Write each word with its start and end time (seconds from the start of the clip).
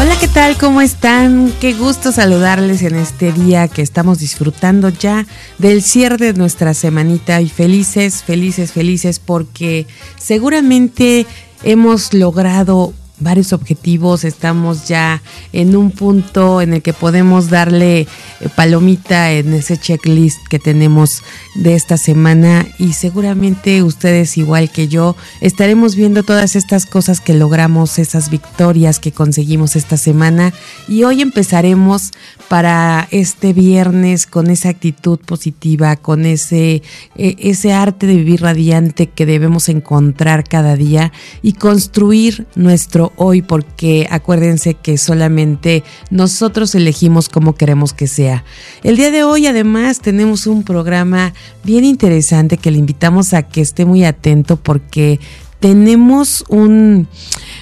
Hola, 0.00 0.16
¿qué 0.18 0.28
tal? 0.28 0.56
¿Cómo 0.56 0.80
están? 0.80 1.52
Qué 1.60 1.74
gusto 1.74 2.10
saludarles 2.10 2.80
en 2.80 2.94
este 2.94 3.32
día 3.32 3.68
que 3.68 3.82
estamos 3.82 4.18
disfrutando 4.18 4.88
ya 4.88 5.26
del 5.58 5.82
cierre 5.82 6.16
de 6.16 6.32
nuestra 6.32 6.72
semanita 6.72 7.42
y 7.42 7.50
felices, 7.50 8.22
felices, 8.22 8.72
felices 8.72 9.18
porque 9.18 9.86
seguramente 10.16 11.26
hemos 11.64 12.14
logrado 12.14 12.94
varios 13.20 13.52
objetivos, 13.52 14.24
estamos 14.24 14.88
ya 14.88 15.22
en 15.52 15.76
un 15.76 15.90
punto 15.90 16.60
en 16.60 16.74
el 16.74 16.82
que 16.82 16.92
podemos 16.92 17.50
darle 17.50 18.00
eh, 18.00 18.06
palomita 18.54 19.32
en 19.32 19.54
ese 19.54 19.76
checklist 19.76 20.38
que 20.48 20.58
tenemos 20.58 21.22
de 21.54 21.74
esta 21.74 21.96
semana 21.96 22.66
y 22.78 22.94
seguramente 22.94 23.82
ustedes 23.82 24.36
igual 24.38 24.70
que 24.70 24.88
yo 24.88 25.16
estaremos 25.40 25.94
viendo 25.94 26.22
todas 26.22 26.56
estas 26.56 26.86
cosas 26.86 27.20
que 27.20 27.34
logramos, 27.34 27.98
esas 27.98 28.30
victorias 28.30 28.98
que 28.98 29.12
conseguimos 29.12 29.76
esta 29.76 29.96
semana. 29.96 30.52
Y 30.88 31.04
hoy 31.04 31.22
empezaremos 31.22 32.10
para 32.48 33.06
este 33.10 33.52
viernes 33.52 34.26
con 34.26 34.50
esa 34.50 34.70
actitud 34.70 35.18
positiva, 35.18 35.96
con 35.96 36.26
ese, 36.26 36.82
e, 37.16 37.36
ese 37.38 37.72
arte 37.72 38.06
de 38.06 38.16
vivir 38.16 38.42
radiante 38.42 39.08
que 39.08 39.26
debemos 39.26 39.68
encontrar 39.68 40.44
cada 40.44 40.76
día 40.76 41.12
y 41.42 41.52
construir 41.52 42.46
nuestro 42.54 43.09
hoy 43.16 43.42
porque 43.42 44.06
acuérdense 44.10 44.74
que 44.74 44.98
solamente 44.98 45.84
nosotros 46.10 46.74
elegimos 46.74 47.28
cómo 47.28 47.54
queremos 47.54 47.92
que 47.92 48.06
sea. 48.06 48.44
El 48.82 48.96
día 48.96 49.10
de 49.10 49.24
hoy 49.24 49.46
además 49.46 50.00
tenemos 50.00 50.46
un 50.46 50.62
programa 50.62 51.32
bien 51.64 51.84
interesante 51.84 52.56
que 52.56 52.70
le 52.70 52.78
invitamos 52.78 53.34
a 53.34 53.42
que 53.42 53.60
esté 53.60 53.84
muy 53.84 54.04
atento 54.04 54.56
porque 54.56 55.20
tenemos 55.60 56.44
un, 56.48 57.06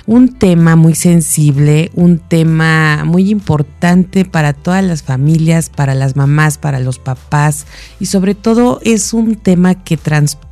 un, 0.09 0.29
tema 0.39 0.75
muy 0.75 0.95
sensible, 0.95 1.91
un 1.95 2.19
tema 2.19 3.05
muy 3.05 3.31
importante 3.31 4.25
para 4.25 4.55
todas 4.55 4.83
las 4.83 5.03
familias, 5.03 5.69
para 5.69 5.95
las 5.95 6.17
mamás, 6.17 6.57
para 6.57 6.81
los 6.81 6.99
papás 6.99 7.67
y 8.01 8.07
sobre 8.07 8.35
todo 8.35 8.81
es 8.83 9.13
un 9.13 9.37
tema 9.37 9.85
que 9.85 9.99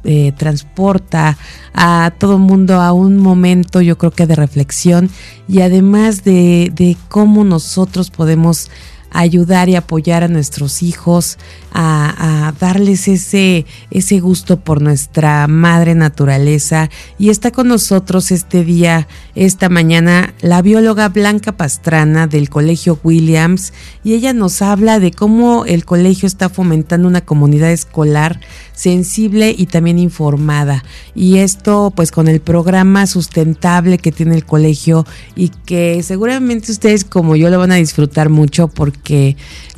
eh, 0.04 0.32
transporta 0.36 1.38
a 1.72 2.12
todo 2.18 2.38
mundo 2.38 2.80
a 2.80 2.92
un 2.92 3.16
momento 3.16 3.80
yo 3.80 3.96
creo 3.96 4.10
que 4.10 4.26
de 4.26 4.36
reflexión 4.36 5.10
y 5.48 5.62
además 5.62 6.22
de, 6.22 6.70
de 6.74 6.96
cómo 7.08 7.42
nosotros 7.42 8.10
podemos 8.10 8.70
ayudar 9.10 9.68
y 9.68 9.76
apoyar 9.76 10.22
a 10.22 10.28
nuestros 10.28 10.82
hijos, 10.82 11.38
a, 11.72 12.54
darles 12.58 13.08
ese, 13.08 13.66
ese 13.90 14.20
gusto 14.20 14.60
por 14.60 14.80
nuestra 14.80 15.46
madre 15.46 15.94
naturaleza. 15.94 16.90
Y 17.18 17.30
está 17.30 17.50
con 17.50 17.68
nosotros 17.68 18.30
este 18.30 18.64
día, 18.64 19.08
esta 19.34 19.68
mañana, 19.68 20.34
la 20.40 20.62
bióloga 20.62 21.08
Blanca 21.08 21.52
Pastrana 21.52 22.26
del 22.26 22.48
Colegio 22.48 22.98
Williams 23.02 23.72
y 24.04 24.14
ella 24.14 24.32
nos 24.32 24.62
habla 24.62 24.98
de 25.00 25.12
cómo 25.12 25.64
el 25.66 25.84
colegio 25.84 26.26
está 26.26 26.48
fomentando 26.48 27.08
una 27.08 27.20
comunidad 27.20 27.70
escolar 27.70 28.40
sensible 28.72 29.54
y 29.56 29.66
también 29.66 29.98
informada. 29.98 30.84
Y 31.14 31.38
esto 31.38 31.92
pues 31.94 32.10
con 32.10 32.28
el 32.28 32.40
programa 32.40 33.06
sustentable 33.06 33.98
que 33.98 34.12
tiene 34.12 34.34
el 34.34 34.44
colegio 34.44 35.06
y 35.34 35.48
que 35.48 36.02
seguramente 36.02 36.72
ustedes 36.72 37.04
como 37.04 37.36
yo 37.36 37.50
lo 37.50 37.58
van 37.58 37.72
a 37.72 37.76
disfrutar 37.76 38.28
mucho 38.28 38.68
porque 38.68 38.95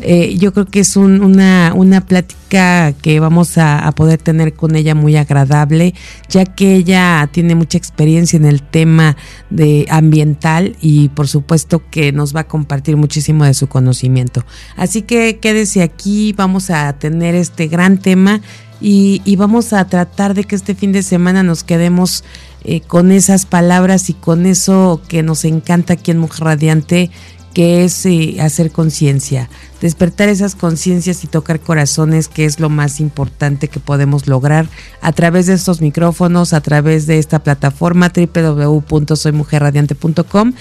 eh, 0.00 0.36
yo 0.38 0.52
creo 0.52 0.66
que 0.66 0.80
es 0.80 0.96
una, 0.96 1.72
una 1.74 2.00
plática 2.00 2.92
que 2.92 3.20
vamos 3.20 3.58
a, 3.58 3.90
poder 3.96 4.18
tener 4.18 4.54
con 4.54 4.76
ella 4.76 4.94
muy 4.94 5.16
agradable, 5.16 5.94
ya 6.28 6.44
que 6.44 6.76
ella 6.76 7.28
tiene 7.32 7.54
mucha 7.54 7.78
experiencia 7.78 8.36
en 8.36 8.44
el 8.44 8.62
tema 8.62 9.16
de 9.50 9.86
ambiental 9.90 10.76
y 10.80 11.08
por 11.10 11.28
supuesto 11.28 11.82
que 11.90 12.12
nos 12.12 12.34
va 12.34 12.40
a 12.40 12.48
compartir 12.48 12.96
muchísimo 12.96 13.44
de 13.44 13.54
su 13.54 13.66
conocimiento. 13.66 14.44
Así 14.76 15.02
que 15.02 15.38
quédese 15.40 15.82
aquí, 15.82 16.32
vamos 16.32 16.70
a 16.70 16.92
tener 16.94 17.34
este 17.34 17.66
gran 17.66 17.98
tema 17.98 18.40
y, 18.80 19.36
vamos 19.36 19.72
a 19.72 19.84
tratar 19.86 20.34
de 20.34 20.44
que 20.44 20.54
este 20.54 20.74
fin 20.74 20.92
de 20.92 21.02
semana 21.02 21.42
nos 21.42 21.64
quedemos 21.64 22.22
eh, 22.64 22.80
con 22.80 23.10
esas 23.10 23.44
palabras 23.44 24.08
y 24.08 24.14
con 24.14 24.46
eso 24.46 25.00
que 25.08 25.22
nos 25.22 25.44
encanta 25.44 25.94
aquí 25.94 26.12
en 26.12 26.18
Mujer 26.18 26.44
Radiante, 26.44 27.10
que 27.54 27.84
es 27.84 28.04
eh, 28.06 28.36
hacer 28.41 28.70
conciencia, 28.70 29.50
despertar 29.81 30.28
esas 30.28 30.54
conciencias 30.54 31.25
y 31.25 31.26
tocar 31.26 31.59
corazones, 31.60 32.28
que 32.28 32.44
es 32.44 32.60
lo 32.60 32.69
más 32.69 33.00
importante 33.00 33.69
que 33.69 33.81
podemos 33.81 34.26
lograr 34.26 34.69
a 35.00 35.12
través 35.12 35.47
de 35.47 35.54
estos 35.54 35.81
micrófonos, 35.81 36.53
a 36.53 36.60
través 36.60 37.06
de 37.06 37.19
esta 37.19 37.42
plataforma 37.42 38.12
www.soymujerradiante.com 38.14 40.53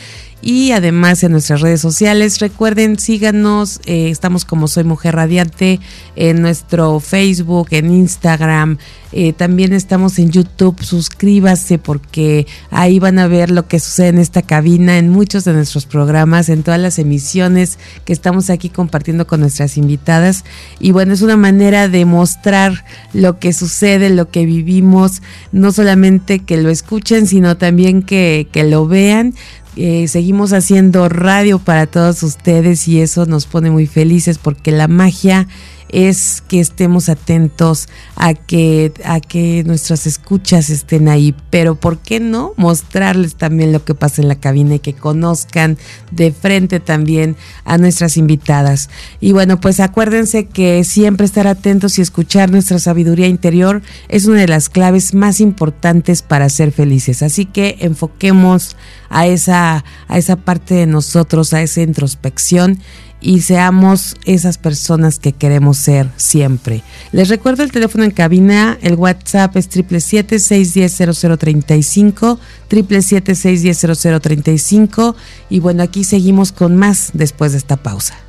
y 0.42 0.72
además 0.72 1.24
en 1.24 1.32
nuestras 1.32 1.62
redes 1.62 1.82
sociales. 1.82 2.40
Recuerden, 2.40 3.00
síganos, 3.00 3.80
eh, 3.86 4.10
estamos 4.10 4.46
como 4.46 4.68
Soy 4.68 4.84
Mujer 4.84 5.16
Radiante 5.16 5.80
en 6.16 6.42
nuestro 6.42 7.00
Facebook, 7.00 7.68
en 7.72 7.92
Instagram, 7.92 8.78
eh, 9.14 9.32
también 9.32 9.72
estamos 9.72 10.20
en 10.20 10.32
YouTube, 10.32 10.84
suscríbase 10.84 11.78
porque 11.78 12.46
ahí 12.72 13.00
van 13.00 13.20
a 13.20 13.28
ver 13.28 13.52
lo 13.52 13.68
que 13.68 13.80
sucede 13.80 14.10
en 14.10 14.18
esta 14.18 14.42
cabina, 14.42 14.98
en 14.98 15.10
muchos 15.10 15.46
de 15.46 15.54
nuestros 15.54 15.86
programas, 15.86 16.50
en 16.50 16.64
todas 16.64 16.80
las 16.80 17.00
emisiones 17.00 17.80
que 18.04 18.12
estamos 18.12 18.50
aquí 18.50 18.70
compartiendo 18.70 19.26
con 19.26 19.40
nuestras 19.40 19.78
invitadas. 19.78 20.44
Y 20.80 20.92
bueno, 20.92 21.14
es 21.14 21.22
una 21.22 21.38
manera 21.38 21.88
de 21.88 22.06
mostrar 22.06 22.84
lo 23.14 23.40
que 23.40 23.54
sucede, 23.54 24.10
lo 24.10 24.30
que 24.30 24.46
vivimos, 24.46 25.22
no 25.54 25.72
solamente 25.72 26.40
que 26.40 26.58
lo 26.58 26.70
escuchen, 26.70 27.28
sino 27.28 27.56
también 27.56 28.04
que, 28.04 28.50
que 28.52 28.66
lo 28.66 28.88
vean 28.88 29.34
eh, 29.78 30.08
seguimos 30.08 30.54
haciendo 30.54 31.08
radio 31.08 31.60
para 31.60 31.86
todos 31.86 32.24
ustedes 32.24 32.88
y 32.88 33.00
eso 33.00 33.26
nos 33.26 33.46
pone 33.46 33.70
muy 33.70 33.86
felices 33.86 34.40
porque 34.40 34.72
la 34.72 34.88
magia 34.88 35.48
es 35.90 36.44
que 36.48 36.60
estemos 36.60 37.10
atentos 37.10 37.88
a 38.16 38.34
que, 38.34 38.92
a 39.06 39.20
que 39.20 39.64
nuestras 39.66 40.08
escuchas 40.08 40.70
estén 40.70 41.08
ahí, 41.08 41.36
pero 41.50 41.76
¿por 41.76 42.00
qué 42.00 42.20
no 42.20 42.54
mostrarles 42.58 43.36
también 43.36 43.72
lo 43.72 43.84
que 43.84 43.96
pasa 43.96 44.22
en 44.22 44.28
la 44.28 44.36
cabina 44.36 44.76
y 44.76 44.80
que 44.80 44.94
conozcan 44.94 45.78
de 46.12 46.32
frente 46.32 46.80
también 46.80 47.36
a 47.66 47.78
nuestras 47.78 48.18
invitadas? 48.18 48.90
Y 49.20 49.32
bueno, 49.32 49.60
pues 49.60 49.80
acuérdense 49.80 50.48
que 50.48 50.84
siempre 50.84 51.26
estar 51.26 51.48
atentos 51.48 51.98
y 51.98 52.02
escuchar 52.02 52.50
nuestra 52.50 52.80
sabiduría 52.80 53.28
interior 53.28 53.82
es 54.10 54.26
una 54.26 54.42
de 54.42 54.48
las 54.48 54.70
claves 54.70 55.14
más 55.14 55.40
importantes 55.40 56.22
para 56.22 56.50
ser 56.50 56.72
felices. 56.72 57.24
Así 57.24 57.46
que 57.46 57.78
enfoquemos 57.80 58.76
a 59.10 59.28
esa, 59.28 59.84
a 60.08 60.18
esa 60.18 60.36
parte 60.36 60.76
de 60.76 60.86
nosotros, 60.86 61.54
a 61.54 61.62
esa 61.62 61.82
introspección 61.82 62.80
y 63.22 63.42
seamos 63.42 64.16
esas 64.26 64.58
personas 64.58 65.20
que 65.20 65.34
queremos 65.34 65.78
ser 65.78 66.10
siempre. 66.18 66.82
Les 67.12 67.30
recuerdo 67.30 67.62
el 67.64 67.72
teléfono 67.72 68.04
en 68.04 68.10
cabina, 68.12 68.80
el 68.82 68.96
WhatsApp 68.96 69.56
es 69.58 69.70
777-610-0035, 69.70 72.40
777-610-0035 72.70 75.16
y 75.50 75.60
bueno, 75.60 75.84
aquí 75.84 76.04
seguimos 76.04 76.52
con 76.52 76.76
más 76.76 77.12
después 77.14 77.52
de 77.54 77.60
esta 77.60 77.78
pausa. 77.78 78.27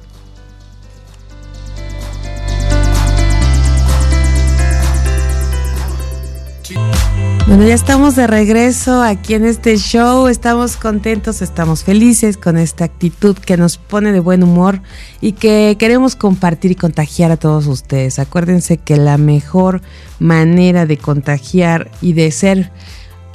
Bueno, 7.49 7.65
ya 7.67 7.73
estamos 7.73 8.15
de 8.15 8.27
regreso 8.27 9.03
aquí 9.03 9.33
en 9.33 9.47
este 9.47 9.79
show. 9.79 10.29
Estamos 10.29 10.77
contentos, 10.77 11.41
estamos 11.41 11.83
felices 11.83 12.37
con 12.37 12.59
esta 12.59 12.85
actitud 12.85 13.39
que 13.39 13.57
nos 13.57 13.79
pone 13.79 14.13
de 14.13 14.21
buen 14.21 14.43
humor 14.43 14.83
y 15.23 15.33
que 15.33 15.75
queremos 15.79 16.15
compartir 16.15 16.73
y 16.73 16.75
contagiar 16.75 17.31
a 17.31 17.39
todos 17.39 17.67
ustedes. 17.67 18.19
Acuérdense 18.19 18.77
que 18.77 18.99
la 18.99 19.17
mejor 19.17 19.81
manera 20.19 20.85
de 20.85 20.99
contagiar 20.99 21.91
y 22.03 22.13
de 22.13 22.31
ser 22.33 22.71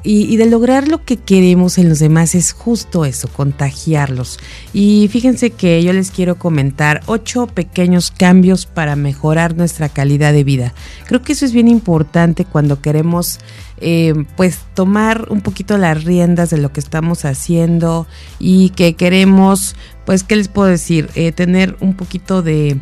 y, 0.04 0.36
de 0.36 0.45
lograr 0.45 0.89
lo 0.89 1.04
que 1.04 1.18
queremos 1.18 1.77
en 1.77 1.88
los 1.88 2.00
demás 2.00 2.36
es 2.36 2.51
justo 2.51 3.06
eso, 3.06 3.30
contagiarlos. 3.30 4.38
Y 4.74 5.07
fíjense 5.09 5.51
que 5.51 5.81
yo 5.81 5.94
les 5.94 6.12
quiero 6.12 6.38
comentar 6.38 7.01
ocho 7.06 7.48
pequeños 7.48 8.12
cambios 8.12 8.66
para 8.66 8.95
mejorar 8.98 9.56
nuestra 9.56 9.89
calidad 9.89 10.33
de 10.33 10.44
vida. 10.44 10.74
Creo 11.07 11.21
que 11.21 11.33
eso 11.33 11.45
es 11.45 11.54
bien 11.54 11.69
importante 11.69 12.44
cuando 12.44 12.81
queremos 12.81 13.39
eh, 13.83 14.13
pues 14.38 14.59
tomar 14.74 15.27
un 15.30 15.41
poquito 15.41 15.77
las 15.77 16.03
riendas 16.03 16.50
de 16.50 16.57
lo 16.57 16.71
que 16.71 16.80
estamos 16.80 17.25
haciendo 17.25 18.07
y 18.39 18.69
que 18.69 18.95
queremos, 18.95 19.75
pues, 20.06 20.24
¿qué 20.24 20.35
les 20.35 20.47
puedo 20.47 20.69
decir? 20.69 21.09
Eh, 21.15 21.31
tener 21.31 21.75
un 21.81 21.95
poquito 21.95 22.41
de, 22.41 22.80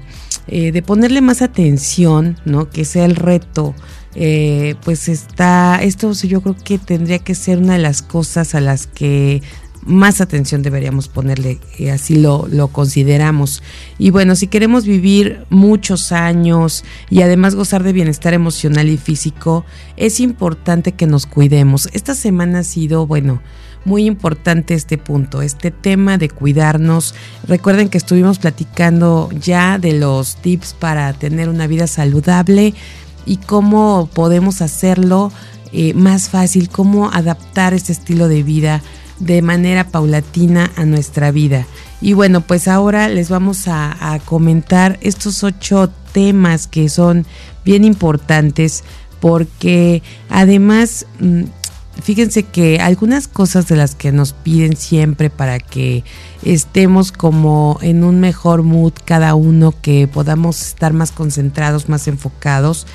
eh, 0.47 0.71
de 0.71 0.81
ponerle 0.81 1.21
más 1.21 1.41
atención, 1.41 2.37
¿no? 2.45 2.69
Que 2.69 2.85
sea 2.85 3.05
el 3.05 3.15
reto 3.15 3.75
eh, 4.13 4.75
pues 4.83 5.07
está, 5.07 5.79
esto 5.81 6.11
yo 6.11 6.41
creo 6.41 6.57
que 6.61 6.77
tendría 6.77 7.19
que 7.19 7.33
ser 7.33 7.59
una 7.59 7.73
de 7.73 7.79
las 7.79 8.01
cosas 8.01 8.55
a 8.55 8.59
las 8.59 8.85
que 8.85 9.41
más 9.83 10.21
atención 10.21 10.61
deberíamos 10.61 11.07
ponerle, 11.07 11.59
eh, 11.77 11.91
así 11.91 12.15
lo, 12.15 12.47
lo, 12.49 12.67
consideramos. 12.67 13.63
Y 13.97 14.11
bueno, 14.11 14.35
si 14.35 14.47
queremos 14.47 14.85
vivir 14.85 15.45
muchos 15.49 16.11
años 16.11 16.83
y 17.09 17.21
además 17.21 17.55
gozar 17.55 17.83
de 17.83 17.93
bienestar 17.93 18.33
emocional 18.33 18.89
y 18.89 18.97
físico, 18.97 19.65
es 19.97 20.19
importante 20.19 20.91
que 20.91 21.07
nos 21.07 21.25
cuidemos. 21.25 21.89
Esta 21.93 22.13
semana 22.13 22.59
ha 22.59 22.63
sido, 22.63 23.07
bueno, 23.07 23.41
muy 23.85 24.05
importante 24.05 24.73
este 24.73 24.97
punto, 24.97 25.41
este 25.41 25.71
tema 25.71 26.17
de 26.17 26.29
cuidarnos. 26.29 27.15
Recuerden 27.47 27.89
que 27.89 27.97
estuvimos 27.97 28.39
platicando 28.39 29.29
ya 29.39 29.79
de 29.79 29.93
los 29.93 30.35
tips 30.37 30.73
para 30.73 31.13
tener 31.13 31.49
una 31.49 31.67
vida 31.67 31.87
saludable 31.87 32.73
y 33.25 33.37
cómo 33.37 34.09
podemos 34.13 34.61
hacerlo 34.61 35.31
eh, 35.73 35.93
más 35.93 36.29
fácil, 36.29 36.69
cómo 36.69 37.09
adaptar 37.11 37.73
este 37.73 37.91
estilo 37.91 38.27
de 38.27 38.43
vida 38.43 38.81
de 39.21 39.41
manera 39.41 39.87
paulatina 39.87 40.71
a 40.75 40.85
nuestra 40.85 41.31
vida. 41.31 41.65
Y 42.01 42.13
bueno, 42.13 42.41
pues 42.41 42.67
ahora 42.67 43.07
les 43.07 43.29
vamos 43.29 43.67
a, 43.67 44.19
comentar 44.25 44.97
estos 45.01 45.43
ocho 45.43 45.89
temas 46.11 46.67
que 46.67 46.89
son 46.89 47.25
bien 47.63 47.85
importantes 47.85 48.83
porque 49.19 50.01
además 50.29 51.05
mm, 51.19 51.43
fíjense 52.01 52.43
que 52.43 52.79
algunas 52.79 53.27
cosas 53.27 53.67
de 53.67 53.75
las 53.75 53.93
que 53.93 54.11
nos 54.11 54.33
piden 54.33 54.75
siempre 54.75 55.29
para 55.29 55.59
que 55.59 56.03
estemos 56.43 57.11
como 57.11 57.77
en 57.81 58.03
un 58.03 58.19
mejor 58.19 58.63
mood 58.63 58.93
cada 59.05 59.35
uno, 59.35 59.75
que 59.81 60.07
podamos 60.07 60.61
estar 60.63 60.93
más 60.93 61.11
concentrados, 61.11 61.87
más 61.87 62.07
enfocados, 62.07 62.87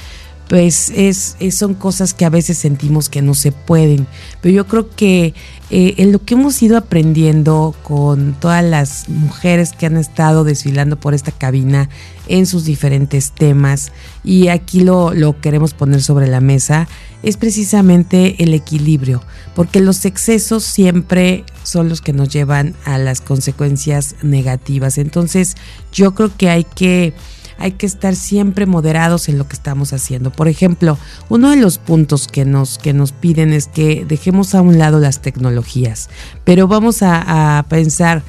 pues 0.49 0.93
es, 0.95 1.37
son 1.51 1.75
cosas 1.75 2.15
que 2.15 2.25
a 2.25 2.31
veces 2.31 2.59
sentimos 2.59 3.09
que 3.09 3.23
no 3.23 3.35
se 3.35 3.53
pueden. 3.53 4.07
Pero 4.41 4.55
yo 4.55 4.67
creo 4.67 4.91
que 4.91 5.35
eh, 5.71 5.95
en 5.99 6.13
lo 6.13 6.25
que 6.25 6.35
hemos 6.35 6.63
ido 6.63 6.77
aprendiendo 6.77 7.75
con 7.83 8.35
todas 8.35 8.65
las 8.65 9.09
mujeres 9.09 9.73
que 9.73 9.87
han 9.87 9.97
estado 9.97 10.45
desfilando 10.45 10.99
por 11.01 11.15
esta 11.15 11.33
cabina 11.33 11.89
en 12.29 12.47
sus 12.47 12.65
diferentes 12.65 13.33
temas, 13.33 13.93
y 14.23 14.49
aquí 14.49 14.81
lo, 14.81 15.15
lo 15.15 15.41
queremos 15.41 15.75
poner 15.75 16.03
sobre 16.03 16.29
la 16.29 16.41
mesa, 16.41 16.89
es 17.23 17.37
precisamente 17.37 18.43
el 18.43 18.55
equilibrio, 18.55 19.23
porque 19.55 19.81
los 19.81 20.05
excesos 20.05 20.63
siempre 20.65 21.45
son 21.65 21.89
los 21.89 22.01
que 22.01 22.13
nos 22.13 22.29
llevan 22.29 22.75
a 22.85 22.99
las 22.99 23.21
consecuencias 23.21 24.17
negativas. 24.23 24.99
Entonces 24.99 25.57
yo 25.93 26.15
creo 26.15 26.37
que 26.37 26.51
hay 26.51 26.65
que 26.65 27.15
hay 27.59 27.73
que 27.73 27.87
estar 27.87 28.15
siempre 28.15 28.67
moderados 28.67 29.29
en 29.29 29.39
lo 29.39 29.49
que 29.49 29.55
estamos 29.55 29.93
haciendo. 29.93 30.31
Por 30.31 30.49
ejemplo, 30.49 30.99
uno 31.29 31.51
de 31.51 31.57
los 31.57 31.79
puntos 31.79 32.29
que 32.29 32.45
nos, 32.45 32.79
que 32.79 32.93
nos 32.93 33.13
piden 33.13 33.53
es 33.53 33.69
que 33.69 34.05
dejemos 34.07 34.55
a 34.55 34.61
un 34.61 34.79
lado 34.79 34.99
las 34.99 35.21
tecnologías, 35.21 36.09
pero 36.45 36.69
vamos 36.69 37.03
a, 37.03 37.65
pensar 37.69 38.23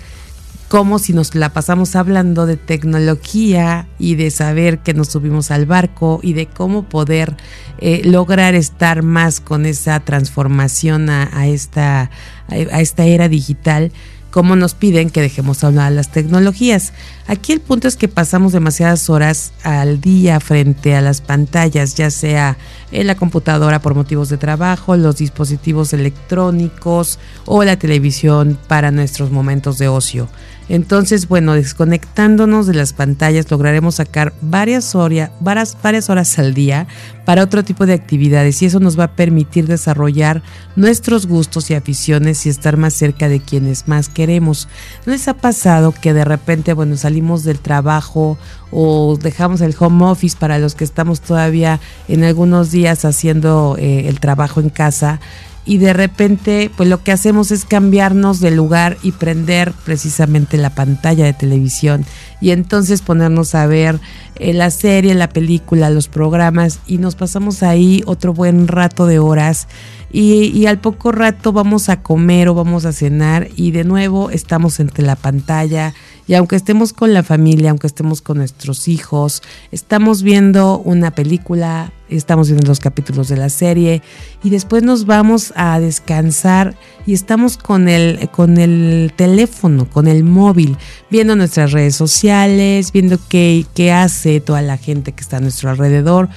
cómo 0.67 0.99
si 0.99 1.13
nos 1.13 1.35
la 1.35 1.49
pasamos 1.49 1.95
hablando 1.95 2.45
de 2.45 2.57
tecnología 2.57 3.87
y 3.99 4.15
de 4.15 4.31
saber 4.31 4.79
que 4.79 4.93
nos 4.93 5.09
subimos 5.09 5.51
al 5.51 5.65
barco 5.65 6.19
y 6.21 6.33
de 6.33 6.45
cómo 6.45 6.83
poder 6.83 7.35
eh, 7.79 8.01
lograr 8.03 8.55
estar 8.55 9.03
más 9.03 9.39
con 9.39 9.65
esa 9.65 9.99
transformación 10.01 11.09
a, 11.09 11.47
esta, 11.47 12.09
a 12.49 12.81
esta 12.81 13.05
era 13.05 13.29
digital, 13.29 13.91
cómo 14.31 14.55
nos 14.55 14.73
piden 14.75 15.09
que 15.09 15.21
dejemos 15.21 15.63
hablar 15.63 15.91
las 15.91 16.11
tecnologías. 16.11 16.93
Aquí 17.27 17.51
el 17.51 17.59
punto 17.59 17.89
es 17.89 17.97
que 17.97 18.07
pasamos 18.07 18.53
demasiadas 18.53 19.09
horas 19.09 19.51
al 19.63 19.99
día 19.99 20.39
frente 20.39 20.95
a 20.95 21.01
las 21.01 21.19
pantallas, 21.19 21.95
ya 21.95 22.09
sea 22.09 22.57
en 22.93 23.05
la 23.05 23.15
computadora 23.15 23.81
por 23.81 23.95
motivos 23.95 24.29
de 24.29 24.37
trabajo, 24.37 24.95
los 24.95 25.17
dispositivos 25.17 25.91
electrónicos 25.91 27.19
o 27.45 27.65
la 27.65 27.77
televisión 27.77 28.57
para 28.67 28.91
nuestros 28.91 29.29
momentos 29.29 29.77
de 29.77 29.89
ocio. 29.89 30.29
Entonces, 30.69 31.29
bueno, 31.29 31.53
desconectándonos 31.53 32.67
de 32.67 32.73
las 32.73 32.91
pantallas 32.91 33.49
lograremos 33.49 33.95
sacar 33.95 34.33
varias, 34.41 34.93
varias, 35.39 35.77
varias 35.81 36.09
horas 36.09 36.37
al 36.39 36.53
día 36.53 36.87
para 37.23 37.43
otro 37.43 37.63
tipo 37.63 37.85
de 37.85 37.93
actividades 37.93 38.61
y 38.61 38.65
eso 38.65 38.81
nos 38.81 38.99
va 38.99 39.05
a 39.05 39.15
permitir 39.15 39.65
desarrollar 39.65 40.43
nuestros 40.75 41.25
gustos 41.25 41.69
y 41.71 41.73
aficiones 41.73 42.45
y 42.45 42.49
estar 42.49 42.75
más 42.75 42.93
cerca 42.93 43.29
de 43.29 43.39
quienes 43.39 43.87
más 43.87 44.09
queremos. 44.09 44.67
¿No 45.05 45.13
les 45.13 45.29
ha 45.29 45.35
pasado 45.35 45.93
que 45.93 46.13
de 46.13 46.25
repente, 46.25 46.73
bueno, 46.73 46.97
salimos 46.97 47.16
del 47.43 47.59
trabajo 47.59 48.37
o 48.71 49.17
dejamos 49.21 49.61
el 49.61 49.75
home 49.77 50.05
office 50.05 50.37
para 50.37 50.59
los 50.59 50.75
que 50.75 50.83
estamos 50.83 51.21
todavía 51.21 51.79
en 52.07 52.23
algunos 52.23 52.71
días 52.71 53.05
haciendo 53.05 53.75
eh, 53.79 54.07
el 54.07 54.19
trabajo 54.19 54.59
en 54.59 54.69
casa? 54.69 55.19
y 55.67 55.77
de 55.79 55.93
repente 55.93 56.71
pues 56.75 56.87
lo 56.87 57.03
que 57.03 57.11
hacemos 57.11 57.51
es 57.51 57.65
cambiarnos 57.65 58.39
de 58.39 58.51
lugar 58.51 58.97
y 59.03 59.11
prender 59.11 59.73
precisamente 59.85 60.57
la 60.57 60.69
pantalla 60.69 61.25
de 61.25 61.33
televisión 61.33 62.05
y 62.39 62.51
entonces 62.51 63.01
ponernos 63.01 63.53
a 63.53 63.67
ver 63.67 63.99
eh, 64.37 64.53
la 64.53 64.71
serie, 64.71 65.13
la 65.13 65.29
película, 65.29 65.89
los 65.89 66.07
programas 66.07 66.79
y 66.87 66.99
nos 66.99 67.15
pasamos 67.15 67.63
ahí 67.63 68.01
otro 68.05 68.33
buen 68.33 68.67
rato 68.67 69.05
de 69.05 69.19
horas 69.19 69.67
y, 70.09 70.45
y, 70.57 70.67
al 70.67 70.79
poco 70.79 71.11
rato 71.11 71.51
vamos 71.51 71.89
a 71.89 72.01
comer 72.01 72.47
o 72.47 72.53
vamos 72.53 72.85
a 72.85 72.93
cenar 72.93 73.49
y 73.57 73.71
de 73.71 73.83
nuevo 73.83 74.29
estamos 74.29 74.79
entre 74.79 75.05
la 75.05 75.17
pantalla 75.17 75.93
y 76.27 76.33
aunque 76.33 76.57
estemos 76.57 76.91
con 76.91 77.13
la 77.13 77.23
familia, 77.23 77.69
aunque 77.69 77.87
estemos 77.87 78.21
con 78.21 78.37
nuestros 78.37 78.89
hijos, 78.89 79.41
estamos 79.71 80.23
viendo 80.23 80.79
una 80.79 81.11
película, 81.11 81.93
estamos 82.09 82.49
viendo 82.49 82.67
los 82.67 82.81
capítulos 82.81 83.29
de 83.29 83.37
la 83.37 83.47
serie 83.47 84.01
y 84.43 84.49
después 84.49 84.83
nos 84.83 85.05
vamos 85.05 85.53
a 85.55 85.79
descansar 85.79 86.75
y 87.05 87.13
estamos 87.13 87.57
con 87.57 87.87
el, 87.87 88.29
con 88.31 88.57
el 88.57 89.13
teléfono, 89.15 89.89
con 89.89 90.07
el 90.07 90.25
móvil, 90.25 90.77
viendo 91.09 91.37
nuestras 91.37 91.71
redes 91.71 91.95
sociales, 91.95 92.91
viendo 92.91 93.17
qué, 93.29 93.65
qué 93.73 93.93
hace 93.93 94.41
toda 94.41 94.61
la 94.61 94.77
gente 94.77 95.13
que 95.13 95.21
está 95.21 95.37
a 95.37 95.41
nuestro 95.41 95.69
alrededor. 95.69 96.27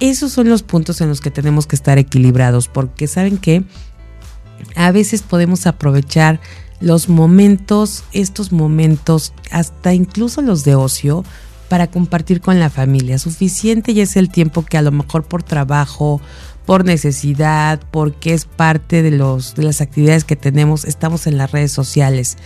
Esos 0.00 0.32
son 0.32 0.48
los 0.48 0.62
puntos 0.62 1.02
en 1.02 1.08
los 1.08 1.20
que 1.20 1.30
tenemos 1.30 1.66
que 1.66 1.76
estar 1.76 1.98
equilibrados, 1.98 2.68
porque 2.68 3.06
saben 3.06 3.36
que 3.36 3.62
a 4.74 4.90
veces 4.90 5.22
podemos 5.22 5.66
aprovechar 5.66 6.40
los 6.80 7.08
momentos, 7.08 8.04
estos 8.12 8.52
momentos, 8.52 9.32
hasta 9.50 9.94
incluso 9.94 10.42
los 10.42 10.64
de 10.64 10.74
ocio, 10.74 11.24
para 11.68 11.86
compartir 11.86 12.40
con 12.40 12.60
la 12.60 12.70
familia. 12.70 13.18
Suficiente 13.18 13.94
ya 13.94 14.02
es 14.02 14.16
el 14.16 14.30
tiempo 14.30 14.64
que 14.64 14.78
a 14.78 14.82
lo 14.82 14.92
mejor 14.92 15.24
por 15.24 15.42
trabajo, 15.42 16.20
por 16.66 16.84
necesidad, 16.84 17.80
porque 17.90 18.34
es 18.34 18.44
parte 18.44 19.02
de, 19.02 19.10
los, 19.10 19.54
de 19.54 19.64
las 19.64 19.80
actividades 19.80 20.24
que 20.24 20.36
tenemos, 20.36 20.84
estamos 20.84 21.26
en 21.26 21.38
las 21.38 21.52
redes 21.52 21.72
sociales 21.72 22.36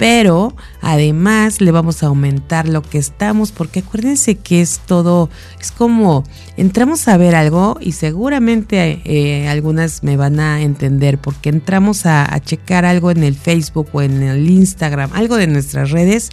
pero 0.00 0.54
además 0.80 1.60
le 1.60 1.72
vamos 1.72 2.02
a 2.02 2.06
aumentar 2.06 2.66
lo 2.66 2.80
que 2.80 2.96
estamos, 2.96 3.52
porque 3.52 3.80
acuérdense 3.80 4.36
que 4.36 4.62
es 4.62 4.80
todo, 4.86 5.28
es 5.60 5.72
como 5.72 6.24
entramos 6.56 7.06
a 7.06 7.18
ver 7.18 7.34
algo 7.34 7.76
y 7.82 7.92
seguramente 7.92 9.02
eh, 9.04 9.46
algunas 9.46 10.02
me 10.02 10.16
van 10.16 10.40
a 10.40 10.62
entender, 10.62 11.18
porque 11.18 11.50
entramos 11.50 12.06
a, 12.06 12.34
a 12.34 12.40
checar 12.40 12.86
algo 12.86 13.10
en 13.10 13.22
el 13.22 13.34
Facebook 13.34 13.88
o 13.92 14.00
en 14.00 14.22
el 14.22 14.48
Instagram, 14.48 15.10
algo 15.12 15.36
de 15.36 15.48
nuestras 15.48 15.90
redes, 15.90 16.30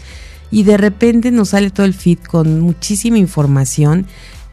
y 0.50 0.64
de 0.64 0.78
repente 0.78 1.32
nos 1.32 1.50
sale 1.50 1.70
todo 1.70 1.86
el 1.86 1.94
feed 1.94 2.20
con 2.20 2.62
muchísima 2.62 3.18
información 3.18 4.08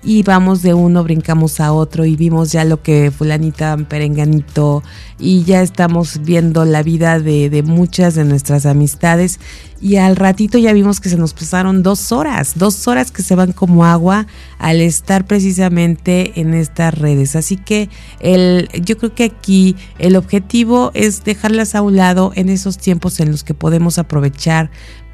y 0.04 0.22
vamos 0.22 0.62
de 0.62 0.74
uno, 0.74 1.02
brincamos 1.02 1.60
a 1.60 1.72
otro 1.72 2.04
y 2.04 2.14
vimos 2.14 2.52
ya 2.52 2.64
lo 2.64 2.82
que 2.82 3.10
fulanita 3.10 3.76
perenganito 3.88 4.82
y 5.18 5.44
ya 5.44 5.62
estamos 5.62 6.20
viendo 6.22 6.64
la 6.64 6.82
vida 6.82 7.18
de, 7.18 7.62
muchas 7.64 8.14
de 8.14 8.24
nuestras 8.24 8.66
amistades 8.66 9.40
y 9.80 9.96
al 9.96 10.16
ratito 10.16 10.58
ya 10.58 10.72
vimos 10.72 11.00
que 11.00 11.08
se 11.08 11.16
nos 11.16 11.32
pasaron 11.32 11.82
dos 11.82 12.12
horas, 12.12 12.52
dos 12.56 12.86
horas 12.86 13.10
que 13.10 13.22
se 13.22 13.34
van 13.34 13.52
como 13.52 13.84
agua 13.84 14.26
al 14.58 14.80
estar 14.80 15.26
precisamente 15.26 16.38
en 16.40 16.54
estas 16.54 16.96
redes. 16.96 17.34
Así 17.36 17.56
que 17.56 17.88
el, 18.20 18.68
yo 18.82 18.98
creo 18.98 19.14
que 19.14 19.24
aquí 19.24 19.76
el 19.98 20.16
objetivo 20.16 20.90
es 20.94 21.24
dejarlas 21.24 21.74
a 21.74 21.82
un 21.82 21.96
lado 21.96 22.32
en 22.34 22.50
esos 22.50 22.78
tiempos 22.78 23.20
en 23.20 23.30
los 23.30 23.42
que 23.42 23.54
podemos 23.54 23.98
aprovechar 23.98 24.70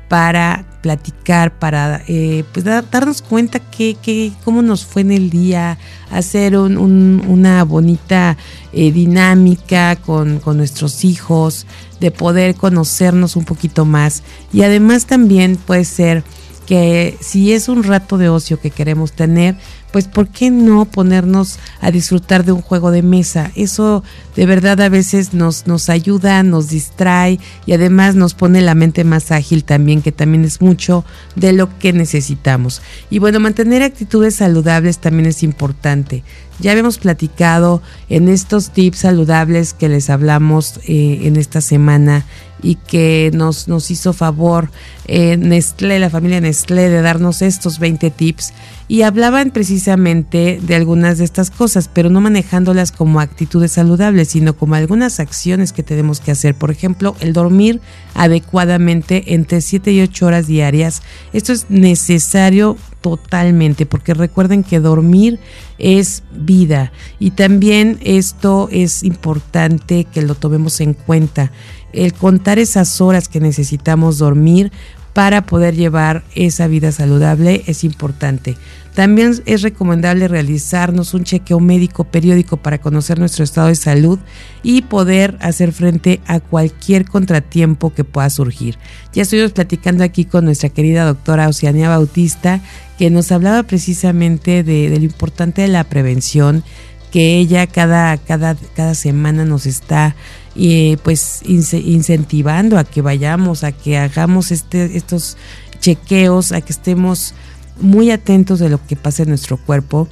para 0.08 0.69
platicar, 0.80 1.58
para 1.58 2.02
eh, 2.08 2.44
pues 2.52 2.64
darnos 2.64 3.22
cuenta 3.22 3.58
que, 3.58 3.94
que, 3.94 4.32
cómo 4.44 4.62
nos 4.62 4.84
fue 4.84 5.02
en 5.02 5.12
el 5.12 5.30
día, 5.30 5.78
hacer 6.10 6.56
una 6.56 7.64
bonita 7.64 8.36
eh, 8.72 8.92
dinámica 8.92 9.96
con, 9.96 10.40
con 10.40 10.56
nuestros 10.56 11.04
hijos, 11.04 11.66
de 12.00 12.10
poder 12.10 12.54
conocernos 12.54 13.36
un 13.36 13.44
poquito 13.44 13.84
más. 13.84 14.22
Y 14.52 14.62
además 14.62 15.06
también 15.06 15.56
puede 15.56 15.84
ser 15.84 16.24
que 16.66 17.16
si 17.20 17.52
es 17.52 17.68
un 17.68 17.82
rato 17.82 18.16
de 18.16 18.28
ocio 18.28 18.60
que 18.60 18.70
queremos 18.70 19.12
tener, 19.12 19.56
pues 19.92 20.08
¿por 20.08 20.28
qué 20.28 20.50
no 20.50 20.84
ponernos 20.84 21.58
a 21.80 21.90
disfrutar 21.90 22.44
de 22.44 22.52
un 22.52 22.62
juego 22.62 22.90
de 22.90 23.02
mesa? 23.02 23.50
Eso 23.54 24.02
de 24.36 24.46
verdad 24.46 24.80
a 24.80 24.88
veces 24.88 25.34
nos, 25.34 25.66
nos 25.66 25.88
ayuda, 25.88 26.42
nos 26.42 26.68
distrae 26.68 27.38
y 27.66 27.72
además 27.72 28.14
nos 28.14 28.34
pone 28.34 28.60
la 28.60 28.74
mente 28.74 29.04
más 29.04 29.32
ágil 29.32 29.64
también, 29.64 30.02
que 30.02 30.12
también 30.12 30.44
es 30.44 30.60
mucho 30.60 31.04
de 31.36 31.52
lo 31.52 31.78
que 31.78 31.92
necesitamos. 31.92 32.82
Y 33.10 33.18
bueno, 33.18 33.40
mantener 33.40 33.82
actitudes 33.82 34.36
saludables 34.36 34.98
también 34.98 35.26
es 35.26 35.42
importante. 35.42 36.22
Ya 36.60 36.72
habíamos 36.72 36.98
platicado 36.98 37.80
en 38.10 38.28
estos 38.28 38.70
tips 38.70 38.98
saludables 38.98 39.72
que 39.72 39.88
les 39.88 40.10
hablamos 40.10 40.78
eh, 40.86 41.20
en 41.22 41.36
esta 41.36 41.62
semana 41.62 42.26
y 42.62 42.74
que 42.74 43.30
nos, 43.32 43.66
nos 43.66 43.90
hizo 43.90 44.12
favor 44.12 44.70
eh, 45.06 45.38
Nestlé, 45.38 45.98
la 45.98 46.10
familia 46.10 46.40
Nestlé, 46.40 46.90
de 46.90 47.00
darnos 47.00 47.40
estos 47.40 47.78
20 47.78 48.10
tips 48.10 48.52
y 48.90 49.02
hablaban 49.02 49.52
precisamente 49.52 50.58
de 50.60 50.74
algunas 50.74 51.18
de 51.18 51.24
estas 51.24 51.52
cosas, 51.52 51.88
pero 51.88 52.10
no 52.10 52.20
manejándolas 52.20 52.90
como 52.90 53.20
actitudes 53.20 53.70
saludables, 53.70 54.30
sino 54.30 54.56
como 54.56 54.74
algunas 54.74 55.20
acciones 55.20 55.72
que 55.72 55.84
tenemos 55.84 56.18
que 56.18 56.32
hacer. 56.32 56.56
Por 56.56 56.72
ejemplo, 56.72 57.14
el 57.20 57.32
dormir 57.32 57.80
adecuadamente 58.14 59.32
entre 59.32 59.60
7 59.60 59.92
y 59.92 60.00
8 60.00 60.26
horas 60.26 60.48
diarias. 60.48 61.02
Esto 61.32 61.52
es 61.52 61.66
necesario 61.70 62.76
totalmente, 63.00 63.86
porque 63.86 64.12
recuerden 64.12 64.64
que 64.64 64.80
dormir 64.80 65.38
es 65.78 66.24
vida 66.32 66.90
y 67.20 67.30
también 67.30 67.96
esto 68.02 68.68
es 68.72 69.04
importante 69.04 70.02
que 70.02 70.22
lo 70.22 70.34
tomemos 70.34 70.80
en 70.80 70.94
cuenta 70.94 71.52
el 71.92 72.12
contar 72.12 72.58
esas 72.58 73.00
horas 73.00 73.28
que 73.28 73.38
necesitamos 73.38 74.18
dormir 74.18 74.72
para 75.12 75.46
poder 75.46 75.74
llevar 75.74 76.22
esa 76.34 76.66
vida 76.66 76.92
saludable 76.92 77.62
es 77.66 77.84
importante. 77.84 78.56
También 78.94 79.40
es 79.46 79.62
recomendable 79.62 80.26
realizarnos 80.26 81.14
un 81.14 81.24
chequeo 81.24 81.60
médico 81.60 82.04
periódico 82.04 82.56
para 82.56 82.78
conocer 82.78 83.18
nuestro 83.18 83.44
estado 83.44 83.68
de 83.68 83.76
salud 83.76 84.18
y 84.62 84.82
poder 84.82 85.36
hacer 85.40 85.72
frente 85.72 86.20
a 86.26 86.40
cualquier 86.40 87.04
contratiempo 87.04 87.94
que 87.94 88.04
pueda 88.04 88.28
surgir. 88.30 88.78
Ya 89.12 89.22
estuvimos 89.22 89.52
platicando 89.52 90.02
aquí 90.02 90.24
con 90.24 90.44
nuestra 90.44 90.70
querida 90.70 91.04
doctora 91.04 91.48
Oceania 91.48 91.88
Bautista, 91.88 92.60
que 92.98 93.10
nos 93.10 93.30
hablaba 93.30 93.62
precisamente 93.62 94.64
de, 94.64 94.90
lo 94.90 95.04
importante 95.04 95.62
de 95.62 95.68
la 95.68 95.84
prevención, 95.84 96.64
que 97.12 97.38
ella 97.38 97.66
cada, 97.66 98.16
cada, 98.18 98.56
cada 98.74 98.94
semana 98.94 99.44
nos 99.44 99.66
está 99.66 100.14
y 100.54 100.96
pues 100.98 101.42
incentivando 101.44 102.76
a 102.76 102.84
que 102.84 103.02
vayamos, 103.02 103.62
a 103.64 103.72
que 103.72 103.98
hagamos 103.98 104.50
este, 104.50 104.96
estos 104.96 105.36
chequeos, 105.80 106.52
a 106.52 106.60
que 106.60 106.72
estemos 106.72 107.34
muy 107.80 108.10
atentos 108.10 108.58
de 108.58 108.68
lo 108.68 108.84
que 108.86 108.96
pasa 108.96 109.22
en 109.22 109.30
nuestro 109.30 109.56
cuerpo, 109.56 110.08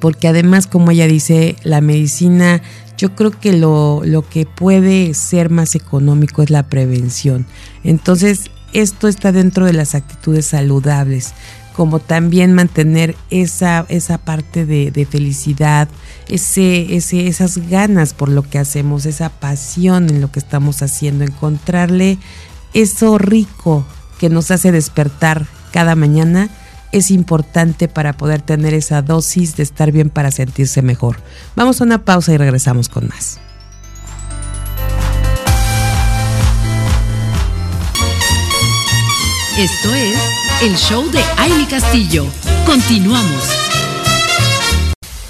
porque 0.00 0.28
además, 0.28 0.66
como 0.66 0.90
ella 0.90 1.06
dice, 1.06 1.56
la 1.62 1.80
medicina, 1.80 2.62
yo 2.98 3.14
creo 3.14 3.30
que 3.30 3.52
lo, 3.52 4.02
lo 4.04 4.28
que 4.28 4.46
puede 4.46 5.14
ser 5.14 5.50
más 5.50 5.74
económico 5.74 6.42
es 6.42 6.50
la 6.50 6.64
prevención. 6.64 7.46
Entonces, 7.82 8.50
esto 8.72 9.08
está 9.08 9.32
dentro 9.32 9.66
de 9.66 9.72
las 9.72 9.94
actitudes 9.94 10.46
saludables 10.46 11.32
como 11.74 11.98
también 11.98 12.52
mantener 12.52 13.16
esa, 13.30 13.84
esa 13.88 14.18
parte 14.18 14.64
de, 14.64 15.06
felicidad, 15.10 15.88
ese, 16.28 16.94
ese, 16.94 17.26
esas 17.26 17.68
ganas 17.68 18.14
por 18.14 18.28
lo 18.28 18.42
que 18.42 18.58
hacemos, 18.58 19.06
esa 19.06 19.28
pasión 19.28 20.08
en 20.08 20.20
lo 20.20 20.30
que 20.30 20.38
estamos 20.38 20.82
haciendo, 20.82 21.24
encontrarle 21.24 22.18
eso 22.74 23.18
rico 23.18 23.84
que 24.20 24.28
nos 24.28 24.52
hace 24.52 24.70
despertar 24.70 25.46
cada 25.72 25.96
mañana 25.96 26.48
es 26.94 27.10
importante 27.10 27.88
para 27.88 28.12
poder 28.12 28.40
tener 28.40 28.72
esa 28.72 29.02
dosis 29.02 29.56
de 29.56 29.64
estar 29.64 29.90
bien 29.90 30.10
para 30.10 30.30
sentirse 30.30 30.80
mejor. 30.80 31.16
Vamos 31.56 31.80
a 31.80 31.84
una 31.84 32.04
pausa 32.04 32.32
y 32.32 32.36
regresamos 32.36 32.88
con 32.88 33.08
más. 33.08 33.40
Esto 39.58 39.92
es 39.92 40.18
el 40.62 40.76
show 40.76 41.10
de 41.10 41.20
Aile 41.38 41.66
Castillo. 41.66 42.26
Continuamos. 42.64 43.73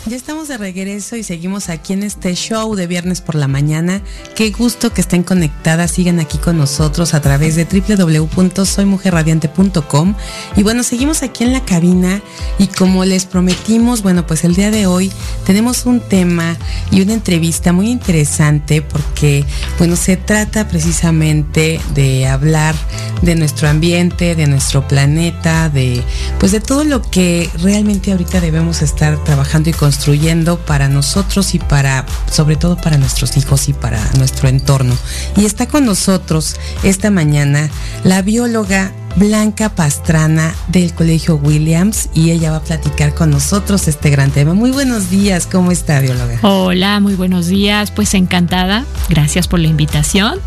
Ya 0.07 0.17
estamos 0.17 0.49
de 0.49 0.59
regreso 0.59 1.17
y 1.17 1.23
seguimos 1.23 1.71
aquí 1.71 1.95
en 1.95 2.03
este 2.03 2.35
show 2.35 2.75
de 2.75 2.87
viernes 2.87 3.23
por 3.23 3.37
la 3.37 3.49
mañana. 3.49 4.03
Qué 4.35 4.51
gusto 4.51 4.93
que 4.93 5.01
estén 5.01 5.23
conectadas, 5.23 5.93
sigan 5.93 6.21
aquí 6.21 6.37
con 6.37 6.59
nosotros 6.59 7.15
a 7.15 7.23
través 7.23 7.57
de 7.57 7.65
www.soymujerradiante.com. 7.65 10.15
Y 10.57 10.63
bueno, 10.63 10.83
seguimos 10.83 11.23
aquí 11.23 11.45
en 11.45 11.55
la 11.55 11.65
cabina 11.65 12.21
y 12.59 12.67
como 12.67 13.07
les 13.07 13.25
prometimos, 13.25 14.03
bueno, 14.03 14.27
pues 14.27 14.45
el 14.45 14.55
día 14.55 14.71
de 14.71 14.87
hoy 14.87 15.11
tenemos 15.47 15.87
un 15.87 16.01
tema 16.01 16.59
y 16.91 17.01
una 17.01 17.15
entrevista 17.15 17.73
muy 17.73 17.89
interesante 17.89 18.83
porque, 18.83 19.47
bueno, 19.79 19.97
se 19.97 20.19
trata 20.19 20.69
precisamente 20.69 21.81
de 21.95 22.27
hablar 22.27 22.75
de 23.23 23.37
nuestro 23.37 23.71
ambiente, 23.71 24.35
de 24.35 24.49
nuestro 24.49 24.87
planeta, 24.87 25.71
de 25.71 26.03
pues 26.39 26.53
de 26.53 26.61
todo 26.61 26.85
lo 26.85 27.01
que 27.01 27.49
realmente 27.63 28.13
ahorita 28.13 28.43
debemos 28.43 28.83
estar 28.83 29.25
trabajando 29.25 29.71
y 29.71 29.73
construyendo 29.95 30.59
para 30.59 30.89
nosotros 30.89 31.55
y 31.55 31.61
para, 31.61 32.05
sobre 32.29 32.57
todo 32.57 32.77
para 32.77 32.99
nuestros 32.99 33.37
hijos 33.37 33.69
y 33.69 33.73
para 33.73 34.01
nuestro 34.19 34.49
entorno. 34.49 34.97
Y 35.37 35.45
está 35.45 35.67
con 35.69 35.87
nosotros 35.87 36.57
esta 36.83 37.13
mañana 37.13 37.71
la 38.03 38.21
bióloga 38.21 38.91
Blanca 39.17 39.69
Pastrana 39.69 40.53
del 40.69 40.93
Colegio 40.93 41.37
Williams 41.37 42.09
y 42.15 42.33
ella 42.33 42.51
va 42.51 42.57
a 42.57 42.63
platicar 42.63 43.15
con 43.15 43.31
nosotros 43.31 43.87
este 43.87 44.11
gran 44.11 44.31
tema. 44.31 44.55
Muy 44.55 44.73
buenos 44.73 45.09
días, 45.09 45.47
¿cómo 45.47 45.71
está 45.71 46.01
bióloga? 46.01 46.39
Hola, 46.43 46.99
muy 46.99 47.15
buenos 47.15 47.47
días, 47.47 47.93
pues 47.93 48.15
encantada, 48.15 48.85
gracias 49.09 49.47
por 49.47 49.61
la 49.61 49.69
invitación. 49.69 50.41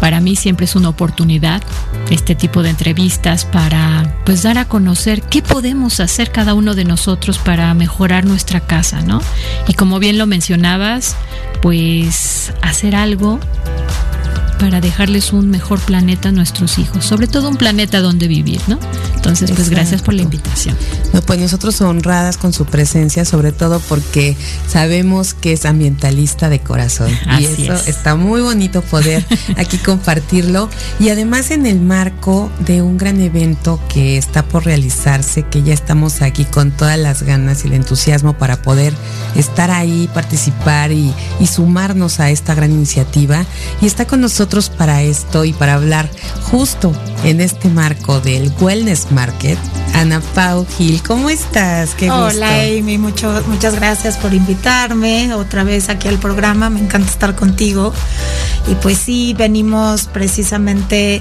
Para 0.00 0.20
mí 0.20 0.36
siempre 0.36 0.66
es 0.66 0.76
una 0.76 0.90
oportunidad 0.90 1.62
este 2.10 2.36
tipo 2.36 2.62
de 2.62 2.70
entrevistas 2.70 3.44
para 3.44 4.14
pues 4.24 4.44
dar 4.44 4.58
a 4.58 4.66
conocer 4.66 5.22
qué 5.22 5.42
podemos 5.42 5.98
hacer 5.98 6.30
cada 6.30 6.54
uno 6.54 6.74
de 6.74 6.84
nosotros 6.84 7.38
para 7.38 7.74
mejorar 7.74 8.24
nuestra 8.24 8.60
casa, 8.60 9.02
¿no? 9.02 9.20
Y 9.66 9.74
como 9.74 9.98
bien 9.98 10.18
lo 10.18 10.26
mencionabas, 10.26 11.16
pues 11.60 12.52
hacer 12.62 12.94
algo 12.94 13.40
para 14.64 14.80
dejarles 14.80 15.34
un 15.34 15.50
mejor 15.50 15.78
planeta 15.78 16.30
a 16.30 16.32
nuestros 16.32 16.78
hijos, 16.78 17.04
sobre 17.04 17.26
todo 17.26 17.50
un 17.50 17.56
planeta 17.56 18.00
donde 18.00 18.28
vivir, 18.28 18.62
¿no? 18.66 18.78
Entonces, 19.14 19.50
pues 19.50 19.68
gracias 19.68 20.00
por 20.00 20.14
la 20.14 20.22
invitación. 20.22 20.74
No, 21.12 21.20
pues 21.20 21.38
nosotros 21.38 21.78
honradas 21.82 22.38
con 22.38 22.54
su 22.54 22.64
presencia, 22.64 23.26
sobre 23.26 23.52
todo 23.52 23.78
porque 23.80 24.38
sabemos 24.66 25.34
que 25.34 25.52
es 25.52 25.66
ambientalista 25.66 26.48
de 26.48 26.60
corazón. 26.60 27.10
y 27.38 27.44
eso 27.44 27.74
está 27.86 28.16
muy 28.16 28.40
bonito 28.40 28.80
poder 28.80 29.26
aquí 29.58 29.76
compartirlo. 29.76 30.70
Y 30.98 31.10
además 31.10 31.50
en 31.50 31.66
el 31.66 31.80
marco 31.82 32.50
de 32.60 32.80
un 32.80 32.96
gran 32.96 33.20
evento 33.20 33.78
que 33.90 34.16
está 34.16 34.46
por 34.46 34.64
realizarse, 34.64 35.42
que 35.42 35.62
ya 35.62 35.74
estamos 35.74 36.22
aquí 36.22 36.46
con 36.46 36.70
todas 36.70 36.98
las 36.98 37.22
ganas 37.22 37.64
y 37.64 37.68
el 37.68 37.74
entusiasmo 37.74 38.38
para 38.38 38.62
poder 38.62 38.94
estar 39.36 39.70
ahí, 39.70 40.08
participar 40.14 40.90
y, 40.90 41.12
y 41.38 41.46
sumarnos 41.48 42.18
a 42.18 42.30
esta 42.30 42.54
gran 42.54 42.72
iniciativa. 42.72 43.44
Y 43.82 43.86
está 43.86 44.06
con 44.06 44.22
nosotros 44.22 44.53
para 44.62 45.02
esto 45.02 45.44
y 45.44 45.52
para 45.52 45.74
hablar 45.74 46.08
justo 46.44 46.92
en 47.24 47.40
este 47.40 47.68
marco 47.68 48.20
del 48.20 48.52
Wellness 48.60 49.10
Market. 49.10 49.58
Ana 49.94 50.20
Pau 50.34 50.66
Gil, 50.76 51.02
¿cómo 51.02 51.30
estás? 51.30 51.94
Qué 51.94 52.10
Hola 52.10 52.62
Amy, 52.62 52.98
mucho, 52.98 53.42
muchas 53.46 53.76
gracias 53.76 54.16
por 54.16 54.34
invitarme 54.34 55.32
otra 55.34 55.62
vez 55.62 55.88
aquí 55.88 56.08
al 56.08 56.18
programa, 56.18 56.68
me 56.70 56.80
encanta 56.80 57.10
estar 57.10 57.34
contigo. 57.34 57.92
Y 58.66 58.74
pues 58.76 58.98
sí, 58.98 59.34
venimos 59.36 60.06
precisamente, 60.06 61.20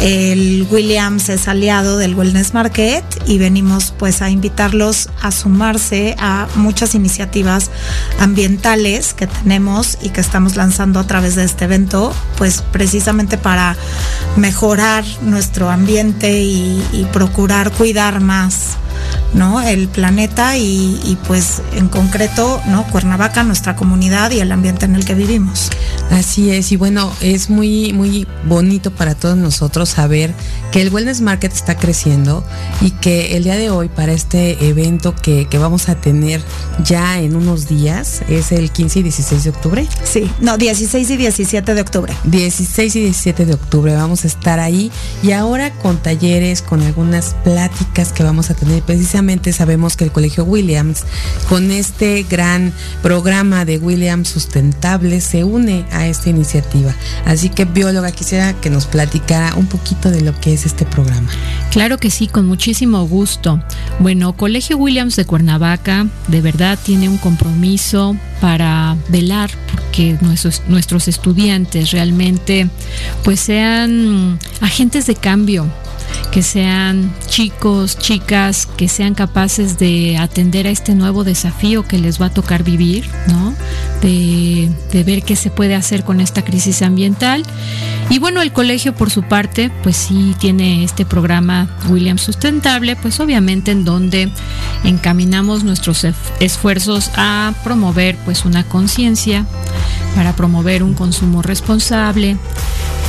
el 0.00 0.66
Williams 0.70 1.28
es 1.28 1.48
aliado 1.48 1.98
del 1.98 2.14
Wellness 2.14 2.54
Market 2.54 3.04
y 3.26 3.38
venimos 3.38 3.92
pues 3.98 4.22
a 4.22 4.30
invitarlos 4.30 5.10
a 5.20 5.30
sumarse 5.30 6.14
a 6.18 6.46
muchas 6.54 6.94
iniciativas 6.94 7.70
ambientales 8.20 9.14
que 9.14 9.26
tenemos 9.26 9.98
y 10.02 10.10
que 10.10 10.20
estamos 10.20 10.56
lanzando 10.56 11.00
a 11.00 11.06
través 11.06 11.34
de 11.34 11.44
este 11.44 11.64
evento, 11.64 12.14
pues 12.38 12.62
precisamente 12.72 13.38
para 13.38 13.76
mejorar 14.36 15.04
nuestro 15.22 15.70
ambiente 15.70 16.40
y, 16.40 17.06
procurar 17.12 17.70
cuidar 17.72 18.20
más 18.20 18.76
¿no? 19.34 19.60
El 19.60 19.88
planeta 19.88 20.56
y, 20.56 21.00
y, 21.04 21.18
pues 21.26 21.62
en 21.74 21.88
concreto, 21.88 22.60
¿no? 22.66 22.84
Cuernavaca, 22.84 23.42
nuestra 23.42 23.76
comunidad 23.76 24.30
y 24.30 24.40
el 24.40 24.52
ambiente 24.52 24.84
en 24.84 24.94
el 24.94 25.04
que 25.04 25.14
vivimos. 25.14 25.70
Así 26.10 26.50
es, 26.50 26.72
y 26.72 26.76
bueno, 26.76 27.12
es 27.20 27.50
muy, 27.50 27.92
muy 27.92 28.26
bonito 28.44 28.90
para 28.90 29.14
todos 29.14 29.36
nosotros 29.36 29.88
saber 29.88 30.32
que 30.70 30.80
el 30.82 30.92
Wellness 30.92 31.20
Market 31.20 31.52
está 31.52 31.76
creciendo 31.76 32.44
y 32.80 32.92
que 32.92 33.36
el 33.36 33.44
día 33.44 33.56
de 33.56 33.70
hoy 33.70 33.88
para 33.88 34.12
este 34.12 34.68
evento 34.68 35.14
que, 35.14 35.46
que 35.48 35.58
vamos 35.58 35.88
a 35.88 35.96
tener 35.96 36.40
ya 36.84 37.20
en 37.20 37.36
unos 37.36 37.68
días, 37.68 38.22
es 38.28 38.52
el 38.52 38.70
15 38.70 39.00
y 39.00 39.02
16 39.02 39.44
de 39.44 39.50
octubre. 39.50 39.88
Sí, 40.04 40.30
no, 40.40 40.56
16 40.56 41.10
y 41.10 41.16
17 41.16 41.74
de 41.74 41.80
octubre. 41.80 42.12
16 42.24 42.96
y 42.96 43.00
17 43.00 43.46
de 43.46 43.54
octubre 43.54 43.94
vamos 43.94 44.24
a 44.24 44.26
estar 44.28 44.60
ahí 44.60 44.90
y 45.22 45.32
ahora 45.32 45.72
con 45.72 45.98
talleres, 45.98 46.62
con 46.62 46.82
algunas 46.82 47.34
pláticas 47.44 48.12
que 48.12 48.22
vamos 48.22 48.50
a 48.50 48.54
tener. 48.54 48.82
Precisamente 48.82 49.15
sabemos 49.52 49.96
que 49.96 50.04
el 50.04 50.12
Colegio 50.12 50.44
Williams, 50.44 51.04
con 51.48 51.70
este 51.70 52.24
gran 52.28 52.72
programa 53.02 53.64
de 53.64 53.78
Williams 53.78 54.28
Sustentable, 54.28 55.20
se 55.20 55.44
une 55.44 55.84
a 55.90 56.06
esta 56.06 56.28
iniciativa. 56.28 56.94
Así 57.24 57.48
que, 57.48 57.64
bióloga, 57.64 58.12
quisiera 58.12 58.52
que 58.54 58.68
nos 58.68 58.86
platicara 58.86 59.54
un 59.54 59.66
poquito 59.66 60.10
de 60.10 60.20
lo 60.20 60.38
que 60.40 60.52
es 60.52 60.66
este 60.66 60.84
programa. 60.84 61.28
Claro 61.70 61.98
que 61.98 62.10
sí, 62.10 62.26
con 62.26 62.46
muchísimo 62.46 63.06
gusto. 63.06 63.60
Bueno, 64.00 64.36
Colegio 64.36 64.76
Williams 64.76 65.16
de 65.16 65.24
Cuernavaca 65.24 66.06
de 66.28 66.40
verdad 66.40 66.78
tiene 66.82 67.08
un 67.08 67.18
compromiso 67.18 68.16
para 68.40 68.96
velar 69.08 69.50
porque 69.70 70.16
nuestros, 70.20 70.62
nuestros 70.68 71.08
estudiantes 71.08 71.90
realmente 71.90 72.68
pues 73.24 73.40
sean 73.40 74.38
agentes 74.60 75.06
de 75.06 75.14
cambio 75.14 75.66
que 76.30 76.42
sean 76.42 77.14
chicos, 77.26 77.98
chicas, 77.98 78.66
que 78.76 78.88
sean 78.88 79.14
capaces 79.14 79.78
de 79.78 80.18
atender 80.18 80.66
a 80.66 80.70
este 80.70 80.94
nuevo 80.94 81.24
desafío 81.24 81.82
que 81.86 81.98
les 81.98 82.20
va 82.20 82.26
a 82.26 82.30
tocar 82.30 82.62
vivir, 82.62 83.08
¿no? 83.28 83.54
De, 84.02 84.70
ver 85.04 85.22
qué 85.22 85.36
se 85.36 85.50
puede 85.50 85.74
hacer 85.74 86.04
con 86.04 86.20
esta 86.20 86.44
crisis 86.44 86.82
ambiental. 86.82 87.42
Y 88.08 88.18
bueno, 88.18 88.40
el 88.40 88.52
colegio 88.52 88.94
por 88.94 89.10
su 89.10 89.22
parte, 89.22 89.70
pues 89.82 89.96
sí 89.96 90.34
tiene 90.38 90.84
este 90.84 91.04
programa 91.04 91.68
Williams 91.88 92.22
Sustentable, 92.22 92.96
pues 92.96 93.18
obviamente 93.20 93.72
en 93.72 93.84
donde 93.84 94.30
encaminamos 94.84 95.64
nuestros 95.64 96.06
esfuerzos 96.40 97.10
a 97.16 97.52
promover 97.64 98.16
pues 98.24 98.44
una 98.44 98.64
conciencia, 98.64 99.44
para 100.14 100.34
promover 100.34 100.82
un 100.82 100.94
consumo 100.94 101.42
responsable, 101.42 102.36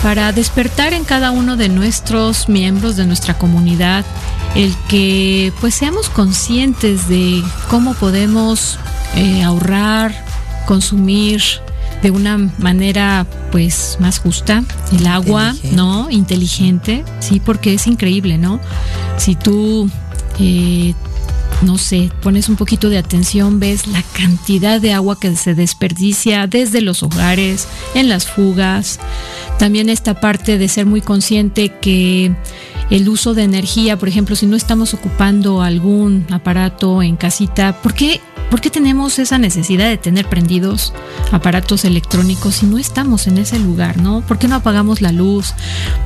para 0.01 0.31
despertar 0.31 0.93
en 0.93 1.03
cada 1.03 1.31
uno 1.31 1.57
de 1.57 1.69
nuestros 1.69 2.49
miembros 2.49 2.97
de 2.97 3.05
nuestra 3.05 3.37
comunidad 3.37 4.03
el 4.55 4.75
que 4.87 5.53
pues 5.59 5.75
seamos 5.75 6.09
conscientes 6.09 7.07
de 7.07 7.43
cómo 7.69 7.93
podemos 7.93 8.79
eh, 9.15 9.43
ahorrar, 9.43 10.25
consumir 10.67 11.41
de 12.03 12.11
una 12.11 12.37
manera 12.59 13.25
pues 13.51 13.97
más 13.99 14.19
justa 14.19 14.63
el 14.91 15.07
agua, 15.07 15.47
inteligente. 15.47 15.75
¿no? 15.75 16.11
Inteligente, 16.11 17.03
sí, 17.19 17.39
porque 17.39 17.73
es 17.73 17.87
increíble, 17.87 18.37
¿no? 18.37 18.59
Si 19.17 19.33
tú 19.33 19.89
eh, 20.39 20.93
no 21.61 21.77
sé, 21.77 22.11
pones 22.21 22.49
un 22.49 22.55
poquito 22.55 22.89
de 22.89 22.97
atención, 22.97 23.59
ves 23.59 23.87
la 23.87 24.03
cantidad 24.03 24.79
de 24.79 24.93
agua 24.93 25.19
que 25.19 25.35
se 25.35 25.55
desperdicia 25.55 26.47
desde 26.47 26.81
los 26.81 27.03
hogares, 27.03 27.67
en 27.95 28.09
las 28.09 28.27
fugas. 28.27 28.99
También 29.57 29.89
esta 29.89 30.19
parte 30.19 30.57
de 30.57 30.67
ser 30.67 30.85
muy 30.85 31.01
consciente 31.01 31.69
que 31.81 32.35
el 32.89 33.09
uso 33.09 33.33
de 33.33 33.43
energía, 33.43 33.97
por 33.97 34.07
ejemplo, 34.07 34.35
si 34.35 34.45
no 34.45 34.55
estamos 34.55 34.93
ocupando 34.93 35.61
algún 35.61 36.25
aparato 36.29 37.01
en 37.01 37.17
casita, 37.17 37.81
¿por 37.81 37.93
qué, 37.93 38.21
¿por 38.51 38.61
qué 38.61 38.69
tenemos 38.69 39.17
esa 39.17 39.39
necesidad 39.39 39.89
de 39.89 39.97
tener 39.97 40.29
prendidos 40.29 40.93
aparatos 41.31 41.85
electrónicos 41.85 42.55
si 42.55 42.65
no 42.67 42.77
estamos 42.77 43.27
en 43.27 43.39
ese 43.39 43.59
lugar, 43.59 43.97
¿no? 43.97 44.21
¿Por 44.21 44.37
qué 44.37 44.47
no 44.47 44.55
apagamos 44.55 45.01
la 45.01 45.11
luz? 45.11 45.53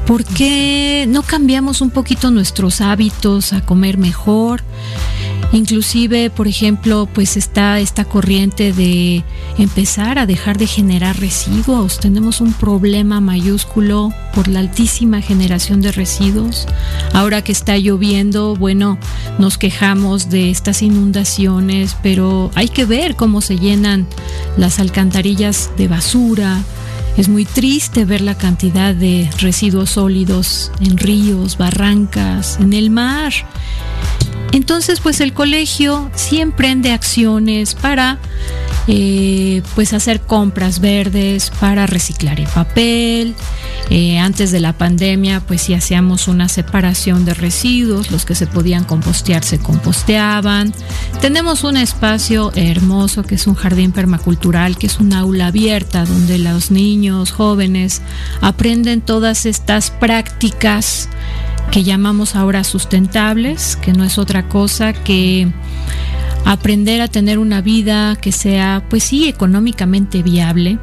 ¿Por 0.08 0.24
qué 0.24 1.05
no 1.10 1.24
cambiamos 1.24 1.81
un 1.81 1.91
poquito 1.91 2.31
nuestros 2.31 2.79
hábitos 2.81 3.53
a 3.53 3.62
comer 3.62 3.98
mejor? 3.98 4.63
Inclusive, 5.53 6.29
por 6.29 6.48
ejemplo, 6.48 7.10
pues 7.13 7.36
está 7.36 7.79
esta 7.79 8.05
corriente 8.05 8.72
de 8.72 9.24
empezar 9.58 10.17
a 10.17 10.25
dejar 10.25 10.58
de 10.58 10.65
generar 10.65 11.20
residuos. 11.20 12.00
Tenemos 12.00 12.39
un 12.39 12.53
problema 12.53 13.20
mayúsculo 13.20 14.13
por 14.34 14.48
la 14.48 14.60
altísima 14.60 15.22
generación 15.22 15.81
de 15.81 15.91
residuos. 15.91 16.67
Ahora 17.13 17.43
que 17.43 17.51
está 17.51 17.77
lloviendo, 17.77 18.55
bueno, 18.55 18.98
nos 19.39 19.58
quejamos 19.58 20.29
de 20.29 20.51
estas 20.51 20.81
inundaciones, 20.81 21.98
pero 22.01 22.50
hay 22.55 22.70
que 22.70 22.86
ver 22.86 23.15
cómo 23.15 23.41
se 23.41 23.58
llenan 23.58 24.08
las 24.58 24.79
alcantarillas 24.79 25.70
de 25.77 25.89
basura. 25.89 26.63
Es 27.17 27.27
muy 27.27 27.43
triste 27.43 28.05
ver 28.05 28.22
la 28.22 28.36
cantidad 28.36 28.96
de 28.96 29.29
residuos 29.39 29.91
sólidos 29.91 30.72
en 30.79 30.98
ríos, 30.98 31.58
barrancas, 31.58 32.58
en 32.62 32.72
el 32.72 32.89
mar. 32.89 33.34
Entonces, 34.51 35.00
pues 35.00 35.22
el 35.22 35.33
colegio 35.33 36.11
sí 36.16 36.42
emprende 36.42 36.92
acciones 36.92 37.74
para 37.75 38.20
eh, 38.87 39.61
pues 39.75 39.94
hacer 39.94 40.22
compras 40.22 40.79
verdes, 40.79 41.51
para 41.59 41.87
reciclar 41.87 42.40
el 42.40 42.48
papel. 42.48 43.35
Eh, 43.90 44.20
antes 44.20 44.51
de 44.51 44.59
la 44.59 44.74
pandemia, 44.74 45.42
pues 45.42 45.64
sí 45.64 45.74
hacíamos 45.74 46.27
una 46.27 46.50
separación 46.50 47.25
de 47.25 47.33
residuos, 47.33 48.09
los 48.09 48.25
que 48.25 48.35
se 48.35 48.48
podían 48.48 48.83
compostear 48.83 49.44
se 49.44 49.59
composteaban. 49.59 50.74
Tenemos 51.20 51.64
un 51.64 51.77
espacio 51.77 52.51
hermoso 52.55 53.24
que 53.24 53.35
es 53.35 53.48
un 53.48 53.55
jardín 53.55 53.92
permacultural, 53.92 54.77
que 54.77 54.87
es 54.87 55.00
un 55.00 55.14
aula 55.14 55.48
abierta 55.48 56.05
donde 56.05 56.37
los 56.37 56.72
niños, 56.72 57.31
jóvenes 57.31 58.01
aprenden 58.42 59.01
todas 59.01 59.46
estas 59.46 59.92
prácticas 59.92 61.09
que 61.72 61.84
llamamos 61.84 62.36
ahora 62.36 62.64
sustentables, 62.64 63.77
que 63.77 63.94
no 63.94 64.03
es 64.03 64.18
otra 64.18 64.50
cosa 64.50 64.92
que 64.92 65.51
aprender 66.46 67.01
a 67.01 67.07
tener 67.07 67.40
una 67.40 67.62
vida 67.62 68.18
que 68.18 68.31
sea, 68.31 68.84
pues 68.90 69.03
sí, 69.05 69.29
económicamente 69.29 70.22
viable, 70.22 70.79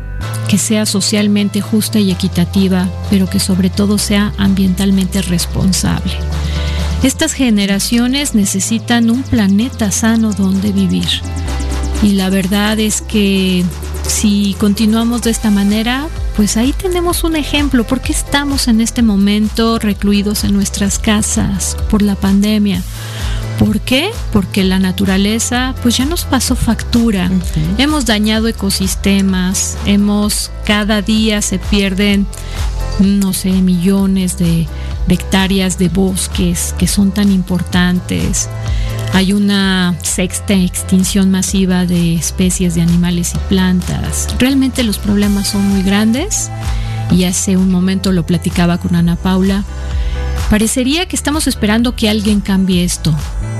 que 0.48 0.57
sea 0.57 0.87
socialmente 0.87 1.61
justa 1.61 1.98
y 1.98 2.11
equitativa, 2.11 2.88
pero 3.11 3.29
que 3.29 3.38
sobre 3.38 3.68
todo 3.68 3.98
sea 3.98 4.33
ambientalmente 4.38 5.20
responsable. 5.22 6.12
Estas 7.03 7.33
generaciones 7.33 8.35
necesitan 8.35 9.11
un 9.11 9.22
planeta 9.22 9.90
sano 9.90 10.33
donde 10.33 10.72
vivir. 10.72 11.09
Y 12.03 12.14
la 12.14 12.31
verdad 12.31 12.79
es 12.81 13.03
que 13.03 13.64
si 14.07 14.57
continuamos 14.59 15.22
de 15.22 15.31
esta 15.31 15.51
manera, 15.51 16.09
pues 16.38 16.57
ahí 16.57 16.72
tenemos 16.72 17.24
un 17.24 17.35
ejemplo. 17.35 17.85
¿Por 17.85 18.01
qué 18.01 18.12
estamos 18.12 18.68
en 18.68 18.81
este 18.81 19.03
momento 19.03 19.81
recluidos 19.81 20.44
en 20.44 20.53
nuestras 20.53 21.01
casas 21.01 21.77
por 21.90 22.01
la 22.01 22.14
pandemia? 22.14 22.81
¿Por 23.59 23.81
qué? 23.81 24.12
Porque 24.33 24.62
la 24.62 24.79
naturaleza 24.79 25.74
pues 25.83 25.96
ya 25.96 26.05
nos 26.05 26.24
pasó 26.24 26.55
factura. 26.55 27.29
Uh 27.29 27.35
-huh. 27.35 27.74
Hemos 27.79 28.07
dañado 28.07 28.46
ecosistemas, 28.46 29.77
hemos 29.85 30.53
cada 30.64 31.03
día 31.03 31.42
se 31.42 31.59
pierden 31.59 32.29
no 33.01 33.33
sé, 33.33 33.51
millones 33.51 34.38
de, 34.38 34.68
de 35.09 35.14
hectáreas 35.14 35.77
de 35.77 35.88
bosques 35.88 36.72
que 36.79 36.87
son 36.87 37.11
tan 37.11 37.33
importantes. 37.33 38.48
Hay 39.12 39.33
una 39.33 39.97
sexta 40.03 40.55
extinción 40.55 41.31
masiva 41.31 41.87
de 41.87 42.14
especies 42.14 42.75
de 42.75 42.83
animales 42.83 43.33
y 43.35 43.38
plantas. 43.49 44.29
Realmente 44.38 44.83
los 44.83 44.99
problemas 44.99 45.49
son 45.49 45.68
muy 45.68 45.83
grandes 45.83 46.51
y 47.11 47.25
hace 47.25 47.57
un 47.57 47.71
momento 47.71 48.12
lo 48.12 48.27
platicaba 48.27 48.79
con 48.79 48.94
Ana 48.94 49.16
Paula. 49.16 49.64
Parecería 50.51 51.07
que 51.07 51.16
estamos 51.16 51.47
esperando 51.47 51.97
que 51.97 52.09
alguien 52.09 52.40
cambie 52.40 52.85
esto, 52.85 53.14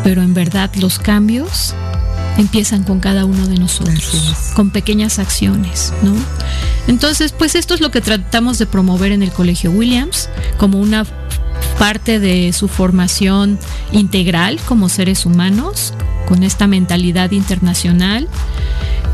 pero 0.05 0.23
en 0.23 0.35
verdad 0.35 0.71
los 0.77 0.99
cambios 0.99 1.75
empiezan 2.39 2.85
con 2.85 3.01
cada 3.01 3.25
uno 3.25 3.47
de 3.47 3.59
nosotros, 3.59 4.11
con 4.55 4.71
pequeñas 4.71 5.19
acciones, 5.19 5.93
¿no? 6.03 6.15
Entonces, 6.87 7.33
pues 7.33 7.55
esto 7.55 7.75
es 7.75 7.81
lo 7.81 7.91
que 7.91 8.01
tratamos 8.01 8.59
de 8.59 8.67
promover 8.67 9.13
en 9.13 9.23
el 9.23 9.31
Colegio 9.31 9.71
Williams 9.73 10.31
como 10.57 10.79
una 10.81 11.05
parte 11.79 12.19
de 12.19 12.53
su 12.53 12.69
formación 12.69 13.59
integral 13.93 14.59
como 14.67 14.89
seres 14.89 15.27
humanos, 15.27 15.93
con 16.27 16.43
esta 16.43 16.67
mentalidad 16.67 17.33
internacional, 17.33 18.29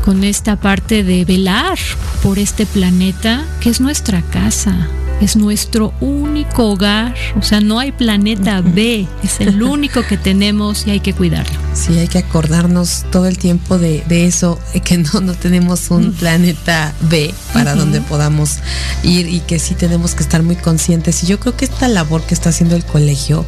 con 0.03 0.23
esta 0.23 0.55
parte 0.55 1.03
de 1.03 1.25
velar 1.25 1.77
por 2.21 2.39
este 2.39 2.65
planeta 2.65 3.43
que 3.59 3.69
es 3.69 3.81
nuestra 3.81 4.21
casa, 4.21 4.87
es 5.21 5.35
nuestro 5.35 5.93
único 6.01 6.71
hogar, 6.71 7.13
o 7.37 7.41
sea, 7.41 7.61
no 7.61 7.79
hay 7.79 7.91
planeta 7.91 8.61
B, 8.61 9.07
es 9.23 9.39
el 9.39 9.61
único 9.63 10.03
que 10.03 10.17
tenemos 10.17 10.85
y 10.87 10.91
hay 10.91 10.99
que 10.99 11.13
cuidarlo. 11.13 11.59
Sí, 11.73 11.97
hay 11.97 12.07
que 12.07 12.19
acordarnos 12.19 13.05
todo 13.11 13.27
el 13.27 13.37
tiempo 13.37 13.77
de, 13.77 14.03
eso, 14.09 14.59
que 14.83 14.97
no, 14.97 15.21
no 15.21 15.33
tenemos 15.33 15.91
un 15.91 16.13
planeta 16.13 16.93
B 17.09 17.33
para 17.53 17.75
donde 17.75 18.01
podamos 18.01 18.59
ir 19.03 19.27
y 19.27 19.41
que 19.41 19.59
sí 19.59 19.75
tenemos 19.75 20.15
que 20.15 20.23
estar 20.23 20.41
muy 20.41 20.55
conscientes. 20.55 21.23
Y 21.23 21.27
yo 21.27 21.39
creo 21.39 21.55
que 21.55 21.65
esta 21.65 21.87
labor 21.87 22.21
que 22.23 22.33
está 22.33 22.49
haciendo 22.49 22.75
el 22.75 22.85
colegio 22.85 23.45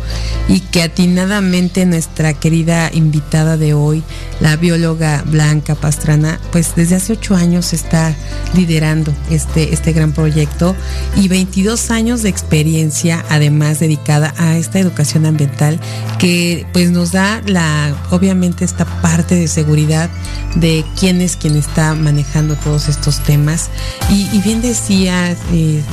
y 0.49 0.59
que 0.59 0.83
atinadamente 0.83 1.85
nuestra 1.85 2.33
querida 2.33 2.89
invitada 2.93 3.57
de 3.57 3.73
hoy, 3.73 4.03
la 4.39 4.55
bióloga 4.55 5.23
Blanca 5.25 5.75
Pastrana, 5.75 6.39
pues 6.51 6.73
desde 6.75 6.95
hace 6.95 7.13
ocho 7.13 7.35
años 7.35 7.73
está 7.73 8.13
liderando 8.53 9.13
este, 9.29 9.73
este 9.73 9.93
gran 9.93 10.11
proyecto 10.11 10.75
y 11.15 11.27
22 11.57 11.89
años 11.89 12.21
de 12.21 12.29
experiencia 12.29 13.25
además 13.29 13.79
dedicada 13.79 14.31
a 14.37 14.57
esta 14.57 14.77
educación 14.77 15.25
ambiental 15.25 15.79
que 16.19 16.67
pues 16.71 16.91
nos 16.91 17.13
da 17.13 17.41
la 17.47 17.95
obviamente 18.11 18.63
esta 18.63 18.85
parte 19.01 19.33
de 19.33 19.47
seguridad 19.47 20.07
de 20.53 20.85
quién 20.99 21.19
es 21.19 21.35
quien 21.35 21.55
está 21.55 21.95
manejando 21.95 22.55
todos 22.57 22.89
estos 22.89 23.23
temas. 23.23 23.71
Y, 24.11 24.39
bien 24.41 24.61
decía 24.61 25.31
eh, 25.31 25.35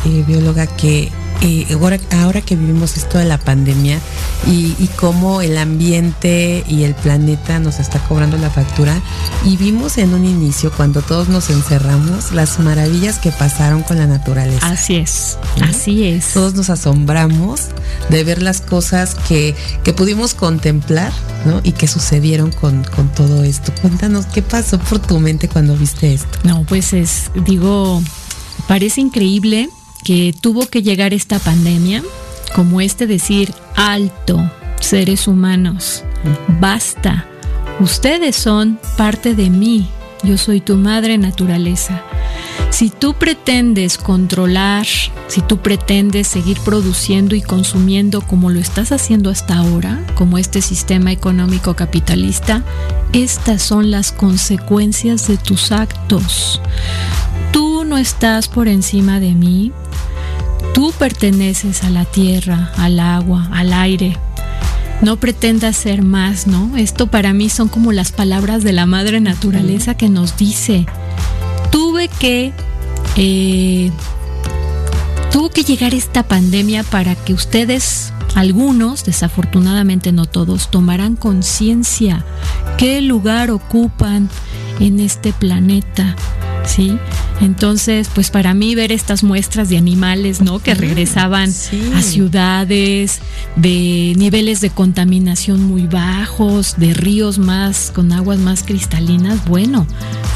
eh, 0.05 0.25
bióloga 0.27 0.67
que 0.67 1.11
eh, 1.41 1.67
ahora, 1.73 1.99
ahora, 2.23 2.41
que 2.41 2.57
vivimos 2.57 2.97
esto 2.97 3.19
de 3.19 3.25
la 3.25 3.39
pandemia 3.39 3.99
y, 4.47 4.75
y 4.79 4.89
cómo 4.97 5.43
el 5.43 5.59
ambiente 5.59 6.65
y 6.69 6.85
el 6.85 6.95
planeta 6.95 7.59
nos 7.59 7.81
está 7.81 7.99
cobrando 8.01 8.39
la 8.39 8.51
factura 8.51 9.01
y 9.45 9.57
vimos 9.57 9.99
en 9.99 10.15
un 10.15 10.25
inicio 10.25 10.71
cuando 10.73 11.03
todos 11.03 11.29
nos 11.29 11.51
encerramos 11.51 12.33
las 12.33 12.59
maravillas 12.61 13.19
que 13.19 13.31
pasaron 13.31 13.83
con 13.83 13.99
la 13.99 14.07
naturaleza. 14.07 14.67
Así 14.67 14.97
es, 14.97 15.39
así 15.63 16.05
es. 16.05 16.33
Todos 16.33 16.55
nos 16.55 16.71
asombramos 16.71 17.63
de 18.11 18.25
ver 18.25 18.43
las 18.43 18.61
cosas 18.61 19.15
que, 19.15 19.55
que 19.83 19.93
pudimos 19.93 20.35
contemplar 20.35 21.13
¿no? 21.45 21.61
y 21.63 21.73
que 21.73 21.89
sucedieron 21.89 22.53
con, 22.53 22.85
con 22.85 23.09
todo 23.09 23.45
esto. 23.45 23.73
Cuéntanos 23.81 24.27
qué 24.27 24.43
pasó 24.43 24.79
por 24.79 24.99
tu 24.99 25.19
mente 25.21 25.49
cuando 25.49 25.77
viste 25.77 26.15
esto. 26.15 26.39
No, 26.45 26.65
pues 26.65 26.93
es, 26.93 27.31
digo, 27.45 28.03
parece 28.67 29.01
increíble 29.01 29.69
que 30.05 30.35
tuvo 30.39 30.67
que 30.67 30.83
llegar 30.83 31.15
esta 31.15 31.39
pandemia, 31.39 32.03
como 32.55 32.81
este 32.81 33.07
decir, 33.07 33.53
alto, 33.75 34.39
seres 34.81 35.27
humanos, 35.27 36.05
basta, 36.61 37.27
ustedes 37.81 38.37
son 38.37 38.79
parte 38.97 39.35
de 39.35 39.51
mí, 39.51 39.89
yo 40.23 40.39
soy 40.39 40.61
tu 40.61 40.77
madre 40.77 41.19
naturaleza. 41.19 42.03
Si 42.71 42.91
tú 42.91 43.15
pretendes 43.15 43.99
controlar, 43.99 44.87
si 45.29 45.41
tú 45.43 45.59
pretendes 45.59 46.27
seguir 46.27 46.59
produciendo 46.61 47.37
y 47.37 47.41
consumiendo 47.41 48.21
como 48.21 48.51
lo 48.51 48.59
estás 48.59 48.91
haciendo 48.91 49.31
hasta 49.31 49.57
ahora, 49.57 50.05
como 50.15 50.39
este 50.39 50.61
sistema 50.61 51.13
económico 51.13 51.75
capitalista, 51.75 52.65
estas 53.13 53.63
son 53.63 53.91
las 53.91 54.11
consecuencias 54.11 55.29
de 55.29 55.37
tus 55.37 55.71
actos. 55.71 56.61
Tú 57.53 57.85
no 57.85 57.97
estás 57.97 58.49
por 58.49 58.67
encima 58.67 59.21
de 59.21 59.35
mí, 59.35 59.73
Tú 60.75 60.93
perteneces 60.99 61.85
a 61.85 61.91
la 61.91 62.05
tierra, 62.05 62.73
al 62.77 62.99
agua, 62.99 63.49
al 63.53 63.73
aire. 63.73 64.19
No 65.01 65.17
pretendas 65.17 65.77
ser 65.77 66.03
más, 66.03 66.47
¿no? 66.47 66.77
Esto 66.77 67.07
para 67.07 67.33
mí 67.33 67.49
son 67.49 67.69
como 67.69 67.93
las 67.93 68.11
palabras 68.11 68.65
de 68.65 68.73
la 68.73 68.85
madre 68.85 69.21
naturaleza 69.21 69.97
que 69.97 70.09
nos 70.09 70.37
dice, 70.37 70.85
tuve 71.71 72.09
que... 72.09 72.53
Eh, 73.17 73.93
tuvo 75.31 75.51
que 75.51 75.63
llegar 75.63 75.95
esta 75.95 76.23
pandemia 76.25 76.83
para 76.83 77.15
que 77.15 77.35
ustedes, 77.35 78.13
algunos, 78.35 79.05
desafortunadamente 79.05 80.11
no 80.11 80.27
todos, 80.27 80.71
tomaran 80.71 81.17
conciencia 81.17 82.25
qué 82.77 83.01
lugar 83.01 83.51
ocupan 83.51 84.29
en 84.81 85.01
este 85.01 85.33
planeta, 85.33 86.17
¿sí? 86.65 86.99
Entonces, 87.41 88.09
pues 88.15 88.31
para 88.31 88.55
mí 88.55 88.75
ver 88.75 88.93
estas 88.93 89.23
muestras 89.23 89.69
de 89.69 89.77
animales, 89.77 90.41
¿no? 90.41 90.61
Que 90.61 90.75
regresaban 90.75 91.51
a 91.95 92.03
ciudades, 92.03 93.21
de 93.57 94.15
niveles 94.17 94.61
de 94.61 94.71
contaminación 94.71 95.63
muy 95.65 95.87
bajos, 95.87 96.77
de 96.77 96.95
ríos 96.95 97.39
más, 97.39 97.91
con 97.95 98.13
aguas 98.13 98.39
más 98.39 98.63
cristalinas, 98.63 99.45
bueno, 99.47 99.87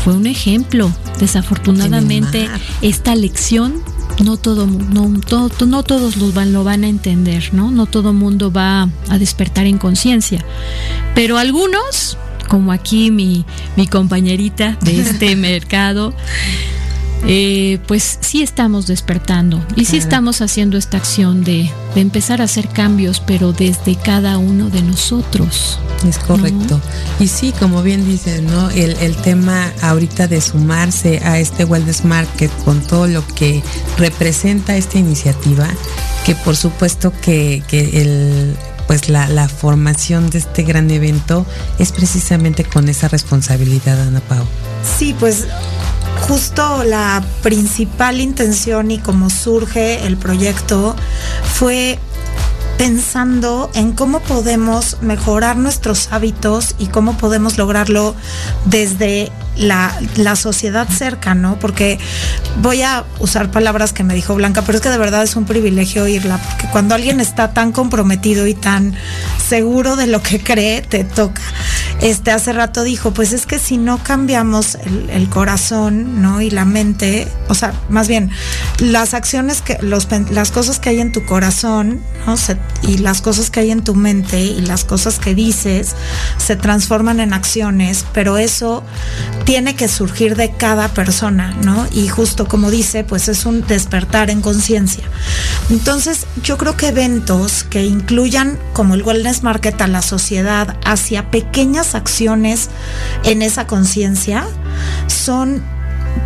fue 0.05 0.15
un 0.15 0.27
ejemplo. 0.27 0.93
Desafortunadamente, 1.19 2.49
esta 2.83 3.15
lección 3.15 3.75
no 4.25 4.37
todo 4.37 4.67
no, 4.67 5.09
no 5.67 5.83
todos 5.83 6.17
los 6.17 6.35
van, 6.35 6.53
lo 6.53 6.65
van 6.65 6.85
a 6.85 6.89
entender, 6.89 7.51
¿no? 7.53 7.71
No 7.71 7.87
todo 7.87 8.13
mundo 8.13 8.51
va 8.51 8.89
a 9.09 9.19
despertar 9.19 9.67
en 9.67 9.79
conciencia. 9.79 10.45
Pero 11.15 11.39
algunos 11.39 12.19
como 12.49 12.73
aquí 12.73 13.11
mi, 13.11 13.45
mi 13.77 13.87
compañerita 13.87 14.77
de 14.81 15.01
este 15.01 15.37
mercado, 15.37 16.15
eh, 17.27 17.79
pues 17.87 18.19
sí 18.21 18.43
estamos 18.43 18.87
despertando 18.87 19.65
y 19.77 19.85
sí 19.85 19.97
estamos 19.97 20.41
haciendo 20.41 20.79
esta 20.79 20.97
acción 20.97 21.45
de, 21.45 21.71
empezar 21.97 22.41
a 22.41 22.45
hacer 22.45 22.69
cambios, 22.69 23.21
pero 23.21 23.53
desde 23.53 23.97
cada 23.97 24.39
uno 24.39 24.71
de 24.71 24.83
nosotros. 24.83 25.81
Es 26.09 26.19
correcto. 26.19 26.81
Y 27.19 27.27
sí, 27.27 27.53
como 27.59 27.83
bien 27.83 28.07
dices, 28.07 28.41
¿no? 28.43 28.71
El, 28.71 28.97
el, 29.01 29.17
tema 29.17 29.73
ahorita 29.83 30.29
de 30.29 30.41
sumarse 30.41 31.21
a 31.25 31.41
este 31.41 31.65
Wellness 31.65 32.05
Market 32.05 32.53
con 32.65 32.81
todo 32.81 33.09
lo 33.09 33.27
que 33.27 33.63
representa 33.97 34.77
esta 34.77 34.99
iniciativa, 34.99 35.69
que 36.25 36.37
por 36.37 36.57
supuesto 36.57 37.13
que, 37.21 37.65
que 37.67 38.01
el 38.01 38.57
pues 38.87 39.11
la, 39.11 39.29
la, 39.29 39.49
formación 39.49 40.31
de 40.31 40.39
este 40.39 40.63
gran 40.63 40.91
evento 40.91 41.45
es 41.79 41.93
precisamente 41.93 42.65
con 42.65 42.89
esa 42.89 43.07
responsabilidad, 43.07 44.01
Ana 44.01 44.21
Pau. 44.21 44.47
Sí, 44.99 45.15
pues 45.21 45.47
justo 46.21 46.85
la 46.85 47.23
principal 47.43 48.21
intención 48.21 48.91
y 48.91 48.99
cómo 48.99 49.31
surge 49.31 50.07
el 50.07 50.17
proyecto 50.17 50.95
fue 51.55 51.99
pensando 52.79 53.71
en 53.75 53.93
cómo 53.93 54.21
podemos 54.21 54.99
mejorar 55.03 55.57
nuestros 55.57 56.09
hábitos 56.13 56.75
y 56.79 56.87
cómo 56.87 57.19
podemos 57.19 57.59
lograrlo 57.59 58.15
desde 58.67 59.33
la, 59.59 60.37
sociedad 60.37 60.89
cerca, 60.89 61.35
¿no? 61.35 61.59
Porque 61.59 61.99
voy 62.61 62.83
a 62.83 63.05
usar 63.19 63.51
palabras 63.51 63.93
que 63.93 64.05
me 64.05 64.15
dijo 64.15 64.35
Blanca, 64.35 64.63
pero 64.63 64.79
es 64.79 64.83
que 64.83 64.91
de 64.91 64.99
verdad 64.99 65.23
es 65.23 65.37
un 65.37 65.45
privilegio 65.45 66.05
oírla, 66.05 66.39
porque 66.39 66.69
cuando 66.71 66.95
alguien 66.95 67.21
está 67.21 67.53
tan 67.53 67.73
comprometido 67.73 68.47
y 68.47 68.55
tan 68.55 68.95
seguro 69.45 69.97
de 69.97 70.07
lo 70.07 70.23
que 70.23 70.41
cree, 70.43 70.83
te 70.83 71.05
toca. 71.05 71.43
Este 72.01 72.31
hace 72.31 72.53
rato 72.53 72.85
dijo, 72.85 73.13
pues 73.13 73.33
es 73.33 73.47
que 73.47 73.59
si 73.59 73.77
no 73.77 74.03
cambiamos 74.03 74.77
el, 75.11 75.29
corazón, 75.29 76.23
¿no? 76.23 76.41
Y 76.41 76.51
la 76.51 76.65
mente, 76.65 77.29
o 77.49 77.55
sea, 77.55 77.75
más 77.89 78.09
bien, 78.09 78.31
las 78.79 79.15
acciones 79.15 79.61
que, 79.61 79.79
los, 79.83 80.09
las 80.31 80.51
cosas 80.51 80.79
que 80.79 80.91
hay 80.91 81.01
en 81.01 81.13
tu 81.13 81.27
corazón, 81.27 82.01
¿no? 82.27 82.37
y 82.83 82.99
las 82.99 83.21
cosas 83.21 83.51
que 83.51 83.61
hay 83.61 83.71
en 83.71 83.83
tu 83.83 83.95
mente 83.95 84.41
y 84.41 84.61
las 84.61 84.85
cosas 84.85 85.19
que 85.19 85.35
dices 85.35 85.95
se 86.37 86.57
transforman 86.57 87.21
en 87.21 87.33
acciones, 87.33 88.05
pero 88.13 88.39
eso 88.39 88.85
tiene 89.49 89.75
que 89.75 89.89
surgir 89.89 90.37
de 90.37 90.51
cada 90.51 90.89
persona, 90.89 91.57
¿no? 91.65 91.87
Y 91.91 92.09
justo 92.09 92.47
como 92.47 92.71
dice, 92.71 93.03
pues 93.03 93.29
es 93.29 93.47
un 93.47 93.67
despertar 93.67 94.29
en 94.29 94.43
conciencia. 94.43 95.05
Entonces, 95.71 96.27
yo 96.43 96.59
creo 96.59 96.77
que 96.77 96.89
eventos 96.89 97.65
que 97.65 97.83
incluyan 97.83 98.59
como 98.75 98.93
el 98.93 99.03
Wellness 99.03 99.43
Market 99.43 99.81
a 99.81 99.87
la 99.87 100.03
sociedad 100.03 100.77
hacia 100.85 101.31
pequeñas 101.31 101.95
acciones 101.95 102.69
en 103.25 103.41
esa 103.41 103.67
conciencia 103.67 104.45
son 105.07 105.63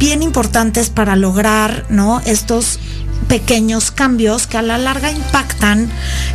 bien 0.01 0.25
importantes 0.25 0.91
para 0.91 1.15
lograr, 1.15 1.87
¿no? 1.91 2.21
Estos 2.25 2.81
pequeños 3.29 3.93
cambios 3.93 4.49
que 4.49 4.59
a 4.59 4.63
la 4.63 4.79
larga 4.79 5.13
impactan 5.13 5.89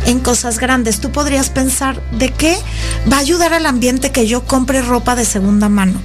en 0.06 0.20
cosas 0.20 0.58
grandes. 0.58 1.00
Tú 1.00 1.10
podrías 1.12 1.50
pensar, 1.50 2.00
¿de 2.12 2.30
qué 2.30 2.56
va 3.12 3.18
a 3.18 3.20
ayudar 3.20 3.52
al 3.52 3.66
ambiente 3.66 4.10
que 4.10 4.26
yo 4.26 4.46
compre 4.46 4.80
ropa 4.80 5.16
de 5.16 5.26
segunda 5.26 5.68
mano? 5.68 6.00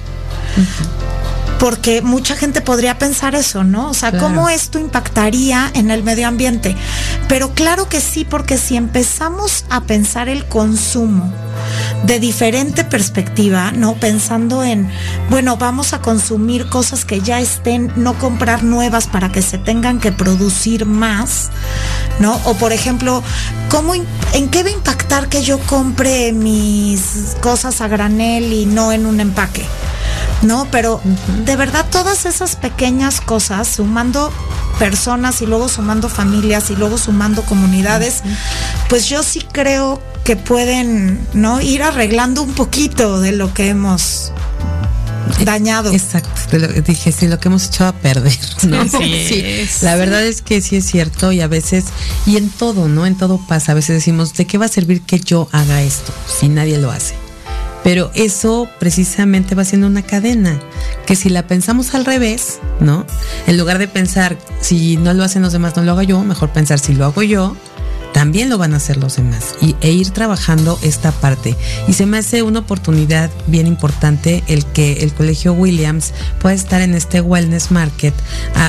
Porque 1.58 2.02
mucha 2.02 2.36
gente 2.36 2.60
podría 2.60 2.98
pensar 2.98 3.34
eso, 3.34 3.64
¿no? 3.64 3.88
O 3.88 3.94
sea, 3.94 4.18
¿cómo 4.18 4.48
esto 4.48 4.78
impactaría 4.78 5.70
en 5.74 5.90
el 5.90 6.02
medio 6.02 6.28
ambiente? 6.28 6.76
Pero 7.28 7.54
claro 7.54 7.88
que 7.88 8.00
sí, 8.00 8.24
porque 8.24 8.58
si 8.58 8.76
empezamos 8.76 9.64
a 9.70 9.82
pensar 9.82 10.28
el 10.28 10.44
consumo 10.46 11.32
de 12.04 12.20
diferente 12.20 12.84
perspectiva, 12.84 13.72
¿no? 13.72 13.94
Pensando 13.94 14.62
en, 14.62 14.90
bueno, 15.30 15.56
vamos 15.56 15.94
a 15.94 16.02
consumir 16.02 16.68
cosas 16.68 17.04
que 17.04 17.20
ya 17.20 17.40
estén, 17.40 17.92
no 17.96 18.18
comprar 18.18 18.62
nuevas 18.62 19.06
para 19.06 19.32
que 19.32 19.40
se 19.40 19.56
tengan 19.56 20.00
que 20.00 20.12
producir 20.12 20.84
más, 20.84 21.50
¿no? 22.18 22.38
O 22.44 22.54
por 22.54 22.72
ejemplo, 22.72 23.22
¿cómo, 23.70 23.94
¿en 23.94 24.48
qué 24.50 24.62
va 24.62 24.68
a 24.68 24.72
impactar 24.72 25.28
que 25.28 25.42
yo 25.42 25.58
compre 25.60 26.32
mis 26.32 27.36
cosas 27.40 27.80
a 27.80 27.88
granel 27.88 28.52
y 28.52 28.66
no 28.66 28.92
en 28.92 29.06
un 29.06 29.20
empaque? 29.20 29.64
¿No? 30.44 30.68
Pero 30.70 31.00
de 31.44 31.56
verdad 31.56 31.86
todas 31.90 32.26
esas 32.26 32.56
pequeñas 32.56 33.20
cosas, 33.20 33.68
sumando 33.68 34.32
personas 34.78 35.42
y 35.42 35.46
luego 35.46 35.68
sumando 35.68 36.08
familias 36.08 36.70
y 36.70 36.76
luego 36.76 36.98
sumando 36.98 37.42
comunidades, 37.42 38.22
pues 38.88 39.08
yo 39.08 39.22
sí 39.22 39.44
creo 39.52 40.00
que 40.24 40.36
pueden 40.36 41.26
no 41.34 41.60
ir 41.60 41.82
arreglando 41.82 42.42
un 42.42 42.54
poquito 42.54 43.20
de 43.20 43.32
lo 43.32 43.52
que 43.52 43.68
hemos 43.68 44.32
dañado. 45.44 45.92
Exacto, 45.92 46.58
dije, 46.86 47.12
sí, 47.12 47.28
lo 47.28 47.38
que 47.38 47.48
hemos 47.48 47.66
echado 47.66 47.90
a 47.90 47.92
perder, 47.92 48.38
¿no? 48.64 48.84
Sí, 48.88 49.66
la 49.82 49.96
verdad 49.96 50.24
es 50.24 50.42
que 50.42 50.60
sí 50.60 50.76
es 50.76 50.86
cierto 50.86 51.32
y 51.32 51.40
a 51.40 51.46
veces, 51.46 51.86
y 52.26 52.36
en 52.36 52.48
todo, 52.50 52.88
¿no? 52.88 53.06
En 53.06 53.16
todo 53.16 53.40
pasa, 53.46 53.72
a 53.72 53.74
veces 53.74 53.96
decimos, 53.96 54.34
¿de 54.34 54.46
qué 54.46 54.58
va 54.58 54.66
a 54.66 54.68
servir 54.68 55.02
que 55.02 55.20
yo 55.20 55.48
haga 55.52 55.82
esto 55.82 56.12
si 56.26 56.48
nadie 56.48 56.78
lo 56.78 56.90
hace? 56.90 57.23
Pero 57.84 58.10
eso 58.14 58.68
precisamente 58.80 59.54
va 59.54 59.64
siendo 59.64 59.86
una 59.86 60.02
cadena, 60.02 60.58
que 61.06 61.14
si 61.14 61.28
la 61.28 61.46
pensamos 61.46 61.94
al 61.94 62.04
revés, 62.04 62.58
¿no? 62.80 63.06
En 63.46 63.58
lugar 63.58 63.78
de 63.78 63.86
pensar, 63.86 64.36
si 64.60 64.96
no 64.96 65.12
lo 65.12 65.22
hacen 65.22 65.42
los 65.42 65.52
demás, 65.52 65.76
no 65.76 65.82
lo 65.82 65.92
hago 65.92 66.02
yo, 66.02 66.24
mejor 66.24 66.48
pensar, 66.48 66.78
si 66.80 66.94
lo 66.94 67.04
hago 67.04 67.22
yo, 67.22 67.56
también 68.24 68.48
lo 68.48 68.56
van 68.56 68.72
a 68.72 68.78
hacer 68.78 68.96
los 68.96 69.16
demás 69.16 69.54
y, 69.60 69.76
e 69.82 69.92
ir 69.92 70.08
trabajando 70.08 70.78
esta 70.80 71.12
parte. 71.12 71.54
Y 71.86 71.92
se 71.92 72.06
me 72.06 72.16
hace 72.16 72.40
una 72.40 72.60
oportunidad 72.60 73.30
bien 73.48 73.66
importante 73.66 74.42
el 74.48 74.64
que 74.64 75.04
el 75.04 75.12
Colegio 75.12 75.52
Williams 75.52 76.14
pueda 76.40 76.54
estar 76.54 76.80
en 76.80 76.94
este 76.94 77.20
Wellness 77.20 77.70
Market, 77.70 78.14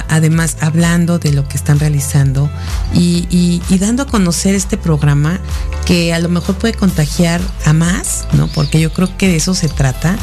además 0.10 0.58
hablando 0.60 1.20
de 1.20 1.32
lo 1.32 1.48
que 1.48 1.56
están 1.56 1.80
realizando 1.80 2.50
y, 2.94 3.62
dando 3.80 4.04
a 4.04 4.08
conocer 4.08 4.56
este 4.56 4.76
programa 4.76 5.40
que 5.86 6.14
a 6.14 6.20
lo 6.20 6.28
mejor 6.28 6.56
puede 6.56 6.74
contagiar 6.74 7.40
a 7.64 7.72
más, 7.72 8.28
¿no? 8.34 8.48
Porque 8.48 8.82
yo 8.82 8.92
creo 8.92 9.16
que 9.18 9.30
de 9.30 9.38
eso 9.38 9.54
se 9.54 9.70
trata. 9.70 10.18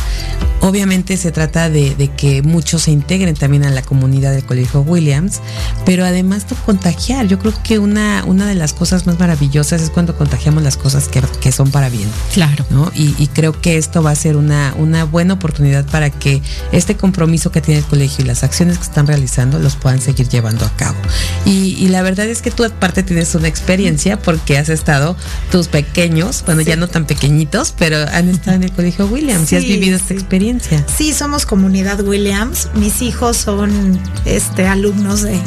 Obviamente 0.61 1.17
se 1.17 1.33
trata 1.33 1.71
de, 1.71 2.11
que 2.17 2.43
muchos 2.43 2.83
se 2.83 2.91
integren 2.91 3.35
también 3.35 3.65
a 3.65 3.71
la 3.71 3.83
comunidad 3.83 4.33
del 4.33 4.45
Colegio 4.45 4.81
Williams, 4.83 5.41
pero 5.85 6.05
además 6.05 6.49
de 6.49 6.57
contagiar. 6.57 7.27
Yo 7.27 7.39
creo 7.39 7.55
que 7.63 7.79
una, 7.79 8.25
una 8.27 8.47
de 8.47 8.55
las 8.55 8.73
cosas 8.73 9.07
más 9.07 9.19
maravillosas 9.23 9.81
es 9.81 9.91
cuando 9.91 10.17
contagiamos 10.17 10.65
las 10.65 10.77
cosas 10.77 11.09
que, 11.09 11.53
son 11.53 11.71
para 11.71 11.89
bien. 11.89 12.09
Claro. 12.35 12.67
¿no? 12.71 12.91
Y, 12.93 13.29
creo 13.29 13.53
que 13.61 13.77
esto 13.77 14.03
va 14.03 14.11
a 14.11 14.17
ser 14.17 14.37
una, 14.37 14.75
una 14.77 15.05
buena 15.05 15.35
oportunidad 15.35 15.87
para 15.87 16.11
que 16.11 16.43
este 16.73 16.97
compromiso 16.97 17.53
que 17.53 17.61
tiene 17.61 17.79
el 17.79 17.87
colegio 17.87 18.25
y 18.25 18.27
las 18.27 18.43
acciones 18.43 18.79
que 18.79 18.85
están 18.85 19.07
realizando 19.07 19.61
los 19.61 19.77
puedan 19.77 20.01
seguir 20.01 20.29
llevando 20.29 20.67
a 20.67 20.71
cabo. 20.77 20.97
Y, 21.45 21.87
la 21.93 22.03
verdad 22.03 22.27
es 22.27 22.43
que 22.43 22.51
tú 22.51 22.65
aparte 22.65 23.05
tienes 23.05 23.33
una 23.37 23.47
experiencia 23.47 24.19
porque 24.19 24.59
has 24.59 24.69
estado 24.69 25.17
tus 25.53 25.69
pequeños, 25.69 26.43
bueno, 26.45 26.63
ya 26.63 26.75
no 26.75 26.89
tan 26.89 27.07
pequeñitos, 27.07 27.75
pero 27.79 27.99
han 28.13 28.29
estado 28.29 28.57
en 28.57 28.65
el 28.65 28.73
colegio 28.73 29.07
Williams 29.07 29.53
y 29.53 29.57
has 29.57 29.63
vivido 29.63 29.97
esta 29.97 30.15
experiencia. 30.15 30.85
Sí, 30.97 31.13
somos 31.13 31.47
comunidad 31.47 32.01
Williams. 32.01 32.71
Mis 32.75 33.03
hijos 33.03 33.37
son 33.37 34.01
este 34.25 34.67
alumnos 34.67 35.23
de 35.23 35.41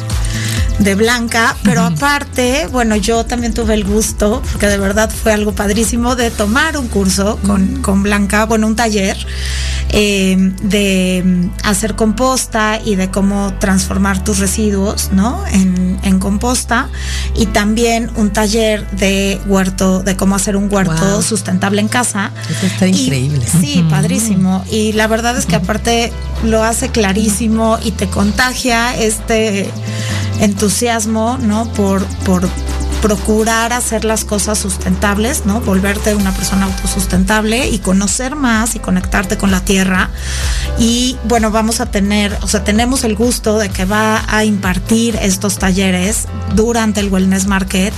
de 0.79 0.95
Blanca, 0.95 1.55
pero 1.63 1.81
aparte, 1.81 2.67
bueno, 2.71 2.95
yo 2.95 3.25
también 3.25 3.53
tuve 3.55 3.73
el 3.73 3.85
gusto, 3.85 4.43
porque 4.51 4.67
de 4.67 4.77
verdad 4.77 5.09
fue 5.09 5.33
algo 5.33 5.53
padrísimo, 5.53 6.15
de 6.15 6.29
tomar 6.29 6.77
un 6.77 6.87
curso 6.87 7.39
con, 7.47 7.81
con 7.81 8.03
Blanca, 8.03 8.45
bueno, 8.45 8.67
un 8.67 8.75
taller 8.75 9.17
eh, 9.89 10.35
de 10.61 11.49
hacer 11.63 11.95
composta 11.95 12.81
y 12.83 12.95
de 12.95 13.09
cómo 13.09 13.53
transformar 13.59 14.23
tus 14.23 14.39
residuos, 14.39 15.11
¿no? 15.13 15.43
En, 15.47 15.85
composta 16.19 16.89
y 17.35 17.47
también 17.47 18.09
un 18.15 18.31
taller 18.31 18.89
de 18.91 19.39
huerto, 19.47 20.01
de 20.01 20.15
cómo 20.15 20.35
hacer 20.35 20.55
un 20.55 20.73
huerto 20.73 21.21
sustentable 21.21 21.81
en 21.81 21.87
casa. 21.87 22.31
Eso 22.49 22.65
está 22.65 22.87
increíble. 22.87 23.45
Sí, 23.59 23.85
padrísimo. 23.89 24.63
Y 24.71 24.93
la 24.93 25.07
verdad 25.07 25.37
es 25.37 25.45
que 25.45 25.55
aparte 25.55 26.11
lo 26.43 26.63
hace 26.63 26.89
clarísimo 26.89 27.77
y 27.83 27.91
te 27.91 28.07
contagia 28.07 28.95
este 28.95 29.69
entusiasmo, 30.39 31.37
¿no? 31.41 31.65
Por, 31.73 32.05
por 32.25 32.49
procurar 33.05 33.71
hacer 33.71 34.03
las 34.03 34.25
cosas 34.25 34.57
sustentables, 34.57 35.45
¿no? 35.45 35.61
Volverte 35.61 36.15
una 36.15 36.31
persona 36.31 36.65
autosustentable 36.65 37.69
y 37.69 37.77
conocer 37.77 38.35
más 38.35 38.73
y 38.73 38.79
conectarte 38.79 39.37
con 39.37 39.51
la 39.51 39.59
tierra. 39.59 40.09
Y 40.79 41.15
bueno, 41.25 41.51
vamos 41.51 41.81
a 41.81 41.85
tener, 41.85 42.35
o 42.41 42.47
sea, 42.47 42.63
tenemos 42.63 43.03
el 43.03 43.13
gusto 43.13 43.59
de 43.59 43.69
que 43.69 43.85
va 43.85 44.23
a 44.27 44.43
impartir 44.43 45.19
estos 45.21 45.59
talleres 45.59 46.25
durante 46.55 46.99
el 46.99 47.09
Wellness 47.09 47.45
Market 47.45 47.93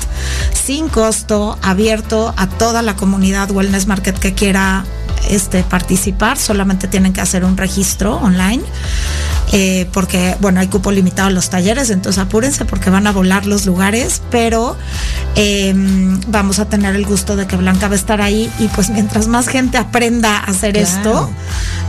sin 0.51 0.89
costo, 0.89 1.57
abierto 1.61 2.33
a 2.35 2.49
toda 2.49 2.81
la 2.81 2.97
comunidad 2.97 3.49
Wellness 3.51 3.87
Market 3.87 4.19
que 4.19 4.33
quiera 4.33 4.83
este, 5.29 5.63
participar, 5.63 6.37
solamente 6.37 6.87
tienen 6.87 7.13
que 7.13 7.21
hacer 7.21 7.43
un 7.43 7.57
registro 7.57 8.15
online, 8.17 8.63
eh, 9.51 9.87
porque, 9.93 10.35
bueno, 10.39 10.59
hay 10.59 10.67
cupo 10.67 10.91
limitado 10.91 11.29
a 11.29 11.31
los 11.31 11.49
talleres, 11.49 11.89
entonces 11.89 12.21
apúrense 12.21 12.65
porque 12.65 12.89
van 12.89 13.07
a 13.07 13.11
volar 13.11 13.45
los 13.45 13.65
lugares, 13.65 14.21
pero 14.29 14.75
em, 15.37 16.19
vamos 16.27 16.59
a 16.59 16.65
tener 16.65 16.95
el 16.95 17.05
gusto 17.05 17.35
de 17.35 17.47
que 17.47 17.55
Blanca 17.55 17.87
va 17.87 17.93
a 17.93 17.97
estar 17.97 18.21
ahí 18.21 18.51
y 18.59 18.67
pues 18.69 18.89
mientras 18.89 19.27
más 19.27 19.47
gente 19.47 19.77
aprenda 19.77 20.37
a 20.37 20.45
hacer 20.45 20.77
esto, 20.77 21.29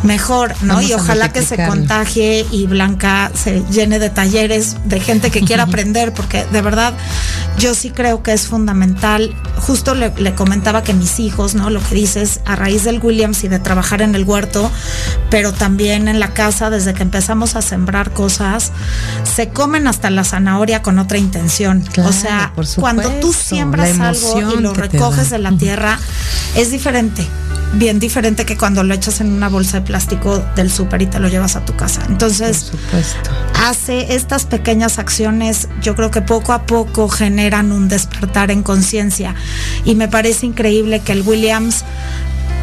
mejor, 0.03 0.55
¿no? 0.63 0.81
y 0.81 0.93
ojalá 0.93 1.33
que 1.33 1.43
se 1.43 1.67
contagie 1.67 2.47
y 2.53 2.67
Blanca 2.67 3.33
se 3.35 3.65
llene 3.71 3.99
de 3.99 4.11
talleres 4.11 4.77
de 4.85 5.01
gente 5.01 5.31
que 5.31 5.41
quiera 5.41 5.63
aprender, 5.65 6.13
porque 6.13 6.45
de 6.47 6.63
verdad 6.63 6.95
yo 7.59 7.75
sí 7.75 7.91
creo 7.91 8.23
que 8.23 8.33
es 8.33 8.47
fundamental. 8.47 9.35
Justo 9.57 9.95
le, 9.95 10.13
le 10.17 10.35
comentaba 10.35 10.83
que 10.83 10.95
mis 10.95 11.19
hijos, 11.19 11.55
¿no? 11.55 11.71
Lo 11.71 11.83
que 11.83 11.95
dices, 11.95 12.41
a 12.45 12.55
raíz 12.55 12.85
del 12.85 13.01
William 13.03 13.33
y 13.43 13.49
de 13.49 13.59
trabajar 13.59 14.03
en 14.03 14.15
el 14.15 14.25
huerto, 14.25 14.71
pero 15.31 15.53
también 15.53 16.09
en 16.09 16.21
la 16.21 16.35
casa, 16.35 16.71
desde 16.71 16.95
que 16.95 17.03
empezamos 17.03 17.57
a 17.57 17.63
sembrar 17.63 18.13
cosas, 18.13 18.73
se 19.25 19.49
comen 19.49 19.87
hasta 19.89 20.11
la 20.11 20.25
zanahoria 20.25 20.83
con 20.83 20.99
otra 20.99 21.19
intención. 21.19 21.85
o 22.05 22.13
sea, 22.13 22.53
cuando 22.77 23.11
tú 23.21 23.33
siembras 23.39 23.99
algo 24.01 24.53
y 24.53 24.61
lo 24.61 24.75
recoges 24.75 25.31
de 25.31 25.39
la 25.39 25.53
tierra, 25.53 25.99
es 26.57 26.71
diferente 26.71 27.27
bien 27.75 27.99
diferente 27.99 28.47
que 28.47 28.57
cuando 28.57 28.83
lo 28.83 28.95
echas 28.95 29.21
en 29.21 29.33
una 29.33 29.49
bolsa 29.49 29.81
de 29.81 29.87
plástico 29.87 30.39
del 30.57 30.71
súper 30.71 31.03
y 31.03 31.07
te 31.07 31.19
lo 31.19 31.29
llevas 31.29 31.57
a 31.57 31.65
tu 31.65 31.75
casa. 31.77 32.03
Entonces, 32.09 32.73
hace 33.55 34.15
estas 34.15 34.47
pequeñas 34.47 34.99
acciones, 34.99 35.69
yo 35.83 35.95
creo 35.95 36.11
que 36.11 36.23
poco 36.23 36.53
a 36.53 36.63
poco 36.63 37.09
generan 37.09 37.73
un 37.73 37.89
despertar 37.89 38.51
en 38.51 38.63
conciencia. 38.63 39.35
Y 39.85 39.95
me 39.95 40.09
parece 40.09 40.47
increíble 40.47 41.01
que 41.01 41.13
el 41.13 41.23
Williams 41.23 41.85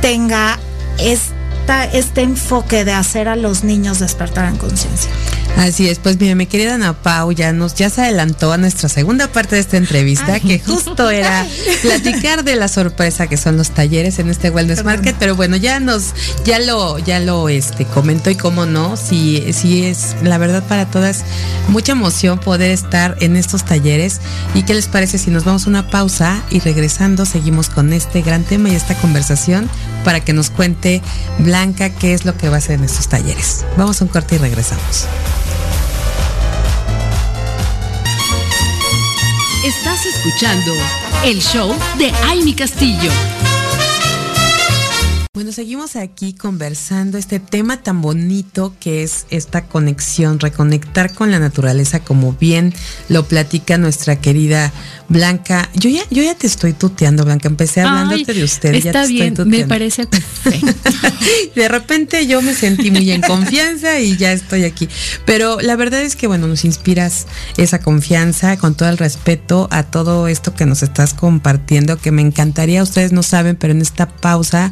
tenga 0.02 0.60
esta, 1.00 1.86
este 1.86 2.22
enfoque 2.22 2.86
de 2.86 2.94
hacer 2.94 3.28
a 3.28 3.36
los 3.36 3.64
niños 3.64 4.00
despertar 4.00 4.50
en 4.50 4.58
conciencia. 4.58 5.12
Así 5.58 5.88
es, 5.88 6.00
pues 6.00 6.20
mira, 6.20 6.36
mi 6.36 6.48
querida 6.48 6.76
Ana 6.76 6.94
Pau 6.94 7.32
ya 7.32 7.54
nos 7.54 7.76
ya 7.76 7.90
se 7.90 8.02
adelantó 8.02 8.52
a 8.52 8.58
nuestra 8.58 8.90
segunda 8.90 9.28
parte 9.30 9.56
de 9.56 9.62
esta 9.62 9.78
entrevista, 9.78 10.40
que 10.40 10.60
justo 10.60 11.10
era 11.10 11.48
platicar 11.82 12.44
de 12.44 12.56
la 12.56 12.68
sorpresa 12.68 13.28
que 13.28 13.38
son 13.38 13.56
los 13.56 13.72
talleres 13.72 14.20
en 14.20 14.30
este 14.30 14.50
Wellness 14.50 14.84
Market, 14.84 15.16
pero 15.18 15.36
bueno, 15.36 15.56
ya 15.56 15.80
nos, 15.80 16.14
ya 16.44 16.60
lo, 16.60 17.00
ya 17.00 17.20
lo 17.20 17.48
este 17.48 17.86
comentó 17.86 18.30
y 18.30 18.36
cómo 18.36 18.66
no, 18.66 18.98
si, 18.98 19.54
si 19.54 19.86
es 19.86 20.16
la 20.24 20.38
verdad 20.38 20.64
para 20.68 20.86
todas 20.86 21.24
mucha 21.70 21.94
emoción 21.94 22.38
poder 22.40 22.72
estar 22.72 23.16
en 23.22 23.36
estos 23.36 23.64
talleres. 23.64 24.20
¿Y 24.54 24.64
qué 24.64 24.74
les 24.74 24.88
parece 24.88 25.18
si 25.18 25.32
nos 25.32 25.46
vamos 25.46 25.66
a 25.66 25.70
una 25.70 25.90
pausa 25.90 26.42
y 26.50 26.60
regresando 26.60 27.26
seguimos 27.26 27.70
con 27.70 27.94
este 27.94 28.22
gran 28.22 28.44
tema 28.44 28.70
y 28.70 28.76
esta 28.76 28.96
conversación 28.96 29.70
para 30.04 30.20
que 30.24 30.34
nos 30.34 30.50
cuente 30.50 31.02
Blanca 31.40 31.90
qué 31.90 32.14
es 32.14 32.26
lo 32.26 32.38
que 32.38 32.50
va 32.50 32.56
a 32.56 32.58
hacer 32.60 32.80
en 32.80 32.86
estos 32.86 33.08
talleres? 33.08 33.66
Vamos 33.78 34.02
a 34.02 34.06
un 34.06 34.10
corte 34.10 34.36
y 34.36 34.38
regresamos. 34.38 35.08
Estás 39.66 40.06
escuchando 40.06 40.74
el 41.26 41.42
show 41.42 41.74
de 41.98 42.12
Amy 42.30 42.54
Castillo. 42.54 43.10
Bueno, 45.34 45.52
seguimos 45.52 45.96
aquí 45.96 46.34
conversando 46.34 47.18
este 47.18 47.40
tema 47.40 47.82
tan 47.82 48.00
bonito 48.00 48.76
que 48.80 49.02
es 49.02 49.26
esta 49.32 49.66
conexión, 49.66 50.40
reconectar 50.40 51.16
con 51.16 51.32
la 51.32 51.40
naturaleza, 51.40 52.00
como 52.02 52.34
bien 52.34 52.76
lo 53.10 53.26
platica 53.26 53.80
nuestra 53.80 54.18
querida 54.18 54.72
Blanca. 55.08 55.70
Yo 55.76 55.90
ya, 55.90 56.02
yo 56.10 56.24
ya 56.24 56.36
te 56.36 56.48
estoy 56.48 56.74
tuteando, 56.74 57.26
Blanca. 57.26 57.48
Empecé 57.48 57.82
hablándote 57.82 58.34
de 58.34 58.44
usted. 58.44 58.74
Está 58.74 59.04
ya 59.04 59.06
bien, 59.06 59.36
me 59.46 59.66
parece 59.66 60.08
de 61.56 61.68
repente 61.68 62.28
yo 62.28 62.42
me 62.42 62.54
sentí 62.54 62.92
muy 62.92 63.12
en 63.12 63.22
confianza 63.28 64.00
y 64.00 64.18
ya 64.18 64.32
estoy 64.32 64.64
aquí. 64.64 64.88
Pero 65.26 65.60
la 65.62 65.76
verdad 65.76 66.02
es 66.02 66.16
que, 66.16 66.28
bueno, 66.28 66.48
nos 66.48 66.66
inspiras 66.66 67.28
esa 67.58 67.80
confianza 67.80 68.58
con 68.58 68.76
todo 68.76 68.90
el 68.90 68.98
respeto 68.98 69.68
a 69.72 69.84
todo 69.84 70.28
esto 70.28 70.54
que 70.54 70.66
nos 70.66 70.84
estás 70.84 71.14
compartiendo, 71.14 71.98
que 71.98 72.12
me 72.12 72.22
encantaría, 72.22 72.84
ustedes 72.84 73.12
no 73.12 73.24
saben, 73.24 73.56
pero 73.56 73.74
en 73.74 73.82
esta 73.82 74.08
pausa 74.08 74.72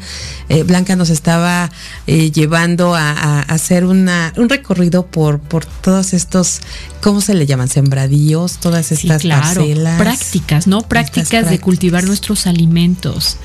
eh, 0.50 0.64
Blanca 0.64 0.96
nos 0.96 1.10
estaba 1.10 1.72
eh, 2.08 2.32
llevando 2.32 2.96
a, 2.96 3.42
hacer 3.42 3.86
una, 3.86 4.34
un 4.38 4.50
recorrido 4.50 5.06
por, 5.06 5.40
por 5.40 5.66
todos 5.66 6.14
estos, 6.14 6.62
¿cómo 7.02 7.22
se 7.22 7.34
le 7.34 7.46
llaman? 7.46 7.68
Sembradíos, 7.68 8.58
todas 8.60 8.92
estas 8.92 9.24
parcelas. 9.24 9.98
Prácticas, 10.24 10.68
¿no? 10.68 10.82
Prácticas, 10.82 11.50
de 11.50 11.60
cultivar 11.60 12.04
nuestros 12.06 12.48
alimentos. 12.48 13.38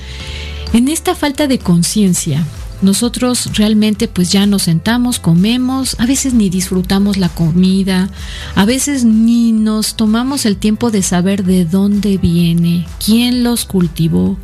En 0.73 0.89
esta 0.89 1.15
falta 1.15 1.47
de 1.47 1.59
conciencia, 1.59 2.45
nosotros 2.83 3.51
realmente 3.55 4.07
pues 4.07 4.31
ya 4.31 4.47
nos 4.47 4.63
sentamos, 4.63 5.19
comemos, 5.19 5.97
a 5.99 6.07
veces 6.07 6.35
ni 6.35 6.49
disfrutamos 6.49 7.17
la 7.17 7.29
comida, 7.29 8.09
a 8.55 8.65
veces 8.65 9.05
ni 9.05 9.53
nos 9.53 9.95
tomamos 9.97 10.47
el 10.47 10.57
tiempo 10.57 10.91
de 10.91 11.03
saber 11.03 11.45
de 11.45 11.65
dónde 11.65 12.19
viene, 12.19 12.87
quién 13.05 13.43
los 13.43 13.65
cultivó, 13.65 14.37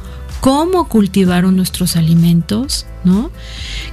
cómo 0.45 0.89
cultivaron 0.91 1.57
nuestros 1.57 1.97
alimentos, 1.97 2.85
¿no? 3.03 3.31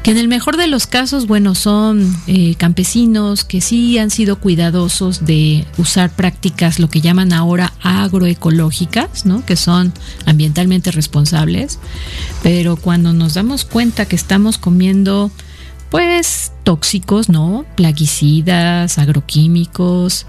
Que 0.03 0.11
en 0.11 0.17
el 0.17 0.27
mejor 0.27 0.57
de 0.57 0.67
los 0.67 0.85
casos, 0.85 1.25
bueno, 1.25 1.55
son 1.55 2.13
eh, 2.27 2.55
campesinos 2.55 3.45
que 3.45 3.61
sí 3.61 3.97
han 3.97 4.09
sido 4.09 4.37
cuidadosos 4.37 5.23
de 5.23 5.65
usar 5.77 6.13
prácticas, 6.13 6.77
lo 6.77 6.89
que 6.89 6.99
llaman 6.99 7.31
ahora 7.31 7.71
agroecológicas, 7.81 9.25
¿no? 9.25 9.45
Que 9.45 9.55
son 9.55 9.93
ambientalmente 10.25 10.91
responsables, 10.91 11.79
pero 12.43 12.75
cuando 12.75 13.13
nos 13.13 13.35
damos 13.35 13.63
cuenta 13.63 14.05
que 14.05 14.17
estamos 14.17 14.57
comiendo 14.57 15.31
pues 15.91 16.53
tóxicos, 16.63 17.27
¿no? 17.27 17.65
Plaguicidas, 17.75 18.97
agroquímicos 18.97 20.25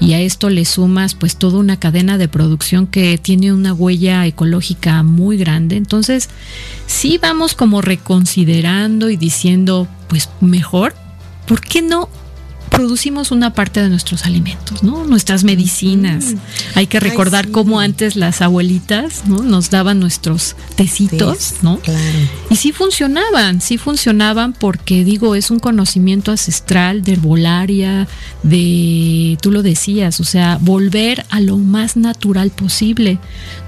y 0.00 0.14
a 0.14 0.20
esto 0.20 0.48
le 0.48 0.64
sumas 0.64 1.14
pues 1.14 1.36
toda 1.36 1.58
una 1.58 1.78
cadena 1.78 2.16
de 2.16 2.28
producción 2.28 2.86
que 2.86 3.18
tiene 3.18 3.52
una 3.52 3.74
huella 3.74 4.26
ecológica 4.26 5.02
muy 5.02 5.36
grande. 5.36 5.76
Entonces, 5.76 6.30
sí 6.86 7.18
vamos 7.20 7.54
como 7.54 7.82
reconsiderando 7.82 9.10
y 9.10 9.18
diciendo, 9.18 9.86
pues 10.08 10.30
mejor, 10.40 10.94
¿por 11.46 11.60
qué 11.60 11.82
no 11.82 12.08
producimos 12.72 13.30
una 13.30 13.54
parte 13.54 13.80
de 13.80 13.88
nuestros 13.88 14.24
alimentos, 14.24 14.82
¿no? 14.82 15.04
Nuestras 15.04 15.44
medicinas. 15.44 16.34
Hay 16.74 16.86
que 16.86 17.00
recordar 17.00 17.50
cómo 17.50 17.80
antes 17.80 18.16
las 18.16 18.42
abuelitas, 18.42 19.26
¿no? 19.26 19.42
Nos 19.42 19.70
daban 19.70 20.00
nuestros 20.00 20.56
tecitos, 20.74 21.56
¿no? 21.62 21.78
Y 22.50 22.56
sí 22.56 22.72
funcionaban, 22.72 23.60
sí 23.60 23.78
funcionaban 23.78 24.52
porque 24.52 25.04
digo, 25.04 25.34
es 25.34 25.50
un 25.50 25.58
conocimiento 25.58 26.30
ancestral 26.30 27.02
de 27.02 27.12
herbolaria, 27.12 28.08
de, 28.42 29.38
tú 29.40 29.50
lo 29.50 29.62
decías, 29.62 30.20
o 30.20 30.24
sea, 30.24 30.58
volver 30.60 31.24
a 31.30 31.40
lo 31.40 31.58
más 31.58 31.96
natural 31.96 32.50
posible, 32.50 33.18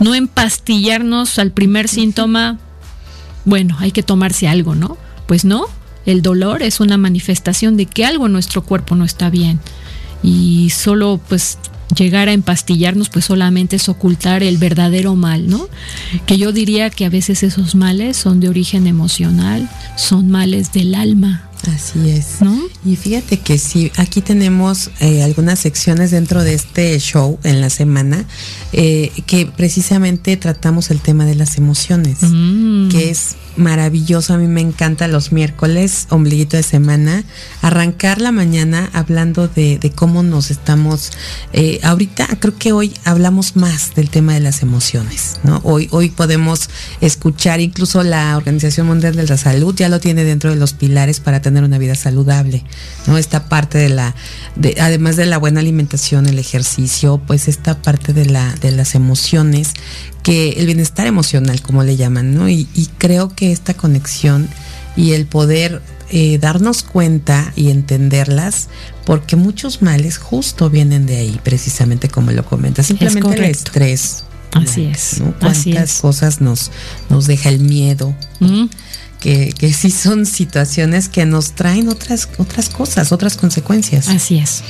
no 0.01 0.15
empastillarnos 0.15 1.39
al 1.39 1.53
primer 1.53 1.89
síntoma, 1.89 2.59
bueno, 3.45 3.77
hay 3.79 3.93
que 3.93 4.03
tomarse 4.03 4.49
algo, 4.49 4.75
¿no? 4.75 4.97
Pues 5.27 5.45
no, 5.45 5.67
el 6.07 6.23
dolor 6.23 6.63
es 6.63 6.81
una 6.81 6.97
manifestación 6.97 7.77
de 7.77 7.87
que 7.87 8.05
algo 8.05 8.27
en 8.27 8.33
nuestro 8.33 8.63
cuerpo 8.63 8.95
no 8.95 9.05
está 9.05 9.31
bien. 9.31 9.61
Y 10.23 10.71
solo 10.71 11.21
pues 11.29 11.59
llegar 11.95 12.29
a 12.29 12.33
empastillarnos 12.33 13.09
pues 13.09 13.27
solamente 13.27 13.77
es 13.77 13.89
ocultar 13.89 14.43
el 14.43 14.59
verdadero 14.59 15.15
mal, 15.15 15.49
¿no? 15.49 15.69
Que 16.27 16.39
yo 16.39 16.53
diría 16.53 16.91
que 16.91 17.05
a 17.05 17.11
veces 17.11 17.43
esos 17.43 17.75
males 17.75 18.17
son 18.17 18.41
de 18.41 18.49
origen 18.49 18.87
emocional, 18.87 19.69
son 19.97 20.31
males 20.31 20.73
del 20.73 20.95
alma. 20.95 21.49
Así 21.69 22.11
es. 22.11 22.41
¿No? 22.41 22.59
Y 22.85 22.97
fíjate 22.97 23.39
que 23.39 23.59
sí, 23.59 23.91
aquí 23.97 24.21
tenemos 24.21 24.91
eh, 25.01 25.23
algunas 25.23 25.59
secciones 25.59 26.11
dentro 26.11 26.43
de 26.43 26.55
este 26.55 26.99
show 26.99 27.39
en 27.43 27.61
la 27.61 27.71
semana 27.71 28.25
eh, 28.73 29.11
que 29.27 29.47
precisamente 29.47 30.37
tratamos 30.37 30.91
el 30.91 31.01
tema 31.01 31.25
de 31.25 31.35
las 31.35 31.57
emociones, 31.57 32.19
mm. 32.23 32.89
que 32.89 33.11
es 33.11 33.37
maravilloso. 33.57 34.35
A 34.35 34.39
mí 34.39 34.47
me 34.47 34.61
encanta 34.61 35.09
los 35.09 35.33
miércoles, 35.33 36.07
ombliguito 36.11 36.57
de 36.57 36.63
semana, 36.63 37.25
arrancar 37.63 38.21
la 38.21 38.33
mañana 38.33 38.91
hablando 38.93 39.49
de, 39.49 39.93
cómo 39.95 40.23
nos 40.23 40.51
estamos. 40.51 41.13
Eh, 41.53 41.81
ahorita 41.83 42.27
creo 42.41 42.57
que 42.59 42.73
hoy 42.73 42.93
hablamos 43.05 43.57
más 43.57 43.95
del 43.95 44.11
tema 44.11 44.35
de 44.35 44.41
las 44.41 44.63
emociones, 44.63 45.37
¿no? 45.45 45.61
Hoy, 45.65 45.89
hoy 45.93 46.11
podemos 46.11 46.69
escuchar, 47.01 47.61
incluso 47.61 48.03
la 48.03 48.37
Organización 48.37 48.89
Mundial 48.89 49.15
de 49.15 49.27
la 49.27 49.37
Salud 49.37 49.75
ya 49.75 49.89
lo 49.89 50.01
tiene 50.01 50.25
dentro 50.25 50.51
de 50.51 50.57
los 50.57 50.73
pilares 50.73 51.21
para 51.21 51.41
tener 51.41 51.54
una 51.63 51.79
vida 51.79 51.95
saludable, 51.95 52.65
¿no? 53.07 53.19
Esta 53.19 53.49
parte 53.49 53.79
de 53.79 53.91
la, 53.91 54.15
de, 54.57 54.77
además 54.81 55.17
de 55.17 55.27
la 55.27 55.39
buena 55.39 55.61
alimentación, 55.61 56.27
el 56.27 56.39
ejercicio, 56.39 57.21
pues 57.27 57.47
esta 57.49 57.83
parte 57.83 58.13
de 58.13 58.27
la, 58.27 58.55
de 58.57 58.73
las 58.73 58.95
emociones 58.95 59.75
que 60.25 60.51
el 60.53 60.67
bienestar 60.67 61.07
emocional, 61.07 61.61
como 61.61 61.85
le 61.85 61.97
llaman, 61.97 62.35
¿no? 62.35 62.49
Y, 62.49 62.67
creo 62.99 63.29
que 63.29 63.53
esta 63.53 63.75
conexión 63.75 64.49
y 64.97 65.13
el 65.13 65.27
poder 65.27 65.83
eh, 66.11 66.39
darnos 66.39 66.83
cuenta 66.83 67.53
y 67.55 67.71
entenderlas, 67.71 68.69
porque 69.05 69.37
muchos 69.37 69.83
males 69.83 70.17
justo 70.17 70.71
vienen 70.71 71.05
de 71.05 71.19
ahí, 71.19 71.41
precisamente 71.45 72.09
como 72.09 72.31
lo 72.31 72.45
comenta, 72.45 72.83
simplemente 72.83 73.37
el 73.37 73.45
estrés. 73.45 74.25
Así 74.53 74.87
es. 74.87 75.21
Cuántas 75.41 76.01
cosas 76.01 76.41
nos, 76.41 76.71
nos 77.11 77.27
deja 77.27 77.49
el 77.49 77.59
miedo. 77.59 78.15
Que, 79.25 79.55
que 79.57 79.73
sí 79.73 79.91
son 79.91 80.27
situaciones 80.27 81.09
que 81.09 81.25
nos 81.25 81.53
traen 81.53 81.89
otras, 81.89 82.29
otras 82.37 82.69
cosas, 82.69 83.11
otras 83.11 83.39
consecuencias. 83.39 84.09
Así 84.09 84.37
es. 84.37 84.63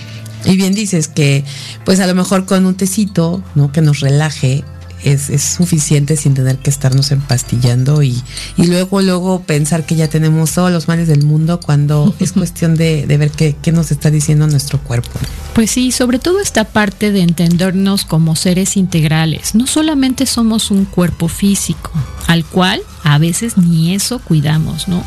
Y 0.45 0.57
bien 0.57 0.75
dices 0.75 1.09
que, 1.09 1.43
pues 1.85 1.99
a 1.99 2.07
lo 2.07 2.15
mejor 2.15 2.47
con 2.47 2.65
un 2.65 2.77
tecito, 2.77 3.43
¿no? 3.57 3.73
Que 3.73 3.81
nos 3.81 3.99
relaje, 3.99 4.63
es, 5.05 5.43
suficiente 5.43 6.17
sin 6.17 6.35
tener 6.35 6.59
que 6.59 6.71
estarnos 6.71 7.11
empastillando 7.13 8.03
y, 8.03 8.21
y, 8.57 8.67
luego, 8.67 9.03
luego 9.03 9.43
pensar 9.43 9.87
que 9.87 9.97
ya 9.97 10.09
tenemos 10.09 10.53
todos 10.53 10.73
los 10.73 10.89
males 10.89 11.09
del 11.09 11.25
mundo 11.25 11.61
cuando 11.61 12.15
es 12.21 12.33
cuestión 12.33 12.77
de, 12.77 13.07
ver 13.07 13.31
qué, 13.31 13.57
qué, 13.61 13.73
nos 13.73 13.91
está 13.91 14.11
diciendo 14.11 14.47
nuestro 14.47 14.81
cuerpo. 14.81 15.11
Pues 15.55 15.71
sí, 15.71 15.93
sobre 15.93 16.19
todo 16.19 16.41
esta 16.41 16.65
parte 16.65 17.13
de 17.13 17.21
entendernos 17.23 18.05
como 18.05 18.37
seres 18.37 18.77
integrales. 18.77 19.55
No 19.55 19.67
solamente 19.67 20.27
somos 20.27 20.71
un 20.71 20.85
cuerpo 20.85 21.29
físico, 21.29 21.91
al 22.27 22.45
cual 22.45 22.81
a 23.03 23.19
veces 23.19 23.57
ni 23.57 23.95
eso 23.95 24.19
cuidamos, 24.19 24.89
¿no? 24.89 25.05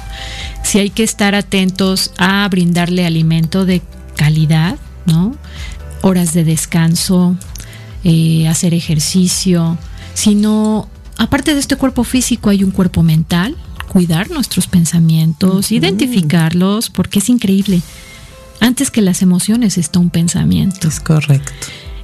Si 0.63 0.79
hay 0.79 0.89
que 0.89 1.03
estar 1.03 1.35
atentos 1.35 2.11
a 2.17 2.47
brindarle 2.49 3.05
alimento 3.05 3.65
de 3.65 3.81
calidad, 4.15 4.77
¿no? 5.05 5.35
Horas 6.01 6.33
de 6.33 6.43
descanso, 6.43 7.35
eh, 8.03 8.47
hacer 8.47 8.73
ejercicio, 8.73 9.77
sino, 10.17 10.89
aparte 11.17 11.53
de 11.53 11.59
este 11.59 11.75
cuerpo 11.75 12.03
físico, 12.03 12.49
hay 12.49 12.63
un 12.63 12.71
cuerpo 12.71 13.03
mental, 13.03 13.55
cuidar 13.87 14.31
nuestros 14.31 14.65
pensamientos, 14.65 15.71
identificarlos, 15.71 16.89
porque 16.89 17.19
es 17.19 17.29
increíble. 17.29 17.83
Antes 18.59 18.89
que 18.89 19.03
las 19.03 19.21
emociones 19.21 19.77
está 19.77 19.99
un 19.99 20.09
pensamiento. 20.09 20.87
Es 20.87 20.99
correcto. 20.99 21.51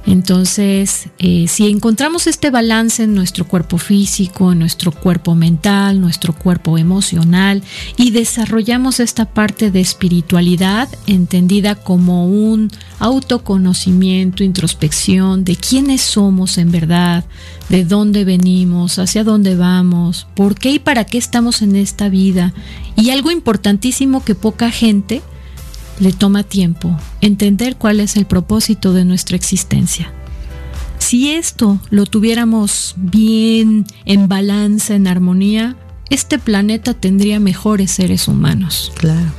Entonces, 0.06 1.08
eh, 1.18 1.46
si 1.48 1.66
encontramos 1.68 2.26
este 2.26 2.50
balance 2.50 3.04
en 3.04 3.14
nuestro 3.14 3.46
cuerpo 3.46 3.78
físico, 3.78 4.52
en 4.52 4.58
nuestro 4.58 4.92
cuerpo 4.92 5.34
mental, 5.34 5.98
nuestro 5.98 6.34
cuerpo 6.34 6.76
emocional 6.76 7.62
y 7.96 8.10
desarrollamos 8.10 9.00
esta 9.00 9.24
parte 9.24 9.70
de 9.70 9.80
espiritualidad 9.80 10.90
entendida 11.06 11.74
como 11.74 12.26
un 12.26 12.70
autoconocimiento, 12.98 14.44
introspección 14.44 15.42
de 15.42 15.56
quiénes 15.56 16.02
somos 16.02 16.58
en 16.58 16.70
verdad, 16.70 17.24
de 17.70 17.86
dónde 17.86 18.24
venimos, 18.24 18.98
hacia 18.98 19.24
dónde 19.24 19.56
vamos, 19.56 20.26
por 20.34 20.54
qué 20.54 20.72
y 20.72 20.78
para 20.78 21.04
qué 21.04 21.16
estamos 21.16 21.62
en 21.62 21.76
esta 21.76 22.10
vida. 22.10 22.52
Y 22.94 23.08
algo 23.08 23.30
importantísimo 23.30 24.22
que 24.22 24.34
poca 24.34 24.70
gente 24.70 25.22
le 26.00 26.12
toma 26.12 26.42
tiempo 26.42 26.96
entender 27.20 27.76
cuál 27.76 28.00
es 28.00 28.16
el 28.16 28.26
propósito 28.26 28.92
de 28.92 29.04
nuestra 29.04 29.36
existencia. 29.36 30.12
Si 30.98 31.30
esto 31.30 31.78
lo 31.90 32.06
tuviéramos 32.06 32.94
bien 32.96 33.86
en 34.04 34.28
balance, 34.28 34.94
en 34.94 35.06
armonía, 35.06 35.76
este 36.10 36.38
planeta 36.38 36.94
tendría 36.94 37.40
mejores 37.40 37.90
seres 37.90 38.28
humanos. 38.28 38.92
Claro. 38.96 39.30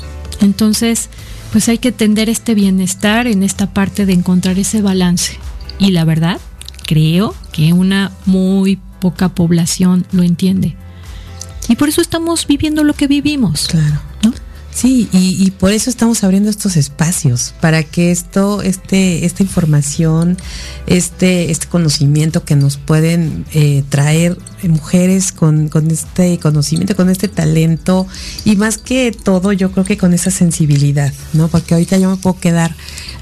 Entonces, 0.42 1.10
pues 1.52 1.70
hay 1.70 1.78
que 1.78 1.92
tender 1.92 2.30
este 2.30 2.54
bienestar 2.54 3.28
en 3.28 3.44
esta 3.44 3.74
parte 3.74 4.06
de 4.06 4.14
encontrar 4.14 4.60
ese 4.60 4.82
balance. 4.82 5.38
Y 5.80 5.92
la 5.92 6.06
verdad, 6.06 6.40
creo 6.86 7.36
que 7.52 7.74
una 7.74 8.12
muy 8.26 8.80
poca 9.00 9.30
población 9.30 10.06
lo 10.12 10.24
entiende. 10.24 10.76
Y 11.68 11.76
por 11.76 11.90
eso 11.90 12.02
estamos 12.02 12.46
viviendo 12.46 12.84
lo 12.84 12.94
que 12.94 13.08
vivimos. 13.08 13.68
Claro. 13.68 14.02
Sí, 14.76 15.08
y, 15.14 15.52
por 15.52 15.72
eso 15.72 15.90
estamos 15.90 16.26
abriendo 16.26 16.50
estos 16.50 16.76
espacios, 16.76 17.54
para 17.62 17.84
que 17.84 18.12
esto, 18.12 18.62
este, 18.62 19.26
esta 19.26 19.42
información, 19.42 20.36
este, 20.86 21.50
este 21.50 21.68
conocimiento 21.68 22.44
que 22.44 22.58
nos 22.58 22.76
pueden 22.76 23.46
eh, 23.54 23.86
traer 23.88 24.38
mujeres 24.64 25.32
con, 25.32 25.70
con, 25.70 25.90
este 25.92 26.40
conocimiento, 26.40 26.94
con 26.98 27.10
este 27.10 27.30
talento, 27.30 28.06
y 28.44 28.58
más 28.58 28.78
que 28.78 29.14
todo, 29.14 29.54
yo 29.54 29.72
creo 29.72 29.86
que 29.86 29.96
con 29.96 30.14
esa 30.14 30.30
sensibilidad, 30.30 31.14
¿no? 31.32 31.48
Porque 31.48 31.74
ahorita 31.74 31.98
yo 31.98 32.10
me 32.10 32.18
puedo 32.18 32.38
quedar 32.38 32.76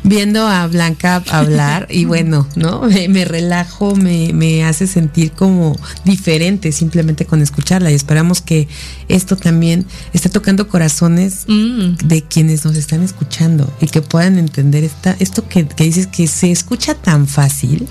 viendo 0.03 0.47
a 0.47 0.65
Blanca 0.65 1.23
hablar 1.29 1.87
y 1.89 2.05
bueno, 2.13 2.47
¿no? 2.55 2.81
Me, 2.81 3.25
relajo, 3.25 3.95
me, 3.95 4.33
me, 4.33 4.65
hace 4.65 4.87
sentir 4.87 5.31
como 5.31 5.77
diferente 6.03 6.71
simplemente 6.71 7.25
con 7.25 7.43
escucharla 7.43 7.91
y 7.91 7.93
esperamos 7.93 8.41
que 8.41 8.67
esto 9.13 9.35
también 9.35 9.85
esté 10.11 10.29
tocando 10.29 10.67
corazones 10.67 11.45
mm. 11.47 11.95
de 12.05 12.23
quienes 12.23 12.65
nos 12.65 12.75
están 12.75 13.03
escuchando 13.03 13.71
y 13.79 13.87
que 13.87 14.01
puedan 14.01 14.37
entender 14.37 14.83
esta, 14.83 15.15
esto 15.19 15.47
que, 15.47 15.67
que 15.67 15.83
dices 15.83 16.07
que 16.07 16.27
se 16.27 16.51
escucha 16.51 16.95
tan 16.95 17.27
fácil, 17.27 17.87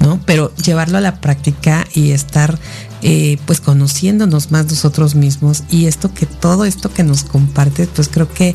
¿no? 0.00 0.20
Pero 0.24 0.54
llevarlo 0.56 0.98
a 0.98 1.00
la 1.00 1.20
práctica 1.20 1.86
y 1.94 2.12
estar 2.12 2.58
eh, 3.02 3.38
pues 3.46 3.60
conociéndonos 3.60 4.52
más 4.52 4.66
nosotros 4.66 5.16
mismos 5.16 5.64
y 5.68 5.86
esto 5.86 6.14
que 6.14 6.26
todo 6.26 6.64
esto 6.64 6.92
que 6.92 7.02
nos 7.02 7.24
compartes, 7.24 7.88
pues 7.92 8.08
creo 8.08 8.32
que 8.32 8.54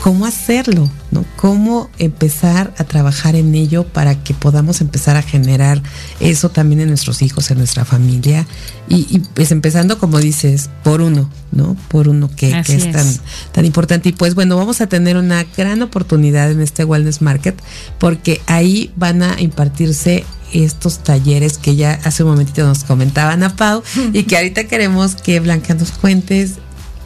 cómo 0.00 0.26
hacerlo, 0.26 0.90
¿no? 1.10 1.24
Cómo 1.36 1.90
empezar 1.98 2.72
a 2.78 2.84
trabajar 2.84 3.36
en 3.36 3.54
ello 3.54 3.84
para 3.84 4.22
que 4.22 4.34
podamos 4.34 4.80
empezar 4.80 5.16
a 5.16 5.22
generar 5.22 5.82
eso 6.20 6.50
también 6.50 6.80
en 6.80 6.88
nuestros 6.88 7.22
hijos, 7.22 7.50
en 7.50 7.58
nuestra 7.58 7.84
familia. 7.84 8.46
Y, 8.88 9.20
pues 9.34 9.52
empezando, 9.52 9.98
como 9.98 10.18
dices, 10.18 10.70
por 10.82 11.00
uno, 11.00 11.30
¿no? 11.50 11.76
Por 11.88 12.08
uno 12.08 12.30
que, 12.34 12.50
es, 12.50 12.92
Tan, 12.92 13.06
tan 13.52 13.64
importante. 13.64 14.10
Y 14.10 14.12
pues 14.12 14.34
bueno, 14.34 14.56
vamos 14.56 14.80
a 14.80 14.86
tener 14.86 15.16
una 15.16 15.44
gran 15.56 15.82
oportunidad 15.82 16.50
en 16.50 16.60
este 16.60 16.84
Wellness 16.84 17.22
Market 17.22 17.60
porque 17.98 18.40
ahí 18.46 18.92
van 18.96 19.22
a 19.22 19.40
impartirse 19.40 20.24
estos 20.52 20.98
talleres 20.98 21.58
que 21.58 21.76
ya 21.76 21.98
hace 22.04 22.24
un 22.24 22.30
momentito 22.30 22.66
nos 22.66 22.84
comentaban 22.84 23.42
a 23.42 23.56
Pau 23.56 23.82
y 24.12 24.24
que 24.24 24.36
ahorita 24.36 24.64
queremos 24.64 25.14
que 25.14 25.40
Blanca 25.40 25.74
nos 25.74 25.92
cuentes 25.92 26.56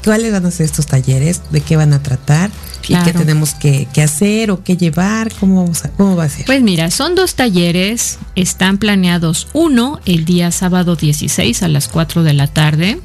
cuáles 0.07 0.31
van 0.31 0.47
a 0.47 0.53
ser 0.53 0.67
estos 0.67 0.87
talleres, 0.87 1.43
de 1.51 1.61
qué 1.61 1.75
van 1.75 1.93
a 1.93 2.01
tratar 2.01 2.53
y 2.87 2.95
qué 2.95 3.13
tenemos 3.13 3.55
que, 3.55 3.89
hacer 4.01 4.53
o 4.53 4.63
qué 4.63 4.77
llevar, 4.77 5.33
cómo, 5.41 5.65
vamos 5.65 5.85
a, 5.85 5.91
cómo 5.91 6.15
va 6.15 6.25
a 6.25 6.29
ser. 6.29 6.47
Pues 6.47 6.63
mira, 6.63 6.93
son 6.93 7.17
dos 7.17 7.35
talleres, 7.35 8.21
están 8.37 8.79
planeados 8.79 9.49
uno 9.53 9.99
el 10.07 10.25
día 10.25 10.53
sábado 10.53 10.95
16 10.95 11.61
a 11.65 11.69
las 11.69 11.89
4 11.89 12.23
de 12.23 12.35
la 12.35 12.47
tarde, 12.47 13.01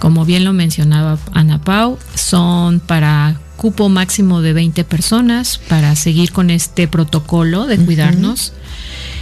como 0.00 0.24
bien 0.24 0.44
lo 0.44 0.52
mencionaba 0.52 1.20
Ana 1.32 1.60
Pau, 1.60 2.00
son 2.16 2.80
para 2.80 3.38
cupo 3.56 3.88
máximo 3.88 4.42
de 4.42 4.52
20 4.52 4.82
personas 4.82 5.58
para 5.68 5.94
seguir 5.94 6.32
con 6.32 6.50
este 6.50 6.88
protocolo 6.88 7.66
de 7.66 7.78
cuidarnos. 7.78 8.54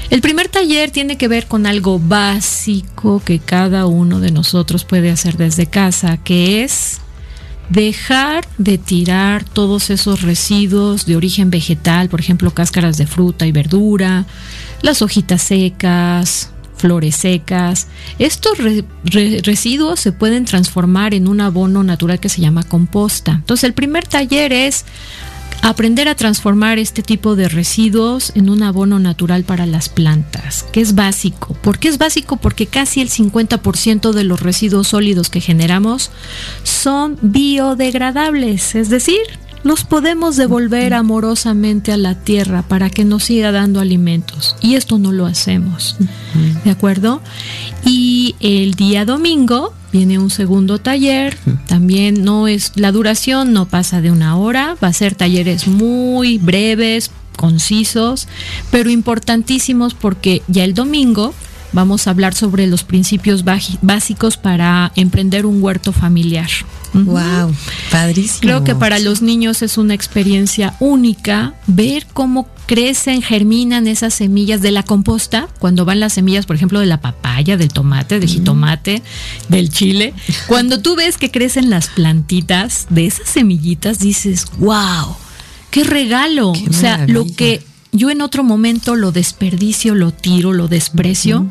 El 0.09 0.23
primer 0.23 0.49
taller 0.49 0.91
tiene 0.93 1.19
que 1.19 1.29
ver 1.29 1.47
con 1.47 1.67
algo 1.67 1.99
básico 1.99 3.21
que 3.23 3.39
cada 3.39 3.85
uno 3.85 4.19
de 4.19 4.31
nosotros 4.31 4.85
puede 4.85 5.11
hacer 5.11 5.37
desde 5.37 5.67
casa, 5.67 6.17
que 6.17 6.65
es 6.65 7.03
dejar 7.69 8.47
de 8.57 8.79
tirar 8.79 9.45
todos 9.45 9.91
esos 9.91 10.23
residuos 10.23 11.07
de 11.07 11.17
origen 11.17 11.51
vegetal, 11.51 12.09
por 12.09 12.21
ejemplo, 12.21 12.53
cáscaras 12.53 12.97
de 12.97 13.07
fruta 13.07 13.47
y 13.47 13.53
verdura, 13.53 14.27
las 14.83 15.03
hojitas 15.03 15.43
secas, 15.43 16.51
flores 16.77 17.17
secas. 17.17 17.89
Estos 18.19 18.59
residuos 19.43 20.01
se 20.01 20.13
pueden 20.13 20.45
transformar 20.45 21.13
en 21.13 21.29
un 21.29 21.41
abono 21.41 21.83
natural 21.83 22.21
que 22.21 22.29
se 22.29 22.41
llama 22.41 22.63
composta. 22.63 23.33
Entonces, 23.33 23.65
el 23.65 23.75
primer 23.75 24.07
taller 24.07 24.53
es 24.53 24.85
aprender 25.63 26.09
a 26.09 26.15
transformar 26.15 26.79
este 26.79 27.03
tipo 27.03 27.37
de 27.37 27.49
residuos 27.49 28.33
en 28.35 28.51
un 28.51 28.63
abono 28.63 28.99
natural 28.99 29.45
para 29.45 29.67
las 29.67 29.89
plantas, 29.89 30.65
que 30.73 30.81
es 30.81 30.95
básico. 30.95 31.55
¿Por 31.63 31.79
qué 31.79 31.89
es 31.89 31.99
básico? 31.99 32.37
Porque 32.37 32.67
casi 32.67 33.01
el 33.01 33.11
50% 33.11 34.13
de 34.13 34.25
los 34.25 34.41
residuos 34.41 34.89
sólidos 34.89 35.31
que 35.31 35.41
generamos 35.41 36.11
son 36.63 37.19
biodegradables, 37.23 38.75
es 38.75 38.89
decir, 38.89 39.21
los 39.65 39.85
podemos 39.85 40.37
devolver 40.37 40.95
amorosamente 40.95 41.93
a 41.93 41.97
la 41.97 42.15
tierra 42.15 42.63
para 42.63 42.91
que 42.91 43.05
nos 43.05 43.25
siga 43.25 43.53
dando 43.53 43.81
alimentos. 43.81 44.57
Y 44.61 44.77
esto 44.77 44.99
no 44.99 45.13
lo 45.13 45.27
hacemos. 45.27 45.97
¿De 46.65 46.71
acuerdo? 46.71 47.21
Y 47.85 48.37
el 48.41 48.75
día 48.75 49.05
domingo 49.05 49.75
viene 49.93 50.19
un 50.19 50.31
segundo 50.31 50.79
taller. 50.79 51.37
También 51.67 52.25
no 52.25 52.49
es, 52.49 52.73
la 52.77 52.93
duración 52.93 53.53
no 53.53 53.67
pasa 53.67 54.01
de 54.01 54.11
una 54.11 54.37
hora. 54.37 54.77
Va 54.83 54.89
a 54.89 54.93
ser 54.93 55.15
talleres 55.15 55.67
muy 55.67 56.39
breves, 56.39 57.11
concisos, 57.37 58.29
pero 58.71 58.91
importantísimos 58.91 59.95
porque 59.95 60.43
ya 60.49 60.65
el 60.65 60.75
domingo 60.75 61.35
vamos 61.73 62.07
a 62.07 62.11
hablar 62.11 62.35
sobre 62.35 62.67
los 62.67 62.85
principios 62.85 63.45
básicos 63.45 64.37
para 64.37 64.93
emprender 64.97 65.47
un 65.47 65.63
huerto 65.63 65.93
familiar. 65.93 66.49
Wow, 66.95 67.55
padrísimo. 67.91 68.41
Creo 68.41 68.65
que 68.65 68.75
para 68.75 68.99
los 68.99 69.21
niños 69.21 69.63
es 69.63 69.77
una 69.77 69.95
experiencia 69.95 70.75
única 70.81 71.55
ver 71.67 72.07
cómo 72.13 72.49
crecen, 72.67 73.23
germinan 73.23 73.87
esas 73.87 74.15
semillas 74.15 74.63
de 74.63 74.71
la 74.71 74.83
composta, 74.83 75.49
cuando 75.59 75.85
van 75.85 76.01
las 76.01 76.15
semillas, 76.15 76.47
por 76.47 76.57
ejemplo, 76.57 76.81
de 76.81 76.87
la 76.87 77.01
papaya, 77.01 77.57
del 77.57 77.69
tomate, 77.69 78.21
del 78.21 78.29
jitomate, 78.29 79.03
del 79.49 79.71
chile. 79.71 80.15
Cuando 80.47 80.81
tú 80.81 80.97
ves 80.97 81.17
que 81.19 81.31
crecen 81.31 81.71
las 81.71 81.89
plantitas 81.89 82.87
de 82.91 83.07
esas 83.07 83.29
semillitas, 83.29 83.99
dices, 83.99 84.47
wow, 84.59 85.17
qué 85.71 85.85
regalo. 85.85 86.51
o 86.51 86.73
sea, 86.73 87.07
lo 87.07 87.27
que 87.27 87.63
yo 87.93 88.11
en 88.11 88.21
otro 88.21 88.45
momento 88.45 88.97
lo 88.97 89.13
desperdicio, 89.13 89.95
lo 89.95 90.13
tiro, 90.13 90.53
lo 90.53 90.69
desprecio, 90.69 91.47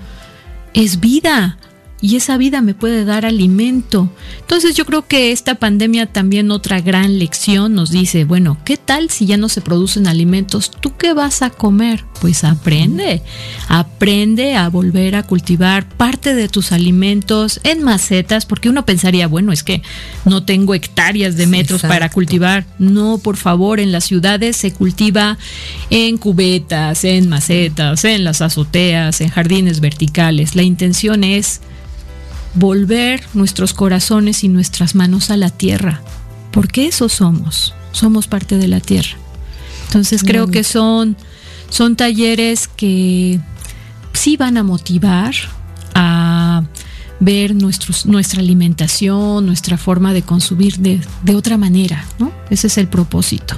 es 0.74 1.00
vida 1.00 1.58
y 2.00 2.16
esa 2.16 2.38
vida 2.38 2.62
me 2.62 2.74
puede 2.74 3.06
dar 3.06 3.26
alimento. 3.26 4.12
Entonces 4.40 4.76
yo 4.76 4.86
creo 4.86 5.08
que 5.08 5.32
esta 5.32 5.56
pandemia 5.56 6.06
también 6.06 6.52
otra 6.52 6.80
gran 6.80 7.18
lección 7.18 7.74
nos 7.74 7.90
dice, 7.90 8.24
bueno, 8.24 8.58
¿qué 8.66 8.78
tal 8.78 9.10
si 9.10 9.26
ya 9.26 9.38
no 9.38 9.50
se 9.50 9.62
producen 9.62 10.08
alimentos? 10.08 10.70
¿Tú 10.70 10.96
qué 10.96 11.14
vas 11.14 11.42
a 11.42 11.50
comer? 11.50 12.06
Pues 12.22 12.44
aprende, 12.44 13.22
aprende 13.68 14.56
a 14.56 14.70
volver 14.70 15.16
a 15.16 15.24
cultivar 15.24 15.88
parte 15.90 16.36
de 16.36 16.50
tus 16.50 16.72
alimentos 16.72 17.60
en 17.64 17.84
macetas, 17.84 18.46
porque 18.46 18.70
uno 18.70 18.86
pensaría, 18.86 19.28
bueno, 19.28 19.52
es 19.52 19.64
que 19.64 19.82
no 20.26 20.44
tengo 20.44 20.76
hectáreas 20.76 21.36
de 21.36 21.48
metros 21.48 21.82
para 21.82 22.10
cultivar. 22.10 22.66
No, 22.80 23.18
por 23.18 23.38
favor, 23.38 23.80
en 23.80 23.92
las 23.92 24.06
ciudades 24.06 24.58
se 24.58 24.72
cultiva 24.72 25.38
en 25.90 26.18
cubetas, 26.18 27.04
en 27.04 27.28
macetas, 27.28 28.06
en 28.06 28.24
las 28.24 28.42
azoteas, 28.42 29.22
en 29.22 29.30
jardines 29.30 29.80
verticales. 29.80 30.56
La 30.56 30.64
intención 30.64 31.24
es 31.24 31.62
volver 32.58 33.24
nuestros 33.34 33.74
corazones 33.74 34.44
y 34.44 34.50
nuestras 34.50 34.96
manos 34.96 35.30
a 35.30 35.38
la 35.38 35.50
tierra, 35.50 36.02
porque 36.52 36.88
eso 36.88 37.08
somos, 37.08 37.74
somos 37.92 38.28
parte 38.28 38.58
de 38.58 38.68
la 38.68 38.80
tierra. 38.80 39.18
Entonces 39.86 40.24
creo 40.24 40.48
que 40.48 40.64
son, 40.64 41.16
son 41.70 41.96
talleres 41.96 42.68
que 42.68 43.40
sí 44.14 44.38
van 44.38 44.58
a 44.58 44.64
motivar 44.64 45.34
a 45.94 46.64
ver 47.20 47.56
nuestros, 47.56 48.06
nuestra 48.06 48.42
alimentación, 48.42 49.46
nuestra 49.46 49.78
forma 49.78 50.14
de 50.14 50.24
consumir 50.24 50.78
de, 50.78 51.00
de 51.24 51.36
otra 51.36 51.58
manera, 51.58 52.06
¿no? 52.20 52.32
Ese 52.50 52.68
es 52.68 52.78
el 52.78 52.88
propósito. 52.88 53.58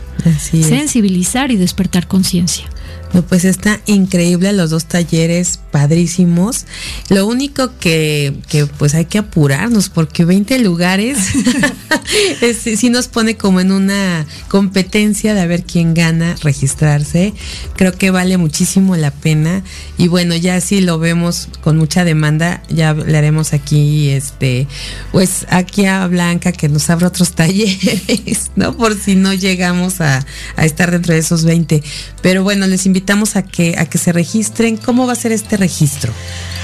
Sensibilizar 0.68 1.52
y 1.52 1.58
despertar 1.58 2.08
conciencia. 2.08 2.66
No, 3.14 3.24
pues 3.24 3.44
está 3.44 3.82
increíble 3.88 4.54
los 4.54 4.70
dos 4.70 4.86
talleres, 4.86 5.60
padrísimos. 5.72 6.66
Lo 7.10 7.26
único 7.26 7.72
que, 7.80 8.36
que 8.48 8.66
pues 8.68 8.94
hay 8.94 9.06
que 9.06 9.18
apurarnos 9.18 9.90
porque 9.90 10.26
20 10.26 10.60
lugares 10.60 11.18
sí 12.76 12.90
nos 12.90 13.08
pone 13.08 13.36
como 13.36 13.60
en 13.60 13.72
una 13.72 14.26
competencia 14.48 15.34
de 15.34 15.42
a 15.42 15.48
ver 15.48 15.64
quién 15.64 15.94
gana 15.94 16.36
registrarse. 16.44 17.34
Creo 17.76 17.94
que 17.94 18.12
vale 18.12 18.38
muchísimo 18.38 18.96
la 18.96 19.12
pena 19.12 19.64
y 19.98 20.08
bueno, 20.08 20.36
ya 20.36 20.62
si 20.62 20.82
lo 20.82 21.00
vemos 21.00 21.50
con 21.62 21.78
mucha 21.78 22.04
demanda, 22.04 22.62
ya 22.70 22.94
le 22.94 23.18
haremos 23.18 23.54
aquí 23.54 24.10
este 24.10 24.68
pues 25.12 25.46
aquí 25.50 25.86
a 25.86 26.06
Blanca 26.08 26.52
que 26.52 26.70
nos 26.70 26.90
abra 26.90 27.08
otros 27.08 27.32
talleres, 27.36 28.52
¿no? 28.56 28.76
Por 28.76 28.96
si 28.96 29.16
no 29.16 29.34
llegamos 29.34 30.02
a, 30.02 30.26
a 30.56 30.66
estar 30.66 30.92
dentro 30.92 31.14
de 31.14 31.20
esos 31.20 31.44
20. 31.44 31.84
Pero 32.22 32.44
bueno, 32.44 32.68
les 32.68 32.86
invito 32.86 32.99
invitamos 33.00 33.38
a 33.38 33.44
que, 33.44 33.76
a 33.78 33.86
que 33.86 33.98
se 33.98 34.12
registren. 34.12 34.76
¿Cómo 34.76 35.08
va 35.08 35.14
a 35.14 35.16
ser 35.16 35.32
este 35.32 35.56
registro? 35.56 36.12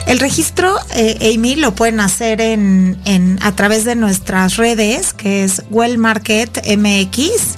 El 0.06 0.20
registro, 0.20 0.76
eh, 0.94 1.34
Amy, 1.34 1.56
lo 1.56 1.74
pueden 1.74 2.02
hacer 2.02 2.42
en, 2.42 2.98
en, 3.06 3.40
a 3.42 3.56
través 3.56 3.86
de 3.86 3.96
nuestras 3.96 4.58
redes, 4.58 5.14
que 5.14 5.46
es 5.46 5.64
Well 5.72 5.98
Market 5.98 6.62
MX. 6.78 7.58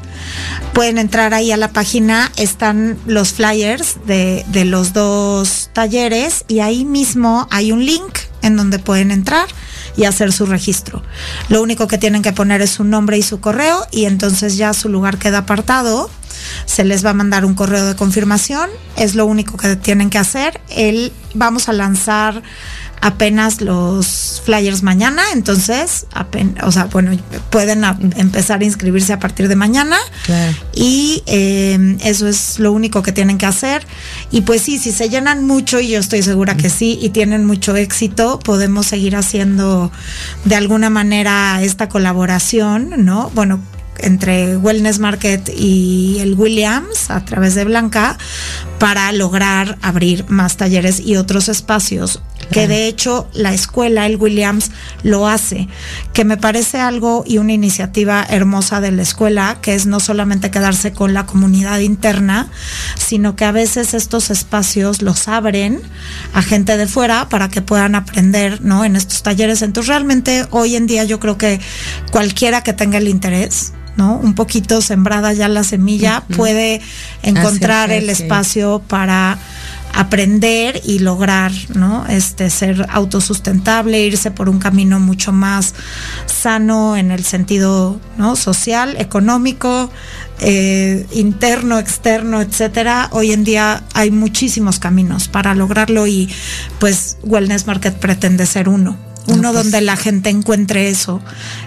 Pueden 0.73 0.99
entrar 0.99 1.34
ahí 1.34 1.51
a 1.51 1.57
la 1.57 1.69
página, 1.69 2.32
están 2.38 2.99
los 3.07 3.34
flyers 3.34 3.95
de, 4.05 4.45
de 4.49 4.65
los 4.65 4.93
dos 4.93 5.71
talleres 5.73 6.45
y 6.47 6.59
ahí 6.59 6.86
mismo 6.86 7.47
hay 7.49 7.71
un 7.71 7.84
link 7.84 8.19
en 8.43 8.57
donde 8.57 8.78
pueden 8.78 9.09
entrar 9.09 9.47
y 9.97 10.05
hacer 10.05 10.31
su 10.31 10.45
registro. 10.45 11.03
Lo 11.49 11.61
único 11.61 11.87
que 11.87 11.97
tienen 11.97 12.21
que 12.21 12.31
poner 12.31 12.61
es 12.61 12.69
su 12.69 12.85
nombre 12.85 13.17
y 13.17 13.23
su 13.23 13.41
correo 13.41 13.85
y 13.91 14.05
entonces 14.05 14.55
ya 14.55 14.73
su 14.73 14.87
lugar 14.87 15.17
queda 15.17 15.39
apartado 15.39 16.09
se 16.65 16.83
les 16.83 17.05
va 17.05 17.11
a 17.11 17.13
mandar 17.13 17.45
un 17.45 17.55
correo 17.55 17.85
de 17.85 17.95
confirmación, 17.95 18.69
es 18.95 19.15
lo 19.15 19.25
único 19.25 19.57
que 19.57 19.75
tienen 19.75 20.09
que 20.09 20.17
hacer. 20.17 20.61
El, 20.69 21.11
vamos 21.33 21.69
a 21.69 21.73
lanzar 21.73 22.41
apenas 23.01 23.61
los 23.61 24.41
flyers 24.43 24.83
mañana, 24.83 25.21
entonces, 25.33 26.07
o 26.63 26.71
sea, 26.71 26.85
bueno, 26.85 27.11
pueden 27.49 27.83
empezar 28.15 28.61
a 28.61 28.63
inscribirse 28.63 29.13
a 29.13 29.19
partir 29.19 29.47
de 29.47 29.55
mañana 29.55 29.97
y 30.73 31.23
em, 31.25 31.97
eso 32.03 32.27
es 32.27 32.59
lo 32.59 32.71
único 32.71 33.03
que 33.03 33.11
tienen 33.11 33.37
que 33.37 33.45
hacer. 33.45 33.85
Y 34.31 34.41
pues 34.41 34.61
sí, 34.61 34.77
si 34.77 34.91
se 34.91 35.09
llenan 35.09 35.45
mucho, 35.45 35.79
y 35.79 35.89
yo 35.89 35.99
estoy 35.99 36.23
segura 36.23 36.57
que 36.57 36.69
sí, 36.69 36.97
y 37.01 37.09
tienen 37.09 37.45
mucho 37.45 37.75
éxito, 37.75 38.39
podemos 38.39 38.87
seguir 38.87 39.15
haciendo 39.15 39.91
de 40.45 40.55
alguna 40.55 40.89
manera 40.89 41.61
esta 41.61 41.89
colaboración, 41.89 43.05
¿no? 43.05 43.31
Bueno, 43.33 43.61
entre 43.99 44.57
Wellness 44.57 44.99
Market 44.99 45.49
y 45.49 46.17
el 46.19 46.35
Williams 46.35 47.09
a 47.09 47.23
través 47.25 47.55
de 47.55 47.63
Blanca 47.65 48.17
para 48.79 49.11
lograr 49.11 49.77
abrir 49.81 50.25
más 50.29 50.57
talleres 50.57 50.99
y 50.99 51.15
otros 51.15 51.49
espacios 51.49 52.21
que 52.51 52.67
de 52.67 52.87
hecho 52.87 53.27
la 53.33 53.53
escuela, 53.53 54.05
el 54.05 54.15
Williams, 54.15 54.71
lo 55.03 55.27
hace, 55.27 55.67
que 56.13 56.23
me 56.23 56.37
parece 56.37 56.79
algo 56.79 57.23
y 57.25 57.37
una 57.39 57.53
iniciativa 57.53 58.25
hermosa 58.27 58.79
de 58.79 58.91
la 58.91 59.01
escuela, 59.01 59.57
que 59.61 59.75
es 59.75 59.85
no 59.85 59.99
solamente 59.99 60.51
quedarse 60.51 60.93
con 60.93 61.13
la 61.13 61.25
comunidad 61.25 61.79
interna, 61.79 62.49
sino 62.95 63.35
que 63.35 63.45
a 63.45 63.51
veces 63.51 63.93
estos 63.93 64.29
espacios 64.29 65.01
los 65.01 65.27
abren 65.27 65.81
a 66.33 66.41
gente 66.41 66.77
de 66.77 66.87
fuera 66.87 67.27
para 67.29 67.49
que 67.49 67.61
puedan 67.61 67.95
aprender, 67.95 68.61
¿no? 68.61 68.85
En 68.85 68.95
estos 68.95 69.23
talleres. 69.23 69.61
Entonces 69.61 69.89
realmente 69.89 70.45
hoy 70.51 70.75
en 70.75 70.87
día 70.87 71.03
yo 71.03 71.19
creo 71.19 71.37
que 71.37 71.59
cualquiera 72.11 72.63
que 72.63 72.73
tenga 72.73 72.97
el 72.97 73.07
interés, 73.07 73.73
¿no? 73.97 74.15
Un 74.15 74.35
poquito 74.35 74.81
sembrada 74.81 75.33
ya 75.33 75.47
la 75.47 75.63
semilla, 75.63 76.23
puede 76.35 76.81
encontrar 77.23 77.91
el 77.91 78.09
espacio 78.09 78.81
para 78.87 79.37
aprender 79.93 80.79
y 80.85 80.99
lograr, 80.99 81.51
¿no? 81.73 82.05
Este 82.07 82.49
ser 82.51 82.85
autosustentable, 82.89 84.05
irse 84.05 84.29
por 84.29 84.47
un 84.47 84.59
camino 84.59 84.99
mucho 84.99 85.31
más 85.31 85.73
sano 86.27 86.95
en 86.95 87.09
el 87.09 87.25
sentido, 87.25 87.99
¿no? 88.17 88.35
social, 88.35 88.95
económico, 88.99 89.89
eh, 90.39 91.07
interno, 91.13 91.79
externo, 91.79 92.41
etcétera. 92.41 93.09
Hoy 93.11 93.31
en 93.31 93.43
día 93.43 93.83
hay 93.93 94.11
muchísimos 94.11 94.77
caminos 94.77 95.27
para 95.27 95.55
lograrlo 95.55 96.05
y 96.05 96.29
pues 96.79 97.17
Wellness 97.23 97.65
Market 97.65 97.97
pretende 97.97 98.45
ser 98.45 98.69
uno. 98.69 98.97
Uno 99.25 99.51
pues 99.51 99.63
donde 99.63 99.81
la 99.81 99.97
gente 99.97 100.29
encuentre 100.29 100.89
eso 100.89 101.21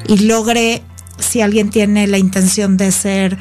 y 0.06 0.18
logre 0.20 0.82
si 1.20 1.40
alguien 1.40 1.70
tiene 1.70 2.06
la 2.06 2.18
intención 2.18 2.76
de 2.76 2.92
ser 2.92 3.38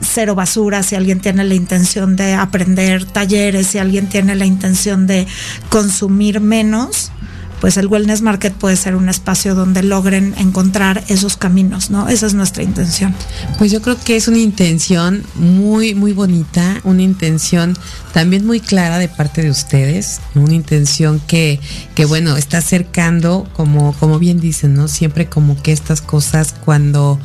cero 0.00 0.34
basura, 0.34 0.82
si 0.82 0.94
alguien 0.94 1.20
tiene 1.20 1.44
la 1.44 1.54
intención 1.54 2.16
de 2.16 2.34
aprender 2.34 3.04
talleres, 3.04 3.68
si 3.68 3.78
alguien 3.78 4.08
tiene 4.08 4.34
la 4.34 4.46
intención 4.46 5.06
de 5.06 5.26
consumir 5.70 6.40
menos, 6.40 7.12
pues 7.60 7.76
el 7.76 7.86
Wellness 7.86 8.22
Market 8.22 8.52
puede 8.54 8.76
ser 8.76 8.94
un 8.94 9.08
espacio 9.08 9.54
donde 9.54 9.82
logren 9.82 10.34
encontrar 10.38 11.02
esos 11.08 11.36
caminos, 11.36 11.90
¿no? 11.90 12.08
Esa 12.08 12.26
es 12.26 12.34
nuestra 12.34 12.62
intención. 12.62 13.14
Pues 13.58 13.72
yo 13.72 13.82
creo 13.82 13.96
que 14.02 14.16
es 14.16 14.28
una 14.28 14.38
intención 14.38 15.24
muy, 15.34 15.94
muy 15.94 16.12
bonita, 16.12 16.80
una 16.84 17.02
intención 17.02 17.76
también 18.12 18.46
muy 18.46 18.60
clara 18.60 18.98
de 18.98 19.08
parte 19.08 19.42
de 19.42 19.50
ustedes, 19.50 20.20
una 20.34 20.54
intención 20.54 21.20
que, 21.20 21.60
que 21.94 22.04
bueno, 22.04 22.36
está 22.36 22.58
acercando, 22.58 23.48
como, 23.54 23.92
como 23.94 24.18
bien 24.18 24.40
dicen, 24.40 24.74
¿no? 24.74 24.88
Siempre 24.88 25.26
como 25.26 25.60
que 25.62 25.72
estas 25.72 26.00
cosas 26.00 26.54
cuando 26.64 27.18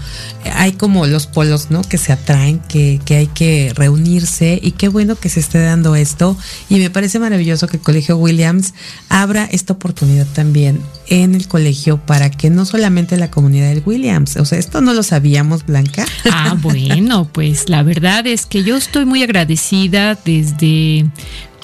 hay 0.53 0.73
como 0.73 1.07
los 1.07 1.27
polos, 1.27 1.71
¿no? 1.71 1.81
Que 1.81 1.97
se 1.97 2.13
atraen, 2.13 2.59
que, 2.59 2.99
que 3.05 3.15
hay 3.15 3.27
que 3.27 3.71
reunirse 3.75 4.59
y 4.61 4.71
qué 4.71 4.87
bueno 4.87 5.15
que 5.15 5.29
se 5.29 5.39
esté 5.39 5.59
dando 5.59 5.95
esto. 5.95 6.37
Y 6.69 6.79
me 6.79 6.89
parece 6.89 7.19
maravilloso 7.19 7.67
que 7.67 7.77
el 7.77 7.83
Colegio 7.83 8.17
Williams 8.17 8.73
abra 9.09 9.47
esta 9.51 9.73
oportunidad 9.73 10.27
también 10.27 10.81
en 11.07 11.35
el 11.35 11.47
colegio 11.47 11.97
para 11.97 12.31
que 12.31 12.49
no 12.49 12.65
solamente 12.65 13.17
la 13.17 13.29
comunidad 13.29 13.69
del 13.69 13.83
Williams, 13.85 14.37
o 14.37 14.45
sea, 14.45 14.57
esto 14.57 14.81
no 14.81 14.93
lo 14.93 15.03
sabíamos, 15.03 15.65
Blanca. 15.65 16.05
Ah, 16.31 16.57
bueno, 16.61 17.27
pues 17.31 17.69
la 17.69 17.83
verdad 17.83 18.25
es 18.27 18.45
que 18.45 18.63
yo 18.63 18.77
estoy 18.77 19.05
muy 19.05 19.23
agradecida 19.23 20.15
desde 20.15 21.05